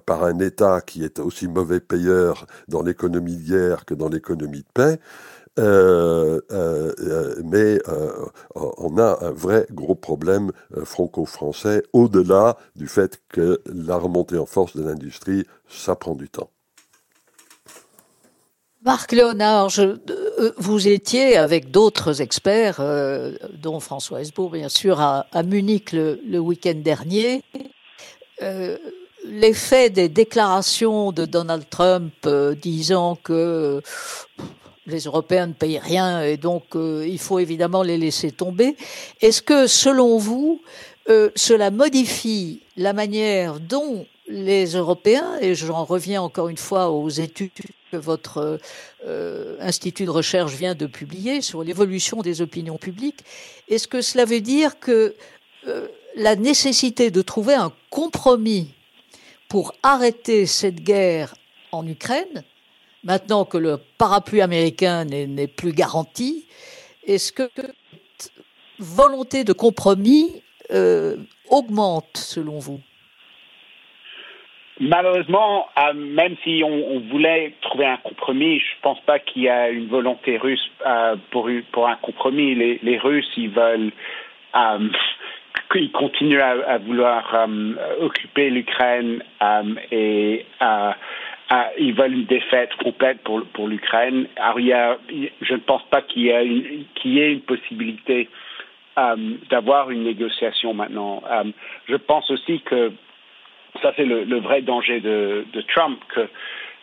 par 0.06 0.24
un 0.24 0.38
État 0.38 0.80
qui 0.80 1.04
est 1.04 1.18
aussi 1.18 1.48
mauvais 1.48 1.80
payeur 1.80 2.46
dans 2.68 2.82
l'économie 2.82 3.36
de 3.36 3.42
guerre 3.42 3.84
que 3.84 3.94
dans 3.94 4.08
l'économie 4.08 4.62
de 4.62 4.72
paix. 4.72 4.98
Euh, 5.58 6.40
euh, 6.50 7.34
mais 7.44 7.80
on 8.54 8.98
a 8.98 9.18
un 9.24 9.30
vrai 9.30 9.66
gros 9.70 9.94
problème 9.94 10.50
franco-français 10.84 11.82
au-delà 11.92 12.56
du 12.74 12.88
fait 12.88 13.20
que 13.28 13.60
la 13.66 13.96
remontée 13.96 14.38
en 14.38 14.46
force 14.46 14.76
de 14.76 14.82
l'industrie, 14.82 15.46
ça 15.68 15.94
prend 15.94 16.14
du 16.14 16.28
temps. 16.28 16.53
Marc 18.84 19.12
Léonard, 19.12 19.70
euh, 19.78 19.96
vous 20.58 20.88
étiez 20.88 21.38
avec 21.38 21.70
d'autres 21.70 22.20
experts, 22.20 22.80
euh, 22.80 23.34
dont 23.54 23.80
François 23.80 24.20
Hesbourg, 24.20 24.50
bien 24.50 24.68
sûr, 24.68 25.00
à, 25.00 25.42
Munich 25.42 25.92
le, 25.92 26.38
week-end 26.38 26.74
dernier. 26.74 27.42
Euh, 28.42 28.76
l'effet 29.24 29.88
des 29.88 30.10
déclarations 30.10 31.12
de 31.12 31.24
Donald 31.24 31.64
Trump 31.70 32.12
disant 32.60 33.16
que 33.16 33.80
les 34.86 35.04
Européens 35.04 35.46
ne 35.46 35.54
payent 35.54 35.78
rien 35.78 36.20
et 36.20 36.36
donc 36.36 36.64
il 36.74 37.18
faut 37.18 37.38
évidemment 37.38 37.82
les 37.82 37.96
laisser 37.96 38.32
tomber. 38.32 38.76
Est-ce 39.22 39.40
que, 39.40 39.66
selon 39.66 40.18
vous, 40.18 40.60
cela 41.08 41.70
modifie 41.70 42.60
la 42.76 42.92
manière 42.92 43.60
dont 43.60 44.04
les 44.28 44.66
Européens, 44.76 45.38
et 45.40 45.54
j'en 45.54 45.84
reviens 45.84 46.20
encore 46.20 46.48
une 46.48 46.58
fois 46.58 46.90
aux 46.90 47.08
études 47.08 47.50
que 47.94 47.98
votre 48.00 48.58
euh, 49.06 49.56
institut 49.60 50.04
de 50.04 50.10
recherche 50.10 50.54
vient 50.54 50.74
de 50.74 50.86
publier 50.86 51.40
sur 51.40 51.62
l'évolution 51.62 52.22
des 52.22 52.42
opinions 52.42 52.76
publiques, 52.76 53.24
est-ce 53.68 53.86
que 53.86 54.00
cela 54.00 54.24
veut 54.24 54.40
dire 54.40 54.80
que 54.80 55.14
euh, 55.68 55.86
la 56.16 56.34
nécessité 56.34 57.12
de 57.12 57.22
trouver 57.22 57.54
un 57.54 57.72
compromis 57.90 58.74
pour 59.48 59.74
arrêter 59.84 60.46
cette 60.46 60.80
guerre 60.82 61.36
en 61.70 61.86
Ukraine, 61.86 62.42
maintenant 63.04 63.44
que 63.44 63.58
le 63.58 63.78
parapluie 63.96 64.40
américain 64.40 65.04
n'est 65.04 65.46
plus 65.46 65.72
garanti, 65.72 66.46
est-ce 67.06 67.30
que 67.30 67.48
cette 67.54 68.32
volonté 68.80 69.44
de 69.44 69.52
compromis 69.52 70.42
euh, 70.72 71.16
augmente 71.48 72.16
selon 72.16 72.58
vous? 72.58 72.80
Malheureusement, 74.80 75.68
euh, 75.78 75.92
même 75.94 76.34
si 76.42 76.62
on, 76.64 76.98
voulait 77.10 77.54
trouver 77.60 77.86
un 77.86 77.96
compromis, 77.98 78.58
je 78.58 78.64
ne 78.64 78.82
pense 78.82 79.00
pas 79.02 79.20
qu'il 79.20 79.42
y 79.42 79.48
a 79.48 79.68
une 79.70 79.86
volonté 79.86 80.36
russe 80.36 80.68
euh, 80.84 81.14
pour, 81.30 81.48
un 81.88 81.96
compromis. 81.96 82.54
Les, 82.82 82.98
Russes, 82.98 83.30
ils 83.36 83.50
veulent, 83.50 83.92
euh, 84.56 84.88
ils 85.76 85.92
continuent 85.92 86.40
à, 86.40 86.78
vouloir 86.78 87.46
occuper 88.00 88.50
l'Ukraine 88.50 89.22
et 89.92 90.44
ils 91.78 91.94
veulent 91.94 92.14
une 92.14 92.24
défaite 92.24 92.74
complète 92.82 93.20
pour, 93.22 93.68
l'Ukraine. 93.68 94.26
Je 94.56 95.52
ne 95.52 95.60
pense 95.60 95.84
pas 95.84 96.02
qu'il 96.02 96.22
y, 96.22 97.08
y, 97.08 97.20
ait 97.20 97.32
une 97.32 97.42
possibilité 97.42 98.28
d'avoir 99.50 99.92
une 99.92 100.02
négociation 100.02 100.74
maintenant. 100.74 101.22
je 101.88 101.96
pense 101.96 102.28
aussi 102.32 102.60
que 102.62 102.92
ça, 103.82 103.92
c'est 103.96 104.04
le, 104.04 104.38
vrai 104.38 104.62
danger 104.62 105.00
de, 105.00 105.44
Trump, 105.74 105.98
que 106.12 106.28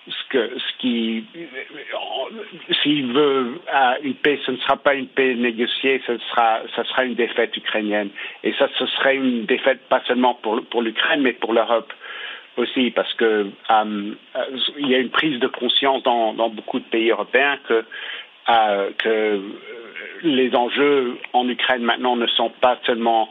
ce, 0.07 0.77
qui, 0.79 1.23
s'il 2.81 3.13
veut 3.13 3.59
une 4.03 4.15
paix, 4.15 4.39
ce 4.45 4.51
ne 4.51 4.57
sera 4.57 4.77
pas 4.77 4.95
une 4.95 5.07
paix 5.07 5.35
négociée, 5.35 6.01
ce 6.07 6.17
sera, 6.17 6.61
ça 6.75 6.83
sera 6.85 7.05
une 7.05 7.15
défaite 7.15 7.55
ukrainienne. 7.55 8.09
Et 8.43 8.53
ça, 8.53 8.67
ce 8.77 8.85
serait 8.87 9.15
une 9.15 9.45
défaite 9.45 9.87
pas 9.89 10.01
seulement 10.07 10.35
pour, 10.35 10.81
l'Ukraine, 10.81 11.21
mais 11.21 11.33
pour 11.33 11.53
l'Europe 11.53 11.91
aussi, 12.57 12.91
parce 12.91 13.13
que 13.13 13.47
euh, 13.69 14.15
il 14.77 14.87
y 14.89 14.95
a 14.95 14.99
une 14.99 15.09
prise 15.09 15.39
de 15.39 15.47
conscience 15.47 16.03
dans, 16.03 16.33
beaucoup 16.49 16.79
de 16.79 16.85
pays 16.85 17.09
européens 17.11 17.57
euh, 17.69 18.89
que 18.97 19.41
les 20.23 20.53
enjeux 20.55 21.17
en 21.33 21.47
Ukraine 21.47 21.83
maintenant 21.83 22.15
ne 22.15 22.27
sont 22.27 22.49
pas 22.49 22.77
seulement 22.85 23.29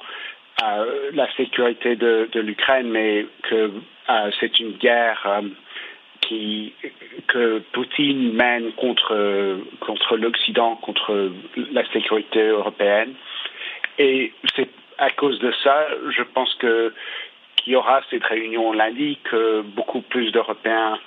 la 1.12 1.32
sécurité 1.36 1.96
de, 1.96 2.28
l'Ukraine, 2.34 2.88
mais 2.90 3.26
que 3.42 3.70
euh, 4.08 4.30
c'est 4.38 4.58
une 4.60 4.72
guerre 4.72 5.26
euh, 5.26 5.48
que 7.26 7.58
Poutine 7.72 8.34
mène 8.34 8.72
contre, 8.72 9.58
contre 9.80 10.16
l'Occident, 10.16 10.76
contre 10.76 11.32
la 11.72 11.84
sécurité 11.92 12.40
européenne. 12.48 13.14
Et 13.98 14.32
c'est 14.54 14.68
à 14.98 15.10
cause 15.10 15.38
de 15.40 15.52
ça, 15.64 15.88
je 16.10 16.22
pense 16.22 16.54
que 16.56 16.92
qu'il 17.56 17.72
y 17.72 17.76
aura 17.76 18.00
cette 18.10 18.24
réunion 18.24 18.72
lundi, 18.72 19.18
que 19.24 19.62
beaucoup 19.62 20.00
plus 20.00 20.30
d'Européens 20.32 20.98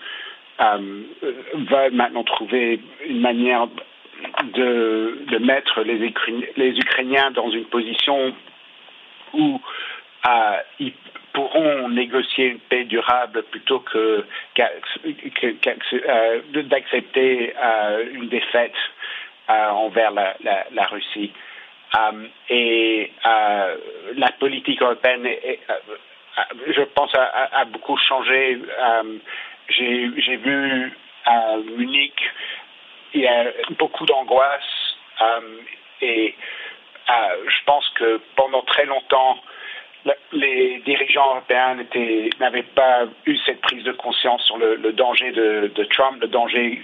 euh, 0.62 1.02
veulent 1.54 1.94
maintenant 1.94 2.24
trouver 2.24 2.80
une 3.08 3.22
manière 3.22 3.68
de, 4.54 5.18
de 5.32 5.38
mettre 5.40 5.82
les, 5.82 6.14
les 6.56 6.78
Ukrainiens 6.78 7.32
dans 7.32 7.50
une 7.50 7.66
position 7.66 8.34
où 9.34 9.62
euh, 10.28 10.58
ils 10.80 10.94
pourront 11.34 11.90
négocier 11.90 12.46
une 12.46 12.60
paix 12.60 12.86
durable 12.86 13.44
plutôt 13.44 13.80
que, 13.80 14.24
euh, 14.60 16.42
d'accepter 16.64 17.54
euh, 17.62 18.06
une 18.14 18.30
défaite 18.30 18.76
envers 19.48 20.12
la, 20.12 20.86
Russie. 20.86 21.34
et 22.50 23.12
la 23.26 24.32
politique 24.40 24.82
européenne, 24.82 25.28
je 26.68 26.82
pense, 26.96 27.14
a, 27.16 27.66
beaucoup 27.66 27.98
changé. 27.98 28.60
J'ai 29.68 30.38
vu 30.38 30.94
à 31.26 31.58
Munich, 31.78 32.14
il 33.14 33.22
y 33.22 33.28
a 33.28 33.46
beaucoup 33.78 34.06
d'angoisse 34.06 34.96
et 36.04 36.30
euh, 36.30 36.44
je 37.48 37.64
pense 37.66 37.88
que 37.96 38.22
pendant 38.36 38.62
très 38.64 38.86
longtemps, 38.86 39.40
les 40.32 40.82
dirigeants 40.86 41.36
européens 41.36 41.78
n'avaient 42.40 42.64
pas 42.64 43.06
eu 43.26 43.38
cette 43.46 43.62
prise 43.62 43.84
de 43.84 43.94
conscience 43.94 44.44
sur 44.44 44.58
le, 44.58 44.92
danger 44.94 45.32
de, 45.32 45.84
Trump, 45.92 46.22
le 46.22 46.28
danger 46.28 46.82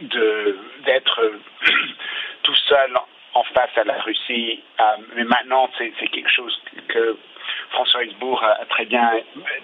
d'être 0.00 1.32
tout 2.42 2.54
seul 2.54 2.92
en 3.34 3.42
face 3.42 3.76
à 3.76 3.84
la 3.84 4.00
Russie. 4.00 4.62
Euh, 4.80 4.84
mais 5.16 5.24
maintenant, 5.24 5.68
c'est 5.78 5.90
quelque 6.08 6.30
chose 6.30 6.60
que 6.88 7.16
François 7.70 8.04
Hesbourg 8.04 8.42
a 8.42 8.64
très 8.66 8.84
bien 8.86 9.10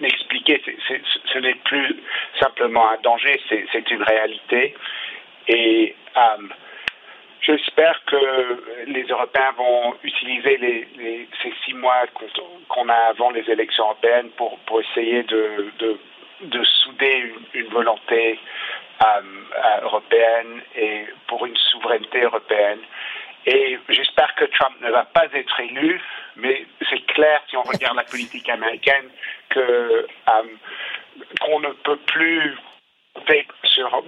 expliqué. 0.01 0.61
ce 1.33 1.39
n'est 1.39 1.55
plus 1.55 1.95
simplement 2.39 2.89
un 2.89 2.97
danger, 3.01 3.41
c'est 3.49 3.91
une 3.91 4.03
réalité. 4.03 4.75
Et 5.47 5.95
euh, 6.17 6.47
J'espère 7.41 8.03
que 8.05 8.87
les 8.87 9.03
Européens 9.03 9.51
vont 9.57 9.95
utiliser 10.03 10.57
les, 10.57 11.27
ces 11.43 11.53
six 11.63 11.73
mois 11.73 12.05
qu'on 12.67 12.89
a 12.89 13.09
avant 13.09 13.29
les 13.29 13.47
élections 13.49 13.83
européennes 13.85 14.29
pour, 14.37 14.57
essayer 14.81 15.23
de 15.23 16.63
souder 16.63 17.33
une, 17.53 17.67
volonté 17.67 18.39
euh, 19.03 19.05
euh, 19.05 19.81
européenne 19.83 20.61
et 20.75 21.05
pour 21.27 21.45
une 21.45 21.57
souveraineté 21.57 22.21
européenne. 22.21 22.79
Et 23.45 23.77
j'espère 23.89 24.33
que 24.35 24.45
Trump 24.45 24.75
ne 24.81 24.89
va 24.89 25.05
pas 25.05 25.25
être 25.33 25.59
élu, 25.59 26.01
mais 26.35 26.65
c'est 26.89 27.05
clair 27.07 27.41
si 27.49 27.57
on 27.57 27.63
regarde 27.63 27.95
la 27.95 28.03
politique 28.03 28.49
américaine 28.49 29.09
que 29.49 29.59
euh, 29.59 30.07
qu'on 31.41 31.59
ne 31.59 31.69
peut 31.83 31.99
plus 32.07 32.57
sur 33.63 34.03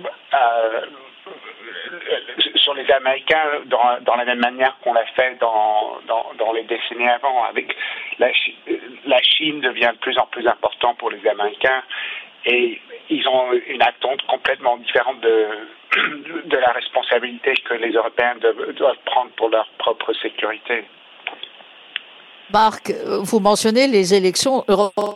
sur 2.68 2.74
les 2.74 2.92
Américains 2.92 3.64
dans, 3.68 4.16
la 4.18 4.26
même 4.26 4.40
manière 4.40 4.78
qu'on 4.84 4.92
l'a 4.92 5.06
fait 5.16 5.38
dans, 5.40 6.52
les 6.54 6.64
décennies 6.64 7.08
avant. 7.08 7.46
Avec 7.46 7.74
la, 8.20 9.22
Chine 9.22 9.62
devient 9.62 9.92
de 9.94 10.00
plus 10.00 10.18
en 10.18 10.26
plus 10.26 10.46
important 10.46 10.94
pour 10.96 11.10
les 11.10 11.26
Américains 11.30 11.82
et 12.46 12.82
ils 13.10 13.26
ont 13.30 13.54
une 13.54 13.82
attente 13.82 14.22
complètement 14.28 14.76
différente 14.78 15.22
de, 15.22 15.48
la 16.58 16.72
responsabilité 16.74 17.54
que 17.64 17.76
les 17.76 17.92
Européens 17.92 18.36
doivent, 18.76 18.98
prendre 19.06 19.32
pour 19.38 19.50
leur 19.50 19.70
propre 19.78 20.12
sécurité. 20.22 20.84
Marc, 22.52 22.92
vous 23.22 23.40
mentionnez 23.40 23.88
les 23.88 24.14
élections 24.14 24.66
européennes 24.68 25.14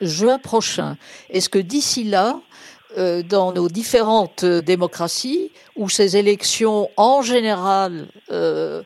juin 0.00 0.38
prochain. 0.38 0.96
Est-ce 1.30 1.48
que 1.48 1.58
d'ici 1.58 2.04
là, 2.04 2.34
dans 2.96 3.52
nos 3.52 3.68
différentes 3.68 4.44
démocraties, 4.44 5.50
où 5.76 5.88
ces 5.88 6.16
élections, 6.16 6.90
en 6.96 7.22
général, 7.22 8.08
euh, 8.30 8.82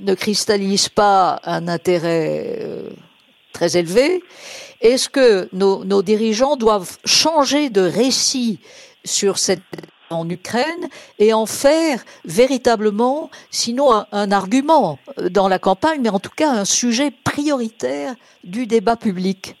ne 0.00 0.14
cristallisent 0.14 0.88
pas 0.88 1.40
un 1.44 1.68
intérêt 1.68 2.58
euh, 2.60 2.90
très 3.52 3.76
élevé, 3.76 4.22
est-ce 4.80 5.08
que 5.08 5.48
nos, 5.52 6.02
dirigeants 6.02 6.56
doivent 6.56 6.98
changer 7.04 7.68
de 7.70 7.82
récit 7.82 8.60
sur 9.04 9.38
cette 9.38 9.60
en 10.12 10.28
Ukraine 10.28 10.88
et 11.20 11.32
en 11.32 11.46
faire 11.46 12.04
véritablement, 12.24 13.30
sinon 13.52 13.92
un, 14.10 14.32
argument 14.32 14.98
dans 15.30 15.46
la 15.46 15.60
campagne, 15.60 16.00
mais 16.02 16.08
en 16.08 16.18
tout 16.18 16.32
cas 16.34 16.50
un 16.50 16.64
sujet 16.64 17.12
prioritaire 17.12 18.16
du 18.42 18.66
débat 18.66 18.96
public? 18.96 19.54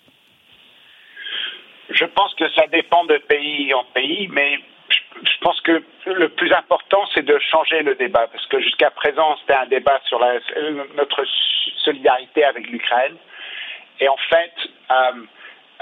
Je 1.90 2.04
pense 2.04 2.34
que 2.34 2.48
ça 2.50 2.66
dépend 2.68 3.04
de 3.04 3.18
pays 3.18 3.72
en 3.74 3.84
pays, 3.84 4.28
mais 4.28 4.58
je 5.22 5.38
pense 5.40 5.60
que 5.60 5.82
le 6.06 6.28
plus 6.30 6.52
important, 6.52 7.04
c'est 7.14 7.24
de 7.24 7.38
changer 7.38 7.82
le 7.82 7.94
débat, 7.94 8.26
parce 8.28 8.46
que 8.46 8.60
jusqu'à 8.60 8.90
présent, 8.90 9.36
c'était 9.40 9.58
un 9.58 9.66
débat 9.66 10.00
sur 10.06 10.20
notre 10.96 11.24
solidarité 11.84 12.44
avec 12.44 12.66
l'Ukraine. 12.68 13.16
Et 14.00 14.08
en 14.08 14.16
fait, 14.16 14.52
euh, 14.90 15.12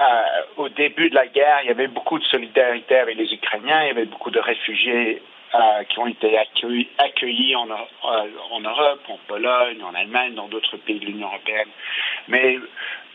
euh, 0.00 0.42
au 0.56 0.68
début 0.68 1.10
de 1.10 1.14
la 1.14 1.26
guerre, 1.26 1.60
il 1.62 1.68
y 1.68 1.70
avait 1.70 1.86
beaucoup 1.86 2.18
de 2.18 2.24
solidarité 2.24 2.96
avec 2.96 3.16
les 3.16 3.32
Ukrainiens, 3.32 3.82
il 3.82 3.86
y 3.88 3.90
avait 3.90 4.06
beaucoup 4.06 4.30
de 4.30 4.40
réfugiés 4.40 5.22
euh, 5.54 5.84
qui 5.84 5.98
ont 5.98 6.06
été 6.06 6.36
accueillis, 6.36 6.88
accueillis 6.98 7.56
en, 7.56 7.68
en, 8.02 8.60
Europe, 8.60 9.00
en 9.08 9.18
Pologne, 9.28 9.82
en 9.82 9.94
Allemagne, 9.94 10.34
dans 10.34 10.48
d'autres 10.48 10.76
pays 10.78 10.98
de 10.98 11.06
l'Union 11.06 11.28
européenne. 11.28 11.68
Mais 12.28 12.58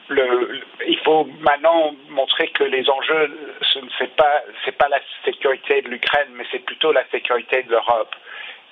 le, 0.09 0.61
il 0.87 0.97
faut 0.99 1.25
maintenant 1.41 1.95
montrer 2.09 2.47
que 2.49 2.63
les 2.63 2.89
enjeux, 2.89 3.57
ce 3.73 3.79
n'est 3.79 4.09
pas, 4.15 4.43
c'est 4.65 4.77
pas 4.77 4.89
la 4.89 4.99
sécurité 5.25 5.81
de 5.81 5.89
l'Ukraine, 5.89 6.29
mais 6.35 6.45
c'est 6.51 6.65
plutôt 6.65 6.91
la 6.91 7.05
sécurité 7.09 7.63
de 7.63 7.71
l'Europe. 7.71 8.13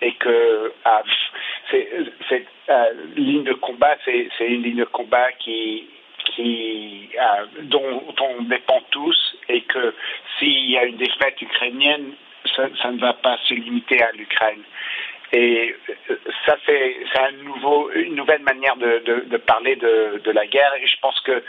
Et 0.02 0.14
que 0.14 0.30
euh, 0.30 1.84
cette 2.30 2.48
euh, 2.70 2.86
ligne 3.16 3.44
de 3.44 3.54
combat, 3.54 3.96
c'est 4.04 4.30
une 4.40 4.64
ligne 4.64 4.80
de 4.80 4.86
combat 4.86 5.32
qui, 5.34 5.88
qui, 6.26 7.10
euh, 7.20 7.46
dont 7.64 8.04
on 8.20 8.42
dépend 8.44 8.82
tous, 8.90 9.38
et 9.48 9.62
que 9.62 9.94
s'il 10.40 10.72
y 10.72 10.78
a 10.78 10.86
une 10.86 10.98
défaite 10.98 11.40
ukrainienne, 11.42 12.14
ça 12.56 12.92
ne 12.92 13.00
va 13.00 13.14
pas 13.14 13.38
se 13.48 13.54
limiter 13.54 14.02
à 14.02 14.12
l'Ukraine. 14.14 14.64
Et 15.34 15.76
ça, 16.46 16.58
c'est 16.66 17.20
un 17.20 17.32
nouveau, 17.44 17.90
une 17.92 18.16
nouvelle 18.16 18.42
manière 18.42 18.76
de, 18.76 19.38
parler 19.38 19.76
de, 19.76 20.32
la 20.32 20.46
guerre. 20.48 20.74
Et 20.76 20.88
je 20.88 21.00
pense 21.02 21.20
que 21.22 21.44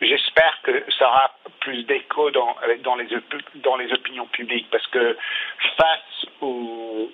j'espère 0.00 0.58
que 0.62 0.84
ça 0.98 1.08
aura 1.08 1.34
plus 1.60 1.84
d'écho 1.84 2.30
dans, 2.30 2.56
les, 2.68 2.78
dans 3.56 3.76
les 3.76 3.92
opinions 3.92 4.26
publiques. 4.26 4.68
Parce 4.70 4.86
que 4.88 5.16
face 5.76 6.26
au, 6.40 7.10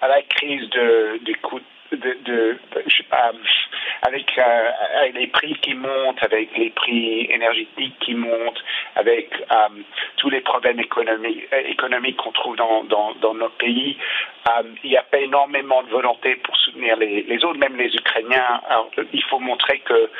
à 0.00 0.08
la 0.08 0.22
crise 0.22 0.68
de, 0.70 1.18
des 1.22 1.34
de, 1.96 2.16
de, 2.24 2.58
avec, 4.02 4.40
les 5.14 5.26
prix 5.28 5.54
qui 5.62 5.74
montent, 5.74 6.22
avec 6.22 6.56
les 6.56 6.70
prix 6.70 7.26
énergétiques 7.30 7.98
qui 8.00 8.14
montent, 8.14 8.62
avec 8.96 9.30
tous 10.16 10.30
les 10.30 10.40
problèmes 10.40 10.80
économiques, 10.80 12.16
qu'on 12.16 12.32
trouve 12.32 12.56
dans, 12.56 12.84
dans, 12.84 13.34
notre 13.34 13.56
pays, 13.56 13.96
il 14.84 14.90
n'y 14.90 14.96
a 14.96 15.02
pas 15.02 15.18
énormément 15.18 15.82
de 15.82 15.90
volonté 15.90 16.36
pour 16.36 16.56
soutenir 16.56 16.96
les, 16.96 17.44
autres, 17.44 17.58
même 17.58 17.76
les 17.76 17.94
Ukrainiens. 17.94 18.60
Il 19.12 19.22
faut 19.24 19.38
montrer 19.38 19.80
que, 19.80 20.10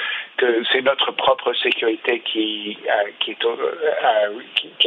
c'est 0.72 0.82
notre 0.82 1.12
propre 1.12 1.52
sécurité 1.54 2.20
qui, 2.20 2.78
a 2.88 3.08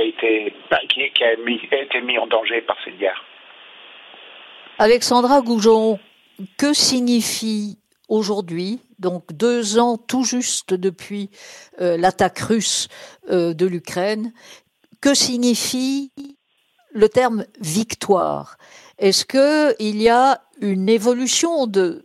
été, 0.03 0.53
qui, 0.87 1.11
qui 1.11 2.19
en 2.19 2.27
danger 2.27 2.61
par 2.61 2.77
cette 2.83 2.97
guerre. 2.97 3.23
Alexandra 4.77 5.41
Goujon, 5.41 5.99
que 6.57 6.73
signifie 6.73 7.77
aujourd'hui, 8.07 8.79
donc 8.99 9.33
deux 9.33 9.79
ans 9.79 9.97
tout 9.97 10.23
juste 10.23 10.73
depuis 10.73 11.29
euh, 11.81 11.97
l'attaque 11.97 12.39
russe 12.39 12.87
euh, 13.29 13.53
de 13.53 13.65
l'Ukraine, 13.65 14.33
que 15.01 15.13
signifie 15.13 16.11
le 16.91 17.09
terme 17.09 17.45
victoire? 17.59 18.57
Est-ce 18.97 19.25
qu'il 19.25 20.01
y 20.01 20.09
a 20.09 20.41
une 20.61 20.87
évolution 20.89 21.67
de 21.67 22.03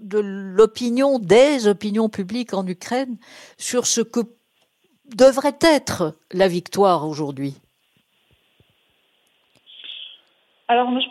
l'opinion, 0.00 1.18
des 1.18 1.68
opinions 1.68 2.08
publiques 2.08 2.54
en 2.54 2.66
Ukraine 2.66 3.16
sur 3.56 3.86
ce 3.86 4.00
que 4.00 4.20
devrait 5.14 5.58
être 5.60 6.16
la 6.32 6.48
victoire 6.48 7.06
aujourd'hui? 7.06 7.54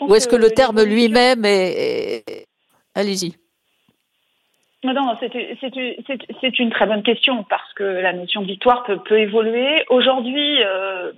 Ou 0.02 0.16
est-ce 0.16 0.28
que, 0.28 0.36
le 0.36 0.52
terme 0.52 0.84
lui-même 0.84 1.44
est... 1.46 2.46
Allez-y. 2.96 3.36
Non, 4.84 5.18
c'est 5.20 6.60
une 6.60 6.70
très 6.70 6.86
bonne 6.86 7.04
question 7.04 7.44
parce 7.44 7.74
que 7.74 7.84
la 7.84 8.14
notion 8.14 8.42
de 8.42 8.48
victoire 8.48 8.84
peut, 8.84 9.20
évoluer. 9.20 9.84
Aujourd'hui, 9.90 10.64
euh, 10.64 11.12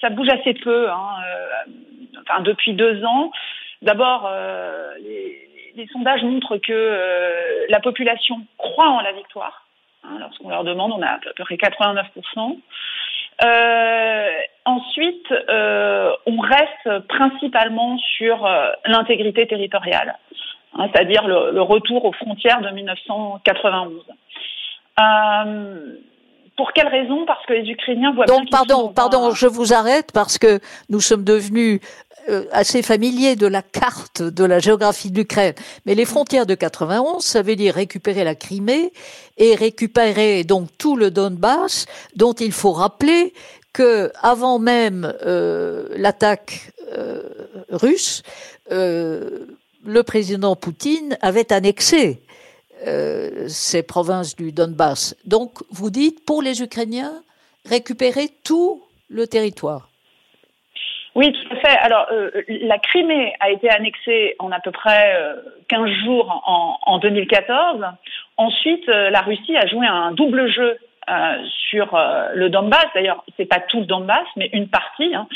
ça, 0.00 0.10
bouge 0.10 0.28
assez 0.28 0.54
peu, 0.54 0.88
hein, 0.88 1.16
euh, 1.26 1.70
enfin, 2.22 2.40
depuis 2.42 2.74
deux 2.74 3.04
ans. 3.04 3.32
D'abord, 3.82 4.26
euh, 4.30 4.94
les, 5.00 5.86
sondages 5.92 6.22
montrent 6.22 6.56
que 6.58 7.66
la 7.68 7.80
population 7.80 8.40
croit 8.56 8.88
en 8.88 9.00
la 9.00 9.12
victoire. 9.12 9.66
Hein, 10.04 10.18
lorsqu'on 10.20 10.48
leur 10.48 10.64
demande, 10.64 10.92
on 10.92 11.02
a 11.02 11.08
à 11.08 11.18
peu 11.18 11.44
près 11.44 11.56
89%. 11.56 12.58
Euh, 13.44 14.28
ensuite, 14.64 15.30
euh, 15.30 16.10
on 16.26 16.38
reste 16.40 17.06
principalement 17.08 17.98
sur 18.16 18.46
euh, 18.46 18.70
l'intégrité 18.86 19.46
territoriale, 19.46 20.16
hein, 20.74 20.88
c'est-à-dire 20.92 21.26
le, 21.26 21.60
retour 21.60 22.04
aux 22.06 22.12
frontières 22.12 22.62
de 22.62 22.70
1991. 22.70 23.92
pour 26.56 26.72
quelle 26.72 26.88
raison? 26.88 27.26
Parce 27.26 27.44
que 27.44 27.52
les 27.52 27.70
Ukrainiens 27.70 28.12
voient 28.12 28.24
Donc, 28.24 28.48
pardon, 28.50 28.92
pardon, 28.94 29.32
je 29.32 29.46
vous 29.46 29.74
arrête 29.74 30.12
parce 30.14 30.38
que 30.38 30.58
nous 30.88 31.00
sommes 31.00 31.24
devenus 31.24 31.80
assez 32.52 32.82
familier 32.82 33.36
de 33.36 33.46
la 33.46 33.62
carte 33.62 34.22
de 34.22 34.44
la 34.44 34.58
géographie 34.58 35.10
de 35.10 35.18
l'Ukraine. 35.18 35.54
Mais 35.84 35.94
les 35.94 36.04
frontières 36.04 36.46
de 36.46 36.54
91, 36.54 37.24
ça 37.24 37.42
veut 37.42 37.56
dire 37.56 37.74
récupérer 37.74 38.24
la 38.24 38.34
Crimée 38.34 38.92
et 39.38 39.54
récupérer 39.54 40.44
donc 40.44 40.68
tout 40.78 40.96
le 40.96 41.10
Donbass, 41.10 41.86
dont 42.14 42.32
il 42.32 42.52
faut 42.52 42.72
rappeler 42.72 43.32
que 43.72 44.10
avant 44.22 44.58
même 44.58 45.12
euh, 45.24 45.88
l'attaque 45.96 46.72
euh, 46.96 47.22
russe, 47.70 48.22
le 48.70 50.02
président 50.04 50.56
Poutine 50.56 51.16
avait 51.20 51.52
annexé 51.52 52.20
ces 53.48 53.82
provinces 53.82 54.36
du 54.36 54.52
Donbass. 54.52 55.14
Donc, 55.24 55.58
vous 55.70 55.90
dites, 55.90 56.24
pour 56.24 56.42
les 56.42 56.62
Ukrainiens, 56.62 57.22
récupérer 57.64 58.30
tout 58.42 58.82
le 59.08 59.26
territoire. 59.26 59.88
Oui, 61.16 61.32
tout 61.32 61.54
à 61.54 61.56
fait. 61.56 61.78
Alors, 61.78 62.08
euh, 62.12 62.30
la 62.46 62.78
Crimée 62.78 63.32
a 63.40 63.48
été 63.48 63.70
annexée 63.70 64.36
en 64.38 64.52
à 64.52 64.60
peu 64.60 64.70
près 64.70 65.16
15 65.68 65.80
euh, 65.80 65.94
jours 66.04 66.42
en, 66.84 66.98
2014. 66.98 67.86
Ensuite, 68.36 68.86
euh, 68.90 69.08
la 69.08 69.22
Russie 69.22 69.56
a 69.56 69.66
joué 69.66 69.86
un 69.86 70.12
double 70.12 70.46
jeu 70.52 70.76
sur 71.70 71.96
le 72.34 72.48
Donbass. 72.48 72.86
D'ailleurs, 72.94 73.24
c'est 73.36 73.46
pas 73.46 73.60
tout 73.60 73.78
le 73.78 73.86
Donbass, 73.86 74.26
mais 74.34 74.50
une 74.52 74.68
partie. 74.68 75.14
Hein. 75.14 75.28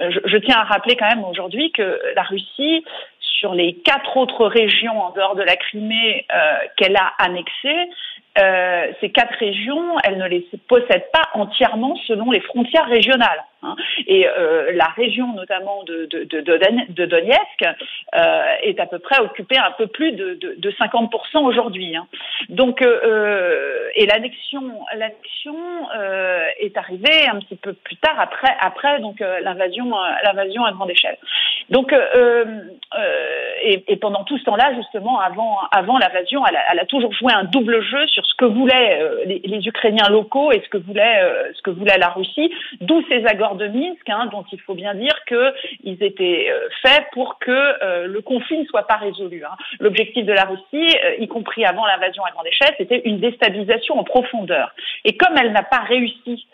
Je, 0.00 0.18
je, 0.24 0.36
tiens 0.38 0.56
à 0.56 0.64
rappeler 0.64 0.96
quand 0.96 1.08
même 1.08 1.22
aujourd'hui 1.22 1.70
que 1.70 2.00
la 2.16 2.22
Russie, 2.22 2.82
sur 3.20 3.52
les 3.54 3.74
quatre 3.74 4.16
autres 4.16 4.46
régions 4.46 4.98
en 4.98 5.10
dehors 5.10 5.36
de 5.36 5.42
la 5.42 5.56
Crimée 5.56 6.26
qu'elle 6.78 6.96
a 6.96 7.12
annexées, 7.18 7.90
euh, 8.38 8.92
ces 9.00 9.10
quatre 9.10 9.36
régions, 9.38 9.96
elles 10.04 10.18
ne 10.18 10.26
les 10.26 10.46
possèdent 10.68 11.10
pas 11.12 11.28
entièrement 11.34 11.96
selon 12.06 12.30
les 12.30 12.40
frontières 12.40 12.86
régionales. 12.86 13.44
Hein. 13.62 13.74
Et 14.06 14.28
euh, 14.28 14.70
la 14.74 14.86
région 14.86 15.32
notamment 15.34 15.82
de, 15.82 16.06
Donetsk 17.06 17.62
euh, 18.14 18.44
est 18.62 18.78
à 18.78 18.86
peu 18.86 19.00
près 19.00 19.18
occupée 19.20 19.58
un 19.58 19.72
peu 19.72 19.88
plus 19.88 20.12
de, 20.12 20.34
de 20.34 20.70
50% 20.70 21.38
aujourd'hui. 21.38 21.96
Hein. 21.96 22.06
Donc, 22.48 22.82
et 22.82 24.06
l'annexion, 24.06 24.62
l'annexion 24.94 25.56
est 26.60 26.76
arrivée 26.76 27.28
un 27.28 27.40
petit 27.40 27.56
peu 27.56 27.72
plus 27.72 27.96
tard 27.96 28.14
après, 28.18 28.54
après 28.60 29.00
donc 29.00 29.18
l'invasion, 29.20 29.90
l'invasion 30.22 30.64
à 30.64 30.72
grande 30.72 30.90
échelle. 30.90 31.18
Donc, 31.70 31.92
et, 33.62 33.84
et, 33.88 33.96
pendant 33.96 34.24
tout 34.24 34.38
ce 34.38 34.44
temps-là, 34.44 34.72
justement, 34.76 35.18
avant, 35.18 35.58
avant 35.72 35.98
l'invasion, 35.98 36.46
elle, 36.46 36.58
elle, 36.70 36.78
a 36.78 36.86
toujours 36.86 37.12
joué 37.12 37.32
un 37.32 37.44
double 37.44 37.82
jeu 37.82 38.06
sur 38.06 38.24
ce 38.28 38.34
que 38.34 38.44
voulaient 38.44 39.00
euh, 39.00 39.24
les, 39.24 39.66
Ukrainiens 39.66 40.08
locaux 40.08 40.52
et 40.52 40.62
ce 40.64 40.68
que 40.68 40.78
voulait 40.78 41.22
euh, 41.22 41.50
ce 41.54 41.62
que 41.62 41.70
voulait 41.70 41.98
la 41.98 42.10
Russie, 42.10 42.52
d'où 42.80 43.02
ces 43.08 43.24
accords 43.26 43.56
de 43.56 43.66
Minsk, 43.66 44.08
hein, 44.08 44.28
dont 44.30 44.44
il 44.52 44.60
faut 44.60 44.74
bien 44.74 44.94
dire 44.94 45.14
qu'ils 45.26 46.02
étaient 46.02 46.46
euh, 46.50 46.68
faits 46.82 47.06
pour 47.12 47.38
que 47.38 48.06
le 48.06 48.20
conflit 48.20 48.58
ne 48.58 48.66
soit 48.66 48.86
pas 48.86 48.96
résolu. 48.96 49.44
Hein. 49.44 49.56
L'objectif 49.80 50.24
de 50.24 50.32
la 50.32 50.44
Russie, 50.44 50.96
y 51.18 51.28
compris 51.28 51.64
avant 51.64 51.86
l'invasion 51.86 52.24
à 52.24 52.30
grande 52.30 52.46
échelle, 52.46 52.74
c'était 52.78 53.02
une 53.04 53.18
déstabilisation 53.18 53.98
en 53.98 54.04
profondeur. 54.04 54.74
Et 55.04 55.16
comme 55.16 55.36
elle 55.36 55.52
n'a 55.52 55.62
pas 55.62 55.80
réussi 55.80 56.46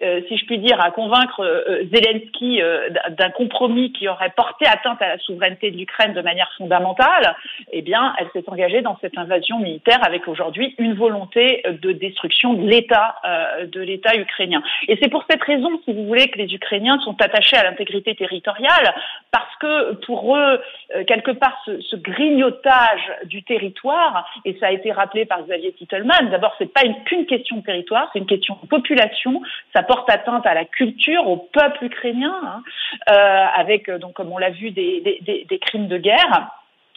si 0.00 0.36
je 0.36 0.46
puis 0.46 0.58
dire, 0.58 0.80
à 0.80 0.90
convaincre 0.90 1.40
euh, 1.40 1.84
Zelensky 1.92 2.62
euh, 2.62 2.88
d'un 3.10 3.30
compromis 3.30 3.92
qui 3.92 4.08
aurait 4.08 4.32
porté 4.36 4.66
atteinte 4.66 5.00
à 5.02 5.08
la 5.08 5.18
souveraineté 5.18 5.70
de 5.70 5.76
l'Ukraine 5.76 6.14
de 6.14 6.22
manière 6.22 6.50
fondamentale, 6.56 7.36
eh 7.72 7.82
bien, 7.82 8.14
elle 8.18 8.28
s'est 8.32 8.48
engagée 8.48 8.80
dans 8.82 8.98
cette 9.00 9.18
invasion 9.18 9.58
militaire 9.58 10.00
avec 10.02 10.28
aujourd'hui 10.28 10.74
une 10.78 10.94
volonté 10.94 11.62
de 11.66 11.92
destruction 11.92 12.54
de 12.54 12.68
l'État, 12.68 13.16
de 13.64 13.80
l'État 13.80 14.16
ukrainien. 14.16 14.62
Et 14.88 14.98
c'est 15.00 15.08
pour 15.08 15.24
cette 15.30 15.42
raison, 15.42 15.80
si 15.84 15.92
vous 15.92 16.06
voulez, 16.06 16.28
que 16.28 16.38
les 16.38 16.52
Ukrainiens 16.54 16.98
sont 17.00 17.20
attachés 17.20 17.56
à 17.56 17.64
l'intégrité 17.64 18.14
territoriale, 18.14 18.94
parce 19.30 19.54
que 19.60 19.94
pour 20.06 20.36
eux, 20.36 20.60
quelque 21.06 21.32
part, 21.32 21.60
ce, 21.64 21.80
ce, 21.80 21.96
grignotage 21.96 23.12
du 23.24 23.42
territoire, 23.42 24.28
et 24.44 24.56
ça 24.60 24.66
a 24.66 24.70
été 24.72 24.92
rappelé 24.92 25.24
par 25.24 25.42
Xavier 25.42 25.72
Titelman, 25.72 26.30
d'abord, 26.30 26.54
c'est 26.58 26.72
pas 26.72 26.82
qu'une 27.04 27.26
question 27.26 27.56
de 27.56 27.62
territoire, 27.62 28.10
c'est 28.12 28.18
une 28.18 28.26
question 28.26 28.58
de 28.62 28.68
population. 28.68 29.42
Porte 29.82 30.10
atteinte 30.10 30.46
à 30.46 30.54
la 30.54 30.64
culture, 30.64 31.28
au 31.28 31.36
peuple 31.36 31.84
ukrainien, 31.84 32.34
hein, 32.44 32.62
euh, 33.10 33.46
avec, 33.56 33.88
euh, 33.88 33.98
donc, 33.98 34.14
comme 34.14 34.32
on 34.32 34.38
l'a 34.38 34.50
vu, 34.50 34.70
des, 34.70 35.60
crimes 35.60 35.88
de 35.88 35.98
guerre. 35.98 36.48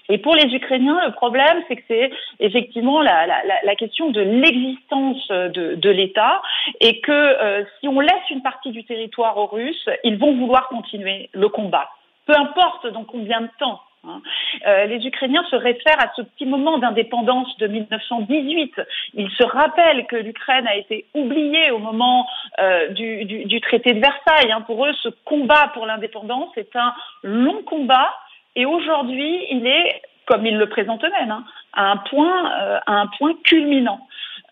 Et 0.08 0.20
pour 0.20 0.36
les 0.36 0.54
Ukrainiens, 0.54 1.02
le 1.06 1.14
problème, 1.14 1.64
c'est 1.68 1.78
que 1.78 1.84
c'est 1.88 2.12
effectivement 2.40 3.02
la, 3.02 3.76
question 3.78 4.12
de 4.12 4.22
l'existence 4.22 5.28
de, 5.30 5.76
de 5.76 5.90
l'État 5.90 6.42
et 6.80 7.02
que 7.02 7.12
euh, 7.12 7.64
si 7.80 7.88
on 7.88 8.00
laisse 8.00 8.30
une 8.30 8.44
partie 8.44 8.72
du 8.72 8.84
territoire 8.84 9.38
aux 9.38 9.48
Russes, 9.48 9.90
ils 10.04 10.18
vont 10.18 10.36
vouloir 10.36 10.68
continuer 10.68 11.30
le 11.34 11.50
combat. 11.50 11.90
Peu 12.28 12.34
importe 12.38 12.88
dans 12.88 13.04
combien 13.04 13.42
de 13.42 13.50
temps. 13.60 13.82
Hein. 14.08 14.22
Euh, 14.68 14.86
les 14.86 15.06
Ukrainiens 15.06 15.44
se 15.50 15.56
réfèrent 15.56 16.00
à 16.00 16.12
ce 16.16 16.22
petit 16.22 16.46
moment 16.46 16.78
d'indépendance 16.78 17.58
de 17.58 17.68
1918. 17.68 18.82
Ils 19.16 19.30
se 19.32 19.44
rappellent 19.44 20.06
que 20.08 20.16
l'Ukraine 20.16 20.68
a 20.68 20.76
été 20.76 21.06
oubliée 21.14 21.72
au 21.72 21.80
moment 21.80 22.28
euh, 22.60 22.90
du, 22.90 23.62
traité 23.62 23.94
de 23.94 24.00
Versailles. 24.00 24.52
Hein. 24.52 24.62
Pour 24.62 24.86
eux, 24.86 24.94
ce 25.02 25.10
combat 25.26 25.72
pour 25.74 25.86
l'indépendance 25.86 26.56
est 26.58 26.76
un 26.76 26.94
long 27.24 27.64
combat 27.64 28.14
et 28.56 28.66
aujourd'hui, 28.66 29.46
il 29.52 29.68
est, 29.68 30.02
comme 30.26 30.46
ils 30.46 30.58
le 30.58 30.70
présentent 30.70 31.04
eux-mêmes, 31.04 31.32
hein, 31.32 31.44
euh, 31.78 32.80
à 32.86 32.94
un 32.94 33.08
point 33.18 33.34
culminant. 33.44 34.00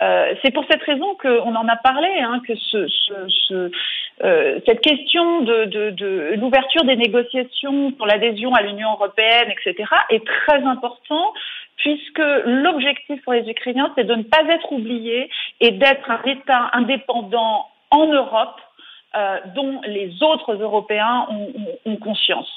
Euh, 0.01 0.33
c'est 0.41 0.51
pour 0.51 0.65
cette 0.69 0.81
raison 0.83 1.15
qu'on 1.21 1.55
en 1.55 1.67
a 1.67 1.75
parlé, 1.77 2.09
hein, 2.19 2.41
que 2.47 2.55
ce, 2.55 2.87
ce, 2.87 3.13
ce, 3.47 3.71
euh, 4.23 4.59
cette 4.65 4.81
question 4.81 5.41
de, 5.41 5.65
de, 5.65 5.89
de 5.91 6.33
l'ouverture 6.39 6.83
des 6.83 6.95
négociations 6.95 7.91
pour 7.91 8.07
l'adhésion 8.07 8.53
à 8.53 8.61
l'Union 8.61 8.91
européenne, 8.93 9.51
etc., 9.51 9.89
est 10.09 10.25
très 10.25 10.63
important 10.63 11.33
puisque 11.77 12.21
l'objectif 12.45 13.21
pour 13.23 13.33
les 13.33 13.49
Ukrainiens, 13.49 13.91
c'est 13.95 14.03
de 14.05 14.15
ne 14.15 14.23
pas 14.23 14.43
être 14.49 14.71
oubliés 14.71 15.29
et 15.59 15.71
d'être 15.71 16.09
un 16.09 16.23
État 16.23 16.69
indépendant 16.73 17.67
en 17.91 18.07
Europe 18.07 18.59
euh, 19.15 19.37
dont 19.55 19.79
les 19.85 20.11
autres 20.23 20.53
Européens 20.55 21.27
ont, 21.85 21.97
conscience. 21.97 22.47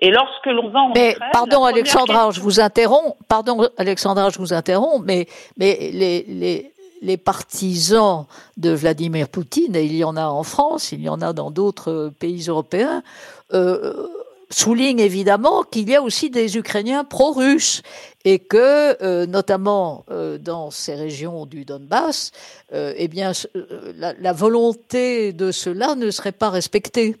Et 0.00 0.10
lorsque 0.10 0.46
l'on 0.46 0.68
va 0.70 0.80
en 0.80 0.92
mais, 0.94 1.14
pardon 1.32 1.64
Alexandra, 1.64 2.30
je 2.30 2.40
vous 2.40 2.58
interromps. 2.60 3.14
Pardon 3.28 3.68
Alexandra, 3.76 4.30
je 4.30 4.38
vous 4.38 4.54
interromps, 4.54 5.04
mais 5.04 5.26
mais 5.58 5.76
les, 5.92 6.24
les 6.26 6.72
les 7.06 7.16
partisans 7.16 8.26
de 8.56 8.70
Vladimir 8.70 9.28
Poutine, 9.28 9.76
et 9.76 9.84
il 9.84 9.96
y 9.96 10.04
en 10.04 10.16
a 10.16 10.26
en 10.26 10.42
France, 10.42 10.92
il 10.92 11.00
y 11.00 11.08
en 11.08 11.22
a 11.22 11.32
dans 11.32 11.50
d'autres 11.50 12.12
pays 12.18 12.46
européens, 12.48 13.02
euh, 13.54 14.08
souligne 14.50 15.00
évidemment 15.00 15.62
qu'il 15.62 15.88
y 15.88 15.94
a 15.94 16.02
aussi 16.02 16.30
des 16.30 16.56
Ukrainiens 16.56 17.04
pro-russes 17.04 17.82
et 18.24 18.38
que, 18.38 19.02
euh, 19.02 19.26
notamment 19.26 20.04
euh, 20.10 20.38
dans 20.38 20.70
ces 20.70 20.94
régions 20.94 21.46
du 21.46 21.64
Donbass, 21.64 22.32
euh, 22.72 22.92
eh 22.96 23.08
bien, 23.08 23.32
la, 23.96 24.32
volonté 24.32 25.32
de 25.32 25.50
cela 25.50 25.94
ne 25.94 26.10
serait 26.10 26.32
pas 26.32 26.50
respectée. 26.50 27.14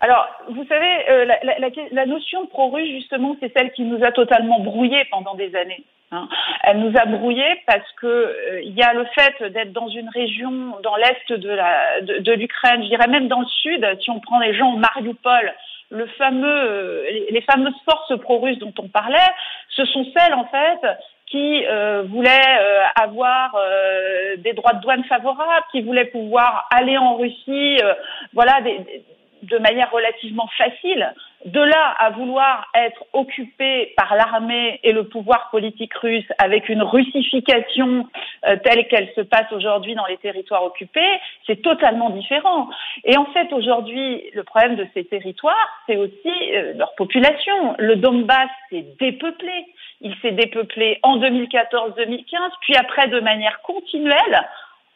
Alors, 0.00 0.26
vous 0.50 0.66
savez, 0.66 0.92
la, 1.92 2.06
notion 2.06 2.46
pro-russe, 2.46 2.90
justement, 2.90 3.36
c'est 3.40 3.52
celle 3.56 3.72
qui 3.72 3.82
nous 3.82 4.04
a 4.04 4.12
totalement 4.12 4.60
brouillés 4.60 5.04
pendant 5.10 5.34
des 5.34 5.54
années. 5.56 5.82
Hein. 6.14 6.28
Elle 6.62 6.78
nous 6.78 6.96
a 6.96 7.04
brouillés 7.04 7.62
parce 7.66 7.90
que 8.00 8.06
euh, 8.06 8.62
il 8.62 8.72
y 8.74 8.82
a 8.82 8.92
le 8.94 9.04
fait 9.06 9.42
d'être 9.52 9.72
dans 9.72 9.88
une 9.88 10.08
région 10.08 10.76
dans 10.82 10.96
l'est 10.96 11.32
de 11.32 11.50
la 11.50 12.00
de, 12.00 12.32
l'Ukraine, 12.32 12.82
je 12.82 12.88
dirais 12.88 13.08
même 13.08 13.28
dans 13.28 13.40
le 13.40 13.46
sud. 13.46 13.86
Si 14.00 14.10
on 14.10 14.20
prend 14.20 14.38
les 14.38 14.54
gens 14.54 14.72
au 14.72 14.76
Mariupol, 14.76 15.52
le 15.90 16.06
fameux 16.18 16.46
euh, 16.46 17.04
les, 17.30 17.42
fameuses 17.42 17.74
forces 17.84 18.18
pro-russes 18.20 18.58
dont 18.58 18.74
on 18.78 18.88
parlait, 18.88 19.18
ce 19.70 19.84
sont 19.86 20.06
celles 20.16 20.34
en 20.34 20.46
fait 20.46 20.80
qui 21.26 21.64
euh, 21.66 22.04
voulaient 22.06 22.58
avoir 22.94 23.56
des 24.38 24.52
droits 24.52 24.74
de 24.74 24.80
douane 24.82 25.04
favorables, 25.04 25.64
qui 25.72 25.82
voulaient 25.82 26.04
pouvoir 26.04 26.68
aller 26.72 26.96
en 26.96 27.16
Russie, 27.16 27.78
voilà, 28.32 28.60
des, 28.60 29.02
de 29.44 29.58
manière 29.58 29.90
relativement 29.90 30.48
facile. 30.56 31.12
De 31.44 31.60
là 31.60 31.94
à 31.98 32.10
vouloir 32.10 32.68
être 32.74 33.04
occupé 33.12 33.92
par 33.98 34.14
l'armée 34.16 34.80
et 34.82 34.92
le 34.92 35.04
pouvoir 35.04 35.50
politique 35.50 35.92
russe 35.94 36.24
avec 36.38 36.70
une 36.70 36.82
russification 36.82 38.06
euh, 38.48 38.56
telle 38.64 38.88
qu'elle 38.88 39.10
se 39.14 39.20
passe 39.20 39.52
aujourd'hui 39.52 39.94
dans 39.94 40.06
les 40.06 40.16
territoires 40.16 40.64
occupés, 40.64 41.20
c'est 41.46 41.60
totalement 41.60 42.10
différent. 42.10 42.70
Et 43.04 43.18
en 43.18 43.26
fait, 43.26 43.52
aujourd'hui, 43.52 44.22
le 44.32 44.42
problème 44.42 44.76
de 44.76 44.86
ces 44.94 45.04
territoires, 45.04 45.68
c'est 45.86 45.96
aussi 45.96 46.54
euh, 46.54 46.72
leur 46.76 46.94
population. 46.94 47.74
Le 47.78 47.96
Donbass 47.96 48.48
s'est 48.70 48.86
dépeuplé. 48.98 49.66
Il 50.00 50.14
s'est 50.22 50.32
dépeuplé 50.32 50.98
en 51.02 51.18
2014-2015, 51.18 52.24
puis 52.62 52.74
après 52.76 53.08
de 53.08 53.20
manière 53.20 53.60
continuelle 53.62 54.40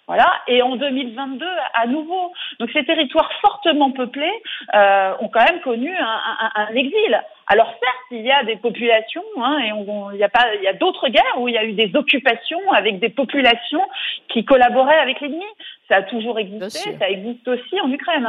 voilà, 0.09 0.27
et 0.47 0.63
en 0.63 0.77
2022 0.77 1.47
à 1.75 1.87
nouveau. 1.87 2.33
Donc 2.59 2.71
ces 2.73 2.83
territoires 2.85 3.31
fortement 3.43 3.91
peuplés 3.91 4.33
euh, 4.75 5.13
ont 5.21 5.29
quand 5.29 5.45
même 5.45 5.61
connu 5.61 5.95
un, 5.95 6.03
un, 6.03 6.51
un, 6.55 6.75
exil. 6.75 7.23
Alors 7.47 7.69
certes, 7.69 8.07
il 8.11 8.23
y 8.23 8.33
a 8.33 8.43
des 8.43 8.57
populations, 8.57 9.23
hein, 9.37 9.59
et 9.59 9.73
on, 9.73 10.11
il 10.13 10.17
y 10.17 10.25
a 10.25 10.31
pas, 10.31 10.55
il 10.55 10.63
y 10.63 10.67
a 10.67 10.73
d'autres 10.73 11.09
guerres 11.09 11.39
où 11.39 11.49
il 11.49 11.55
y 11.55 11.59
a 11.59 11.65
eu 11.65 11.73
des 11.73 11.91
occupations 11.95 12.73
avec 12.73 13.01
des 13.01 13.11
populations 13.11 13.83
qui 14.29 14.47
collaboraient 14.47 14.99
avec 14.99 15.21
l'ennemi. 15.21 15.45
Ça 15.91 15.97
a 15.97 16.03
toujours 16.03 16.39
existé, 16.39 16.97
ça 16.99 17.11
existe 17.11 17.47
aussi 17.47 17.79
en 17.79 17.93
Ukraine. 17.93 18.27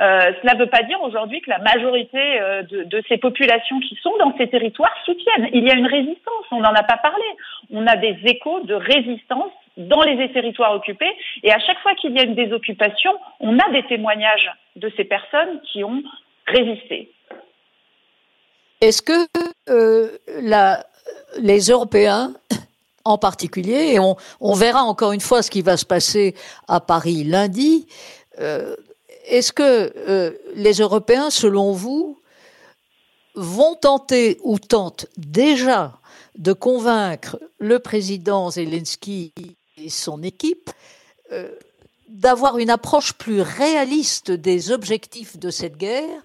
Euh, 0.00 0.32
cela 0.40 0.54
ne 0.54 0.60
veut 0.60 0.70
pas 0.70 0.84
dire 0.84 1.02
aujourd'hui 1.02 1.40
que 1.40 1.50
la 1.50 1.58
majorité 1.58 2.40
euh, 2.40 2.62
de, 2.62 2.84
de, 2.84 3.02
ces 3.08 3.18
populations 3.18 3.80
qui 3.80 3.98
sont 4.02 4.16
dans 4.20 4.36
ces 4.38 4.48
territoires 4.48 4.94
soutiennent. 5.04 5.48
Il 5.52 5.66
y 5.66 5.70
a 5.70 5.74
une 5.74 5.88
résistance, 5.88 6.44
on 6.52 6.60
n'en 6.60 6.74
a 6.74 6.84
pas 6.84 6.98
parlé. 6.98 7.24
On 7.72 7.84
a 7.88 7.96
des 7.96 8.16
échos 8.24 8.60
de 8.60 8.74
résistance 8.74 9.50
dans 9.78 10.02
les 10.02 10.30
territoires 10.32 10.74
occupés. 10.74 11.10
Et 11.42 11.52
à 11.52 11.58
chaque 11.60 11.78
fois 11.80 11.94
qu'il 11.94 12.12
y 12.12 12.18
a 12.18 12.24
une 12.24 12.34
désoccupation, 12.34 13.12
on 13.40 13.58
a 13.58 13.70
des 13.72 13.86
témoignages 13.86 14.50
de 14.76 14.92
ces 14.96 15.04
personnes 15.04 15.60
qui 15.72 15.82
ont 15.84 16.02
résisté. 16.46 17.12
Est-ce 18.80 19.02
que 19.02 19.26
euh, 19.70 20.18
les 21.38 21.60
Européens 21.60 22.34
en 23.04 23.16
particulier, 23.16 23.94
et 23.94 23.98
on, 23.98 24.16
on, 24.38 24.52
verra 24.52 24.82
encore 24.82 25.12
une 25.12 25.20
fois 25.20 25.40
ce 25.40 25.50
qui 25.50 25.62
va 25.62 25.78
se 25.78 25.86
passer 25.86 26.34
à 26.66 26.78
Paris 26.78 27.24
lundi, 27.24 27.86
euh, 28.38 28.76
est-ce 29.26 29.52
que 29.52 29.92
euh, 29.96 30.32
les 30.54 30.74
Européens, 30.74 31.30
selon 31.30 31.72
vous, 31.72 32.20
vont 33.34 33.74
tenter 33.76 34.38
ou 34.42 34.58
tentent 34.58 35.06
déjà 35.16 35.92
de 36.36 36.52
convaincre 36.52 37.38
le 37.58 37.78
président 37.78 38.50
Zelensky 38.50 39.32
et 39.82 39.90
son 39.90 40.22
équipe 40.22 40.70
euh, 41.32 41.50
d'avoir 42.08 42.58
une 42.58 42.70
approche 42.70 43.12
plus 43.12 43.42
réaliste 43.42 44.30
des 44.30 44.70
objectifs 44.70 45.38
de 45.38 45.50
cette 45.50 45.76
guerre. 45.76 46.22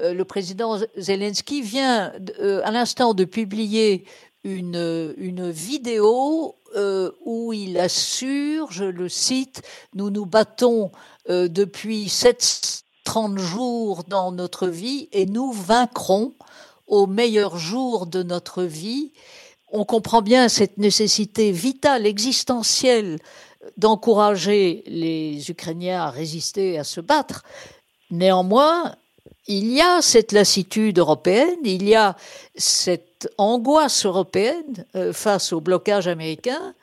Euh, 0.00 0.14
le 0.14 0.24
président 0.24 0.78
Zelensky 0.96 1.60
vient 1.60 2.12
euh, 2.40 2.62
à 2.64 2.70
l'instant 2.70 3.12
de 3.12 3.24
publier 3.24 4.04
une, 4.44 5.14
une 5.18 5.50
vidéo 5.50 6.54
où 7.24 7.54
il 7.54 7.78
assure, 7.78 8.70
je 8.70 8.84
le 8.84 9.08
cite, 9.08 9.62
nous 9.94 10.10
nous 10.10 10.26
battons 10.26 10.92
depuis 11.26 12.10
730 12.10 13.38
jours 13.38 14.04
dans 14.04 14.30
notre 14.30 14.68
vie 14.68 15.08
et 15.12 15.24
nous 15.24 15.52
vaincrons 15.52 16.34
au 16.86 17.06
meilleur 17.06 17.56
jour 17.56 18.06
de 18.06 18.22
notre 18.22 18.62
vie 18.62 19.12
on 19.72 19.84
comprend 19.84 20.22
bien 20.22 20.48
cette 20.48 20.78
nécessité 20.78 21.52
vitale, 21.52 22.06
existentielle 22.06 23.18
d'encourager 23.76 24.84
les 24.86 25.50
Ukrainiens 25.50 26.02
à 26.02 26.10
résister, 26.10 26.78
à 26.78 26.84
se 26.84 27.00
battre. 27.00 27.42
Néanmoins, 28.10 28.94
il 29.48 29.72
y 29.72 29.80
a 29.80 30.02
cette 30.02 30.32
lassitude 30.32 30.98
européenne, 30.98 31.58
il 31.64 31.88
y 31.88 31.94
a 31.94 32.16
cette 32.54 33.32
angoisse 33.38 34.06
européenne 34.06 34.86
euh, 34.94 35.12
face 35.12 35.52
au 35.52 35.60
blocage 35.60 36.06
américain, 36.08 36.74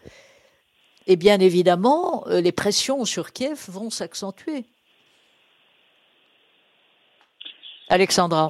et 1.07 1.15
bien 1.15 1.39
évidemment, 1.39 2.25
euh, 2.27 2.41
les 2.41 2.51
pressions 2.51 3.05
sur 3.05 3.33
Kiev 3.33 3.65
vont 3.67 3.89
s'accentuer. 3.89 4.65
Alexandra. 7.93 8.47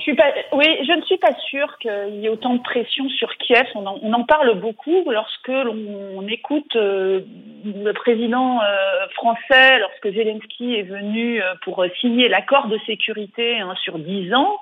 oui, 0.54 0.68
je 0.88 0.98
ne 0.98 1.02
suis 1.02 1.18
pas 1.18 1.34
sûre 1.50 1.78
qu'il 1.80 2.16
y 2.16 2.28
ait 2.28 2.30
autant 2.30 2.54
de 2.54 2.62
pression 2.62 3.10
sur 3.10 3.36
Kiev. 3.36 3.68
On 3.76 4.14
en, 4.14 4.24
parle 4.24 4.58
beaucoup 4.58 5.04
lorsque 5.12 5.50
l'on 5.50 6.26
écoute 6.30 6.74
euh, 6.78 7.20
le 7.66 7.91
président 7.91 8.62
euh, 8.62 9.08
français, 9.16 9.80
lorsque 9.80 10.16
Zelensky 10.16 10.76
est 10.76 10.84
venu 10.84 11.41
euh, 11.41 11.56
pour 11.62 11.84
signer 12.00 12.30
l'accord 12.30 12.70
de 12.70 12.80
sécurité 12.86 13.60
hein, 13.60 13.74
sur 13.84 14.00
dix 14.00 14.34
ans 14.34 14.60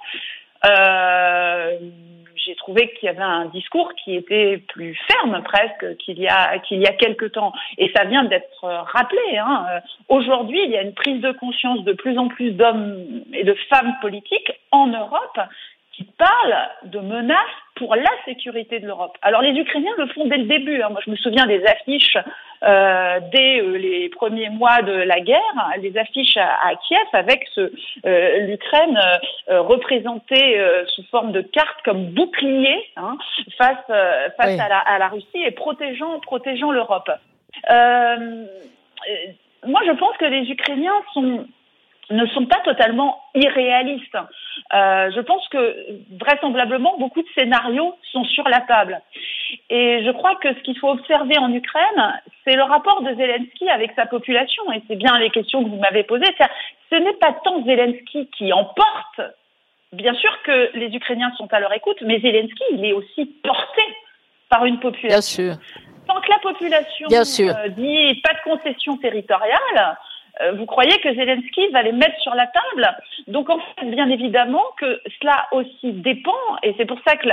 j'ai 2.45 2.55
trouvé 2.55 2.91
qu'il 2.93 3.07
y 3.07 3.09
avait 3.09 3.21
un 3.21 3.45
discours 3.45 3.93
qui 3.95 4.15
était 4.15 4.57
plus 4.69 4.97
ferme 5.07 5.41
presque 5.43 5.97
qu'il 5.97 6.19
y 6.19 6.27
a 6.27 6.59
qu'il 6.59 6.79
y 6.79 6.87
a 6.87 6.93
quelque 6.93 7.25
temps. 7.25 7.53
Et 7.77 7.91
ça 7.95 8.05
vient 8.05 8.23
d'être 8.23 8.67
rappelé. 8.67 9.37
Hein. 9.37 9.65
Aujourd'hui, 10.09 10.61
il 10.63 10.71
y 10.71 10.77
a 10.77 10.81
une 10.81 10.93
prise 10.93 11.21
de 11.21 11.31
conscience 11.31 11.83
de 11.83 11.93
plus 11.93 12.17
en 12.17 12.27
plus 12.27 12.51
d'hommes 12.51 13.23
et 13.33 13.43
de 13.43 13.53
femmes 13.69 13.95
politiques 14.01 14.51
en 14.71 14.87
Europe 14.87 15.39
qui 16.01 16.07
parlent 16.17 16.69
de 16.83 16.99
menaces 16.99 17.37
pour 17.75 17.95
la 17.95 18.09
sécurité 18.25 18.79
de 18.79 18.87
l'Europe. 18.87 19.17
Alors 19.21 19.41
les 19.41 19.51
Ukrainiens 19.51 19.93
le 19.97 20.07
font 20.07 20.25
dès 20.25 20.37
le 20.37 20.45
début. 20.45 20.81
Hein. 20.81 20.89
Moi, 20.89 21.01
je 21.05 21.11
me 21.11 21.15
souviens 21.15 21.45
des 21.45 21.63
affiches 21.65 22.17
euh, 22.63 23.19
dès 23.31 23.61
euh, 23.61 23.77
les 23.77 24.09
premiers 24.09 24.49
mois 24.49 24.81
de 24.81 24.91
la 24.91 25.19
guerre, 25.19 25.39
les 25.79 25.97
affiches 25.97 26.37
à, 26.37 26.75
Kiev 26.87 27.07
avec 27.13 27.47
ce 27.53 27.71
euh, 28.05 28.47
l'Ukraine 28.47 28.99
représentée 29.47 30.59
sous 30.87 31.03
forme 31.09 31.31
de 31.31 31.41
carte 31.41 31.81
comme 31.83 32.11
bouclier 32.11 32.85
hein, 32.97 33.17
face 33.57 33.85
face 34.37 34.59
à, 34.59 34.69
la, 34.69 34.79
à, 34.79 34.99
la, 34.99 35.07
Russie 35.07 35.43
et 35.43 35.51
protégeant 35.51 36.19
protégeant 36.19 36.71
l'Europe. 36.71 37.09
moi, 37.69 39.81
je 39.85 39.91
pense 39.97 40.17
que 40.17 40.25
les 40.25 40.49
Ukrainiens 40.49 41.01
sont 41.13 41.45
ne 42.11 42.25
sont 42.27 42.45
pas 42.45 42.59
totalement 42.63 43.23
irréalistes. 43.35 44.17
Euh, 44.73 45.11
je 45.15 45.19
pense 45.21 45.47
que 45.49 45.75
vraisemblablement 46.19 46.97
beaucoup 46.97 47.21
de 47.21 47.27
scénarios 47.35 47.95
sont 48.11 48.23
sur 48.25 48.47
la 48.47 48.61
table. 48.61 49.01
Et 49.69 50.03
je 50.05 50.11
crois 50.11 50.35
que 50.35 50.53
ce 50.53 50.59
qu'il 50.59 50.77
faut 50.77 50.89
observer 50.89 51.37
en 51.37 51.51
Ukraine, 51.53 52.19
c'est 52.45 52.55
le 52.55 52.63
rapport 52.63 53.01
de 53.01 53.13
Zelensky 53.15 53.69
avec 53.69 53.91
sa 53.95 54.05
population. 54.05 54.71
Et 54.73 54.81
c'est 54.87 54.95
bien 54.95 55.17
les 55.19 55.29
questions 55.29 55.63
que 55.63 55.69
vous 55.69 55.77
m'avez 55.79 56.03
posées. 56.03 56.33
Ce 56.89 56.95
n'est 56.95 57.13
pas 57.13 57.33
tant 57.43 57.63
Zelensky 57.63 58.29
qui 58.37 58.53
emporte. 58.53 59.21
Bien 59.93 60.13
sûr 60.13 60.31
que 60.43 60.77
les 60.77 60.87
Ukrainiens 60.95 61.31
sont 61.37 61.51
à 61.53 61.59
leur 61.59 61.73
écoute, 61.73 61.97
mais 62.01 62.19
Zelensky, 62.19 62.63
il 62.71 62.85
est 62.85 62.93
aussi 62.93 63.25
porté 63.43 63.83
par 64.49 64.65
une 64.65 64.79
population. 64.79 65.43
Bien 65.43 65.55
sûr. 65.55 65.55
Tant 66.07 66.19
que 66.19 66.29
la 66.29 66.39
population 66.39 67.07
euh, 67.11 67.67
dit 67.69 68.21
pas 68.21 68.33
de 68.33 68.43
concession 68.43 68.97
territoriale, 68.97 69.97
vous 70.55 70.65
croyez 70.65 70.97
que 70.99 71.13
Zelensky 71.13 71.67
va 71.69 71.83
les 71.83 71.91
mettre 71.91 72.19
sur 72.21 72.33
la 72.35 72.47
table? 72.47 72.87
Donc 73.27 73.49
en 73.49 73.59
fait, 73.59 73.85
bien 73.85 74.09
évidemment 74.09 74.63
que 74.77 75.01
cela 75.19 75.47
aussi 75.51 75.91
dépend, 75.91 76.31
et 76.63 76.73
c'est 76.77 76.85
pour 76.85 76.99
ça 77.05 77.15
que 77.15 77.27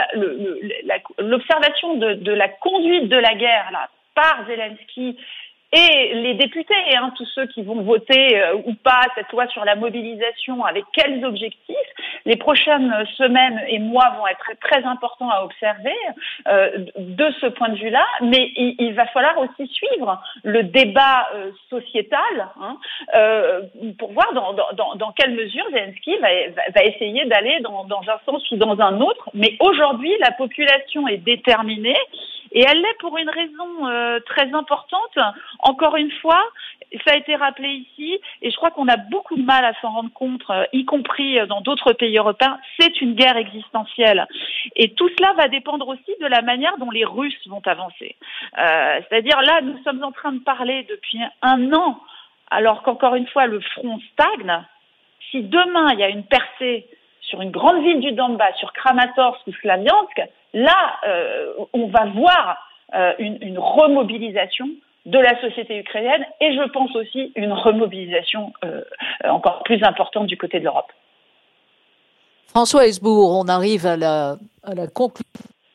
l'observation 1.19 1.95
de, 1.97 2.33
la 2.33 2.49
conduite 2.49 3.09
de 3.09 3.17
la 3.17 3.35
guerre 3.35 3.89
par 4.15 4.45
Zelensky 4.47 5.17
et 5.73 6.15
les 6.15 6.35
députés, 6.35 6.75
hein, 6.97 7.13
tous 7.17 7.27
ceux 7.35 7.47
qui 7.47 7.63
vont 7.63 7.83
voter 7.83 8.41
euh, 8.41 8.55
ou 8.65 8.75
pas 8.75 9.03
cette 9.15 9.31
loi 9.33 9.47
sur 9.49 9.65
la 9.67 9.77
mobilisation, 9.77 10.65
avec 10.65 10.85
quels 10.95 11.23
objectifs, 11.27 11.77
les 12.25 12.37
prochaines 12.37 12.93
semaines 13.17 13.61
et 13.69 13.79
mois 13.79 14.15
vont 14.19 14.27
être 14.27 14.51
très 14.61 14.83
importants 14.85 15.31
à 15.31 15.45
observer 15.45 15.97
euh, 16.47 16.71
de 16.97 17.31
ce 17.41 17.47
point 17.47 17.69
de 17.69 17.77
vue-là, 17.77 18.05
mais 18.23 18.51
il, 18.57 18.77
il, 18.79 18.95
va 18.95 19.07
falloir 19.07 19.37
aussi 19.39 19.67
suivre 19.67 20.21
le 20.43 20.63
débat 20.63 21.29
euh, 21.35 21.51
sociétal 21.69 22.49
hein, 22.61 22.77
euh, 23.15 23.63
pour 23.99 24.13
voir 24.13 24.33
dans, 24.33 24.53
dans, 24.55 24.95
dans, 24.95 25.13
quelle 25.13 25.33
mesure 25.33 25.65
Zelensky 25.71 26.17
va, 26.19 26.29
va 26.75 26.85
essayer 26.85 27.25
d'aller 27.27 27.61
dans, 27.61 27.85
dans 27.85 28.03
un 28.03 28.19
sens 28.25 28.43
ou 28.51 28.57
dans 28.57 28.81
un 28.81 29.01
autre. 29.01 29.29
Mais 29.35 29.57
aujourd'hui, 29.61 30.13
la 30.21 30.33
population 30.33 31.09
est 31.09 31.19
déterminée 31.19 31.97
et 32.53 32.65
elle 32.67 32.81
l'est 32.81 32.99
pour 33.01 33.17
une 33.19 33.31
raison 33.31 33.87
euh, 33.87 34.21
très 34.21 34.53
importante. 34.53 35.19
Encore 35.61 35.97
une 35.97 36.11
fois, 36.21 36.43
ça 37.07 37.15
a 37.15 37.17
été 37.17 37.37
rappelé 37.37 37.69
ici, 37.69 38.19
et 38.43 38.51
je 38.51 38.57
crois 38.57 38.71
qu'on 38.71 38.89
a 38.89 38.97
beaucoup 38.97 39.37
de 39.37 39.43
mal 39.43 39.65
à 39.65 39.75
s'en 39.81 39.91
rendre 39.91 40.13
compte, 40.13 40.43
euh, 40.51 40.65
y 40.73 40.85
compris 40.85 41.39
dans 41.47 41.61
d'autres 41.61 41.93
pays 41.93 42.17
européens. 42.17 42.59
C'est 42.79 43.01
une 43.01 43.15
guerre 43.15 43.37
existentielle. 43.37 44.27
Et 44.77 44.95
tout 44.95 45.09
cela 45.19 45.33
va 45.35 45.49
dépendre 45.49 45.89
aussi 45.89 46.15
de 46.21 46.27
la 46.27 46.43
manière 46.43 46.79
dont 46.79 46.91
les 46.91 47.05
Russes 47.05 47.47
vont 47.47 47.63
avancer. 47.67 48.17
Euh, 48.59 49.01
C'est-à-dire 49.09 49.41
là, 49.43 49.61
nous 49.63 49.79
sommes 49.83 50.03
en 50.03 50.13
train 50.13 50.33
de 50.33 50.41
parler 50.41 50.87
depuis 50.89 51.21
un 51.43 51.73
an, 51.73 52.01
alors 52.51 52.83
qu'encore 52.83 53.15
une 53.15 53.27
fois, 53.29 53.47
le 53.47 53.61
front 53.61 54.01
stagne. 54.13 54.65
Si 55.31 55.43
demain, 55.43 55.93
il 55.93 56.01
y 56.01 56.05
a 56.05 56.09
une 56.09 56.25
percée 56.25 56.87
sur 57.29 57.43
une 57.43 57.51
grande 57.51 57.83
ville 57.83 58.01
du 58.01 58.13
Donbass, 58.13 58.57
sur 58.59 58.73
Kramatorsk 58.73 59.47
ou 59.47 59.53
Slaviansk, 59.61 60.23
là, 60.55 60.97
euh, 61.07 61.53
on 61.73 61.89
va 61.89 62.07
voir 62.07 62.57
euh, 62.95 63.13
une, 63.19 63.59
remobilisation 63.59 64.67
de 65.05 65.19
la 65.19 65.39
société 65.41 65.79
ukrainienne 65.79 66.25
et 66.41 66.55
je 66.55 66.69
pense 66.71 66.95
aussi 66.97 67.33
une 67.37 67.53
remobilisation 67.53 68.53
euh, 68.65 68.83
encore 69.25 69.63
plus 69.63 69.83
importante 69.83 70.27
du 70.27 70.37
côté 70.37 70.59
de 70.59 70.65
l'Europe. 70.65 70.91
François 72.47 72.87
Hesbourg, 72.87 73.39
on 73.39 73.47
arrive 73.49 73.87
à 73.87 73.97
la 73.97 74.37
conclusion 74.95 75.29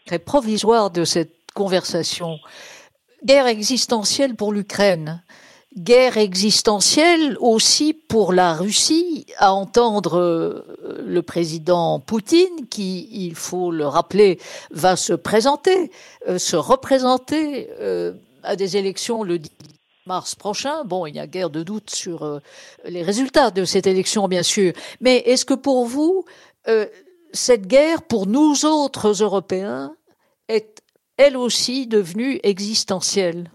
très 0.05 0.19
provisoire 0.19 0.91
de 0.91 1.03
cette 1.05 1.33
conversation. 1.53 2.39
Guerre 3.23 3.47
existentielle 3.47 4.35
pour 4.35 4.51
l'Ukraine 4.51 5.21
guerre 5.77 6.17
existentielle 6.17 7.37
aussi 7.39 7.93
pour 7.93 8.33
la 8.33 8.53
Russie, 8.53 9.25
à 9.37 9.53
entendre 9.53 10.19
euh, 10.19 11.03
le 11.05 11.21
président 11.21 11.99
Poutine, 11.99 12.67
qui, 12.69 13.07
il 13.11 13.35
faut 13.35 13.71
le 13.71 13.87
rappeler, 13.87 14.39
va 14.71 14.95
se 14.95 15.13
présenter, 15.13 15.91
euh, 16.27 16.37
se 16.37 16.55
représenter 16.55 17.69
euh, 17.79 18.13
à 18.43 18.55
des 18.55 18.77
élections 18.77 19.23
le 19.23 19.39
10 19.39 19.49
mars 20.05 20.35
prochain. 20.35 20.83
Bon, 20.83 21.05
il 21.05 21.15
y 21.15 21.19
a 21.19 21.27
guère 21.27 21.49
de 21.49 21.63
doute 21.63 21.89
sur 21.89 22.41
les 22.83 23.03
résultats 23.03 23.51
de 23.51 23.63
cette 23.63 23.87
élection, 23.87 24.27
bien 24.27 24.43
sûr. 24.43 24.73
Mais 24.99 25.17
est-ce 25.19 25.45
que 25.45 25.53
pour 25.53 25.85
vous, 25.85 26.25
cette 27.31 27.67
guerre, 27.67 28.01
pour 28.01 28.27
nous 28.27 28.65
autres 28.65 29.23
Européens, 29.23 29.95
est 30.49 30.81
elle 31.15 31.37
aussi 31.37 31.87
devenue 31.87 32.41
existentielle? 32.43 33.49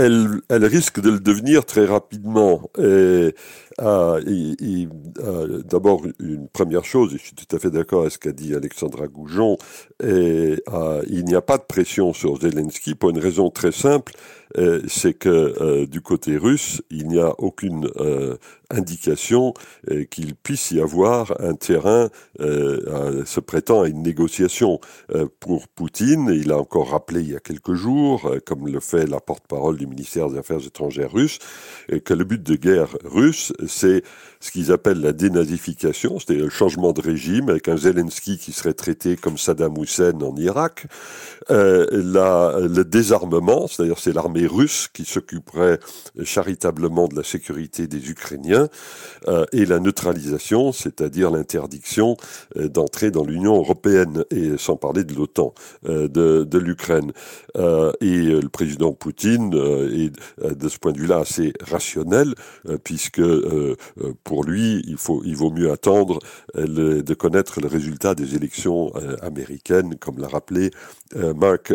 Elle, 0.00 0.64
risque 0.64 1.00
de 1.00 1.10
le 1.10 1.20
devenir 1.20 1.64
très 1.64 1.84
rapidement. 1.86 2.70
Et, 3.80 4.88
euh, 5.18 5.62
D'abord, 5.64 6.02
une 6.18 6.48
première 6.48 6.84
chose, 6.84 7.14
et 7.14 7.18
je 7.18 7.22
suis 7.22 7.34
tout 7.34 7.56
à 7.56 7.58
fait 7.58 7.70
d'accord 7.70 8.00
avec 8.00 8.12
ce 8.12 8.18
qu'a 8.18 8.32
dit 8.32 8.54
Alexandra 8.54 9.06
Goujon, 9.06 9.56
euh, 10.02 10.56
il 11.08 11.24
n'y 11.24 11.34
a 11.34 11.42
pas 11.42 11.58
de 11.58 11.62
pression 11.62 12.12
sur 12.12 12.40
Zelensky 12.40 12.94
pour 12.94 13.10
une 13.10 13.18
raison 13.18 13.50
très 13.50 13.72
simple, 13.72 14.12
euh, 14.58 14.80
c'est 14.88 15.14
que 15.14 15.84
du 15.84 16.00
côté 16.00 16.36
russe, 16.36 16.82
il 16.90 17.06
n'y 17.08 17.20
a 17.20 17.32
aucune 17.38 17.88
indication 18.70 19.54
qu'il 20.10 20.34
puisse 20.34 20.70
y 20.70 20.80
avoir 20.80 21.40
un 21.40 21.54
terrain 21.54 22.08
se 22.38 23.40
prêtant 23.40 23.82
à 23.82 23.88
une 23.88 24.02
négociation 24.02 24.80
pour 25.38 25.68
Poutine. 25.68 26.30
Il 26.32 26.52
a 26.52 26.58
encore 26.58 26.90
rappelé 26.90 27.20
il 27.20 27.30
y 27.30 27.36
a 27.36 27.40
quelques 27.40 27.74
jours, 27.74 28.30
comme 28.44 28.66
le 28.66 28.80
fait 28.80 29.06
la 29.06 29.20
porte-parole 29.20 29.76
du 29.76 29.86
ministère 29.86 30.30
des 30.30 30.38
Affaires 30.38 30.64
étrangères 30.66 31.12
russe, 31.12 31.38
que 32.04 32.14
le 32.14 32.24
but 32.24 32.42
de 32.42 32.56
guerre 32.56 32.96
russe, 33.04 33.52
c'est 33.70 34.02
ce 34.40 34.50
qu'ils 34.50 34.72
appellent 34.72 35.00
la 35.00 35.12
dénazification, 35.12 36.18
c'est-à-dire 36.18 36.44
le 36.44 36.50
changement 36.50 36.92
de 36.92 37.00
régime 37.00 37.50
avec 37.50 37.68
un 37.68 37.76
Zelensky 37.76 38.38
qui 38.38 38.52
serait 38.52 38.74
traité 38.74 39.16
comme 39.16 39.36
Saddam 39.38 39.76
Hussein 39.76 40.18
en 40.22 40.34
Irak, 40.36 40.86
euh, 41.50 41.86
la, 41.92 42.58
le 42.60 42.84
désarmement, 42.84 43.66
c'est-à-dire 43.66 43.98
c'est 43.98 44.12
l'armée 44.12 44.46
russe 44.46 44.88
qui 44.92 45.04
s'occuperait 45.04 45.78
charitablement 46.24 47.06
de 47.06 47.16
la 47.16 47.24
sécurité 47.24 47.86
des 47.86 48.10
Ukrainiens, 48.10 48.68
euh, 49.28 49.44
et 49.52 49.66
la 49.66 49.78
neutralisation, 49.78 50.72
c'est-à-dire 50.72 51.30
l'interdiction 51.30 52.16
euh, 52.56 52.68
d'entrer 52.68 53.10
dans 53.10 53.24
l'Union 53.24 53.56
européenne, 53.56 54.24
et 54.30 54.56
sans 54.56 54.76
parler 54.76 55.04
de 55.04 55.14
l'OTAN, 55.14 55.54
euh, 55.88 56.08
de, 56.08 56.44
de 56.44 56.58
l'Ukraine. 56.58 57.12
Euh, 57.56 57.92
et 58.00 58.40
le 58.40 58.48
président 58.48 58.92
Poutine 58.92 59.52
est 59.54 60.12
de 60.54 60.68
ce 60.68 60.78
point 60.78 60.92
de 60.92 60.98
vue-là 60.98 61.18
assez 61.18 61.52
rationnel, 61.60 62.34
puisque 62.84 63.20
pour 64.30 64.44
lui, 64.44 64.80
il, 64.86 64.96
faut, 64.96 65.22
il 65.24 65.36
vaut 65.42 65.50
mieux 65.50 65.72
attendre 65.72 66.20
le, 66.54 67.02
de 67.02 67.14
connaître 67.14 67.60
le 67.60 67.66
résultat 67.66 68.14
des 68.14 68.36
élections 68.38 68.92
américaines, 69.22 69.96
comme 69.96 70.18
l'a 70.22 70.28
rappelé 70.28 70.70
Mark, 71.44 71.66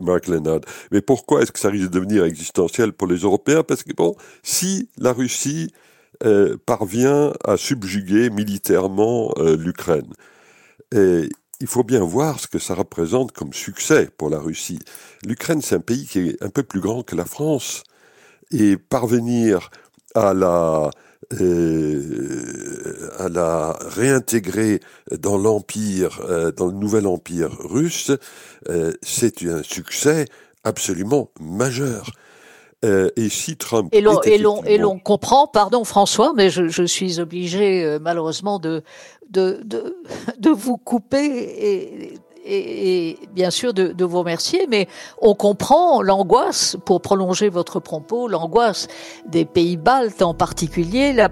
Mark 0.00 0.26
Leonard. 0.26 0.62
Mais 0.90 1.02
pourquoi 1.02 1.42
est-ce 1.42 1.52
que 1.52 1.58
ça 1.58 1.68
risque 1.68 1.90
de 1.90 1.98
devenir 1.98 2.24
existentiel 2.24 2.94
pour 2.94 3.08
les 3.12 3.18
Européens? 3.28 3.62
Parce 3.62 3.82
que, 3.82 3.92
bon, 3.92 4.16
si 4.42 4.88
la 4.96 5.12
Russie 5.12 5.70
euh, 6.24 6.56
parvient 6.64 7.32
à 7.44 7.58
subjuguer 7.58 8.30
militairement 8.30 9.30
euh, 9.36 9.56
l'Ukraine, 9.58 10.12
il 10.94 11.66
faut 11.66 11.84
bien 11.84 12.04
voir 12.16 12.40
ce 12.40 12.48
que 12.48 12.58
ça 12.58 12.74
représente 12.74 13.32
comme 13.32 13.52
succès 13.52 14.08
pour 14.16 14.30
la 14.30 14.40
Russie. 14.40 14.78
L'Ukraine, 15.26 15.60
c'est 15.60 15.74
un 15.74 15.80
pays 15.80 16.06
qui 16.06 16.20
est 16.20 16.42
un 16.42 16.48
peu 16.48 16.62
plus 16.62 16.80
grand 16.80 17.02
que 17.02 17.16
la 17.16 17.26
France, 17.26 17.82
et 18.50 18.78
parvenir 18.78 19.70
à 20.14 20.32
la 20.32 20.56
euh, 20.86 20.90
à 23.18 23.28
la 23.28 23.76
réintégrer 23.80 24.80
dans 25.18 25.36
l'empire, 25.36 26.20
euh, 26.28 26.50
dans 26.52 26.66
le 26.66 26.72
nouvel 26.72 27.06
empire 27.06 27.50
russe, 27.60 28.12
euh, 28.68 28.92
c'est 29.02 29.42
un 29.42 29.62
succès 29.62 30.26
absolument 30.64 31.30
majeur. 31.40 32.12
Euh, 32.84 33.10
et 33.16 33.28
si 33.28 33.56
Trump 33.56 33.88
et 33.92 34.00
l'on 34.00 34.62
l'on 34.78 34.98
comprend, 35.00 35.48
pardon 35.48 35.82
François, 35.82 36.32
mais 36.36 36.48
je, 36.48 36.68
je 36.68 36.84
suis 36.84 37.18
obligé 37.18 37.84
euh, 37.84 37.98
malheureusement 38.00 38.60
de 38.60 38.84
de, 39.30 39.60
de 39.64 39.96
de 40.38 40.50
vous 40.50 40.76
couper 40.76 41.26
et 41.26 42.14
et, 42.48 43.18
bien 43.34 43.50
sûr 43.50 43.74
de, 43.74 44.04
vous 44.04 44.18
remercier, 44.18 44.66
mais 44.68 44.88
on 45.20 45.34
comprend 45.34 46.02
l'angoisse, 46.02 46.76
pour 46.84 47.00
prolonger 47.02 47.48
votre 47.48 47.80
propos, 47.80 48.28
l'angoisse 48.28 48.88
des 49.26 49.44
pays 49.44 49.76
baltes 49.76 50.22
en 50.22 50.34
particulier, 50.34 51.12
la 51.12 51.28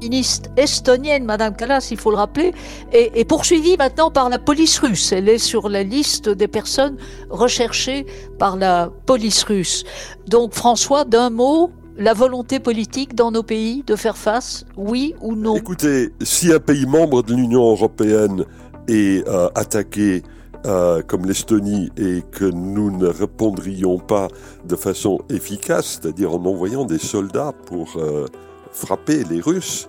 ministre 0.00 0.50
estonienne, 0.56 1.24
Madame 1.24 1.54
Kallas, 1.56 1.88
il 1.90 1.98
faut 1.98 2.10
le 2.10 2.16
rappeler, 2.16 2.52
est, 2.92 3.18
est, 3.18 3.24
poursuivie 3.24 3.76
maintenant 3.76 4.10
par 4.10 4.28
la 4.28 4.38
police 4.38 4.78
russe. 4.78 5.12
Elle 5.12 5.28
est 5.28 5.38
sur 5.38 5.68
la 5.68 5.82
liste 5.82 6.28
des 6.28 6.48
personnes 6.48 6.96
recherchées 7.30 8.06
par 8.38 8.56
la 8.56 8.90
police 9.06 9.42
russe. 9.44 9.84
Donc 10.26 10.54
François, 10.54 11.04
d'un 11.04 11.30
mot, 11.30 11.70
la 11.98 12.12
volonté 12.12 12.60
politique 12.60 13.14
dans 13.14 13.30
nos 13.30 13.42
pays 13.42 13.82
de 13.86 13.96
faire 13.96 14.16
face, 14.16 14.64
oui 14.76 15.14
ou 15.20 15.34
non? 15.34 15.56
Écoutez, 15.56 16.12
si 16.22 16.52
un 16.52 16.60
pays 16.60 16.86
membre 16.86 17.22
de 17.22 17.34
l'Union 17.34 17.70
européenne 17.70 18.44
est 18.88 19.26
euh, 19.26 19.48
attaqué 19.54 20.22
euh, 20.66 21.02
comme 21.02 21.26
l'Estonie 21.26 21.90
et 21.96 22.22
que 22.30 22.44
nous 22.44 22.90
ne 22.90 23.06
répondrions 23.06 23.98
pas 23.98 24.28
de 24.64 24.76
façon 24.76 25.20
efficace, 25.30 26.00
c'est-à-dire 26.00 26.34
en 26.34 26.44
envoyant 26.44 26.84
des 26.84 26.98
soldats 26.98 27.52
pour 27.66 27.96
euh, 27.96 28.26
frapper 28.72 29.24
les 29.24 29.40
Russes, 29.40 29.88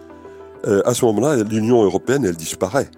euh, 0.66 0.82
à 0.86 0.94
ce 0.94 1.06
moment-là, 1.06 1.44
l'Union 1.44 1.84
européenne, 1.84 2.26
elle 2.26 2.36
disparaît. 2.36 2.90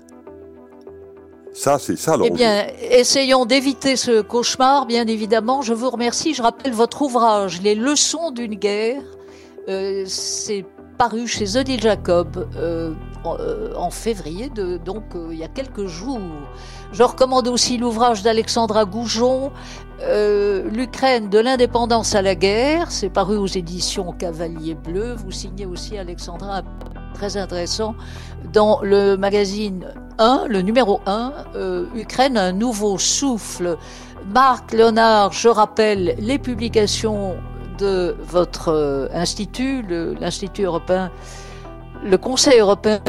Ça, 1.53 1.77
c'est 1.79 1.97
ça 1.97 2.15
Eh 2.23 2.29
bien, 2.29 2.67
essayons 2.89 3.45
d'éviter 3.45 3.95
ce 3.95 4.21
cauchemar, 4.21 4.85
bien 4.85 5.07
évidemment. 5.07 5.61
Je 5.61 5.73
vous 5.73 5.89
remercie. 5.89 6.33
Je 6.33 6.41
rappelle 6.41 6.73
votre 6.73 7.01
ouvrage, 7.01 7.61
Les 7.61 7.75
leçons 7.75 8.31
d'une 8.31 8.55
guerre. 8.55 9.01
Euh, 9.67 10.03
c'est 10.07 10.65
paru 10.99 11.27
chez 11.27 11.55
Odile 11.55 11.79
Jacob 11.79 12.49
euh, 12.57 12.91
en, 13.23 13.37
euh, 13.39 13.73
en, 13.77 13.89
février, 13.89 14.51
donc 14.83 15.15
euh, 15.15 15.29
il 15.31 15.39
y 15.39 15.45
a 15.45 15.47
quelques 15.47 15.85
jours. 15.85 16.19
Je 16.91 17.03
recommande 17.03 17.47
aussi 17.47 17.77
l'ouvrage 17.77 18.21
d'Alexandra 18.21 18.83
Goujon, 18.83 19.51
L'Ukraine 20.01 21.29
de 21.29 21.39
l'indépendance 21.39 22.15
à 22.15 22.21
la 22.21 22.35
guerre. 22.35 22.91
C'est 22.91 23.09
paru 23.09 23.37
aux 23.37 23.47
éditions 23.47 24.11
Cavalier 24.11 24.75
Bleu. 24.75 25.13
Vous 25.13 25.31
signez 25.31 25.65
aussi 25.65 25.97
Alexandra 25.97 26.63
très 27.13 27.37
intéressant 27.37 27.95
dans 28.53 28.79
le 28.81 29.17
magazine 29.17 29.93
1, 30.19 30.45
le 30.47 30.61
numéro 30.61 31.01
1, 31.05 31.33
euh, 31.55 31.85
Ukraine, 31.95 32.37
un 32.37 32.51
nouveau 32.51 32.97
souffle. 32.97 33.77
Marc 34.33 34.73
Léonard, 34.73 35.31
je 35.31 35.47
rappelle 35.47 36.15
les 36.19 36.39
publications 36.39 37.37
de 37.79 38.15
votre 38.19 38.69
euh, 38.69 39.07
institut, 39.13 39.83
l'Institut 40.19 40.63
européen, 40.63 41.11
le 42.03 42.17
Conseil 42.17 42.59
européen 42.59 42.99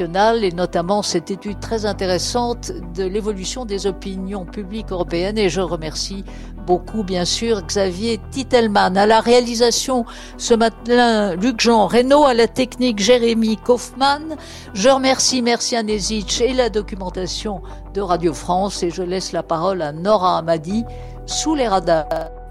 et 0.00 0.52
notamment 0.52 1.02
cette 1.02 1.30
étude 1.30 1.60
très 1.60 1.84
intéressante 1.84 2.72
de 2.94 3.04
l'évolution 3.04 3.64
des 3.64 3.86
opinions 3.86 4.46
publiques 4.46 4.90
européennes. 4.90 5.38
Et 5.38 5.50
je 5.50 5.60
remercie 5.60 6.24
beaucoup 6.66 7.02
bien 7.02 7.24
sûr 7.24 7.62
Xavier 7.66 8.18
Titelman 8.30 8.96
à 8.96 9.06
la 9.06 9.20
réalisation 9.20 10.04
ce 10.38 10.54
matin 10.54 11.34
Luc 11.36 11.60
Jean 11.60 11.86
Reynaud. 11.86 12.24
À 12.24 12.34
la 12.34 12.48
technique 12.48 13.00
Jérémy 13.00 13.58
Kaufmann. 13.58 14.36
Je 14.72 14.88
remercie 14.88 15.42
Mercian 15.42 15.86
Ezic 15.86 16.40
et 16.40 16.54
la 16.54 16.70
documentation 16.70 17.60
de 17.94 18.00
Radio 18.00 18.32
France. 18.32 18.82
Et 18.82 18.90
je 18.90 19.02
laisse 19.02 19.32
la 19.32 19.42
parole 19.42 19.82
à 19.82 19.92
Nora 19.92 20.38
Amadi 20.38 20.84
sous 21.26 21.54
les 21.54 21.68
radars 21.68 22.06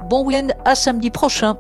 bon 0.10 0.26
week-end 0.26 0.48
à 0.66 0.76
samedi 0.76 1.10
prochain 1.10 1.58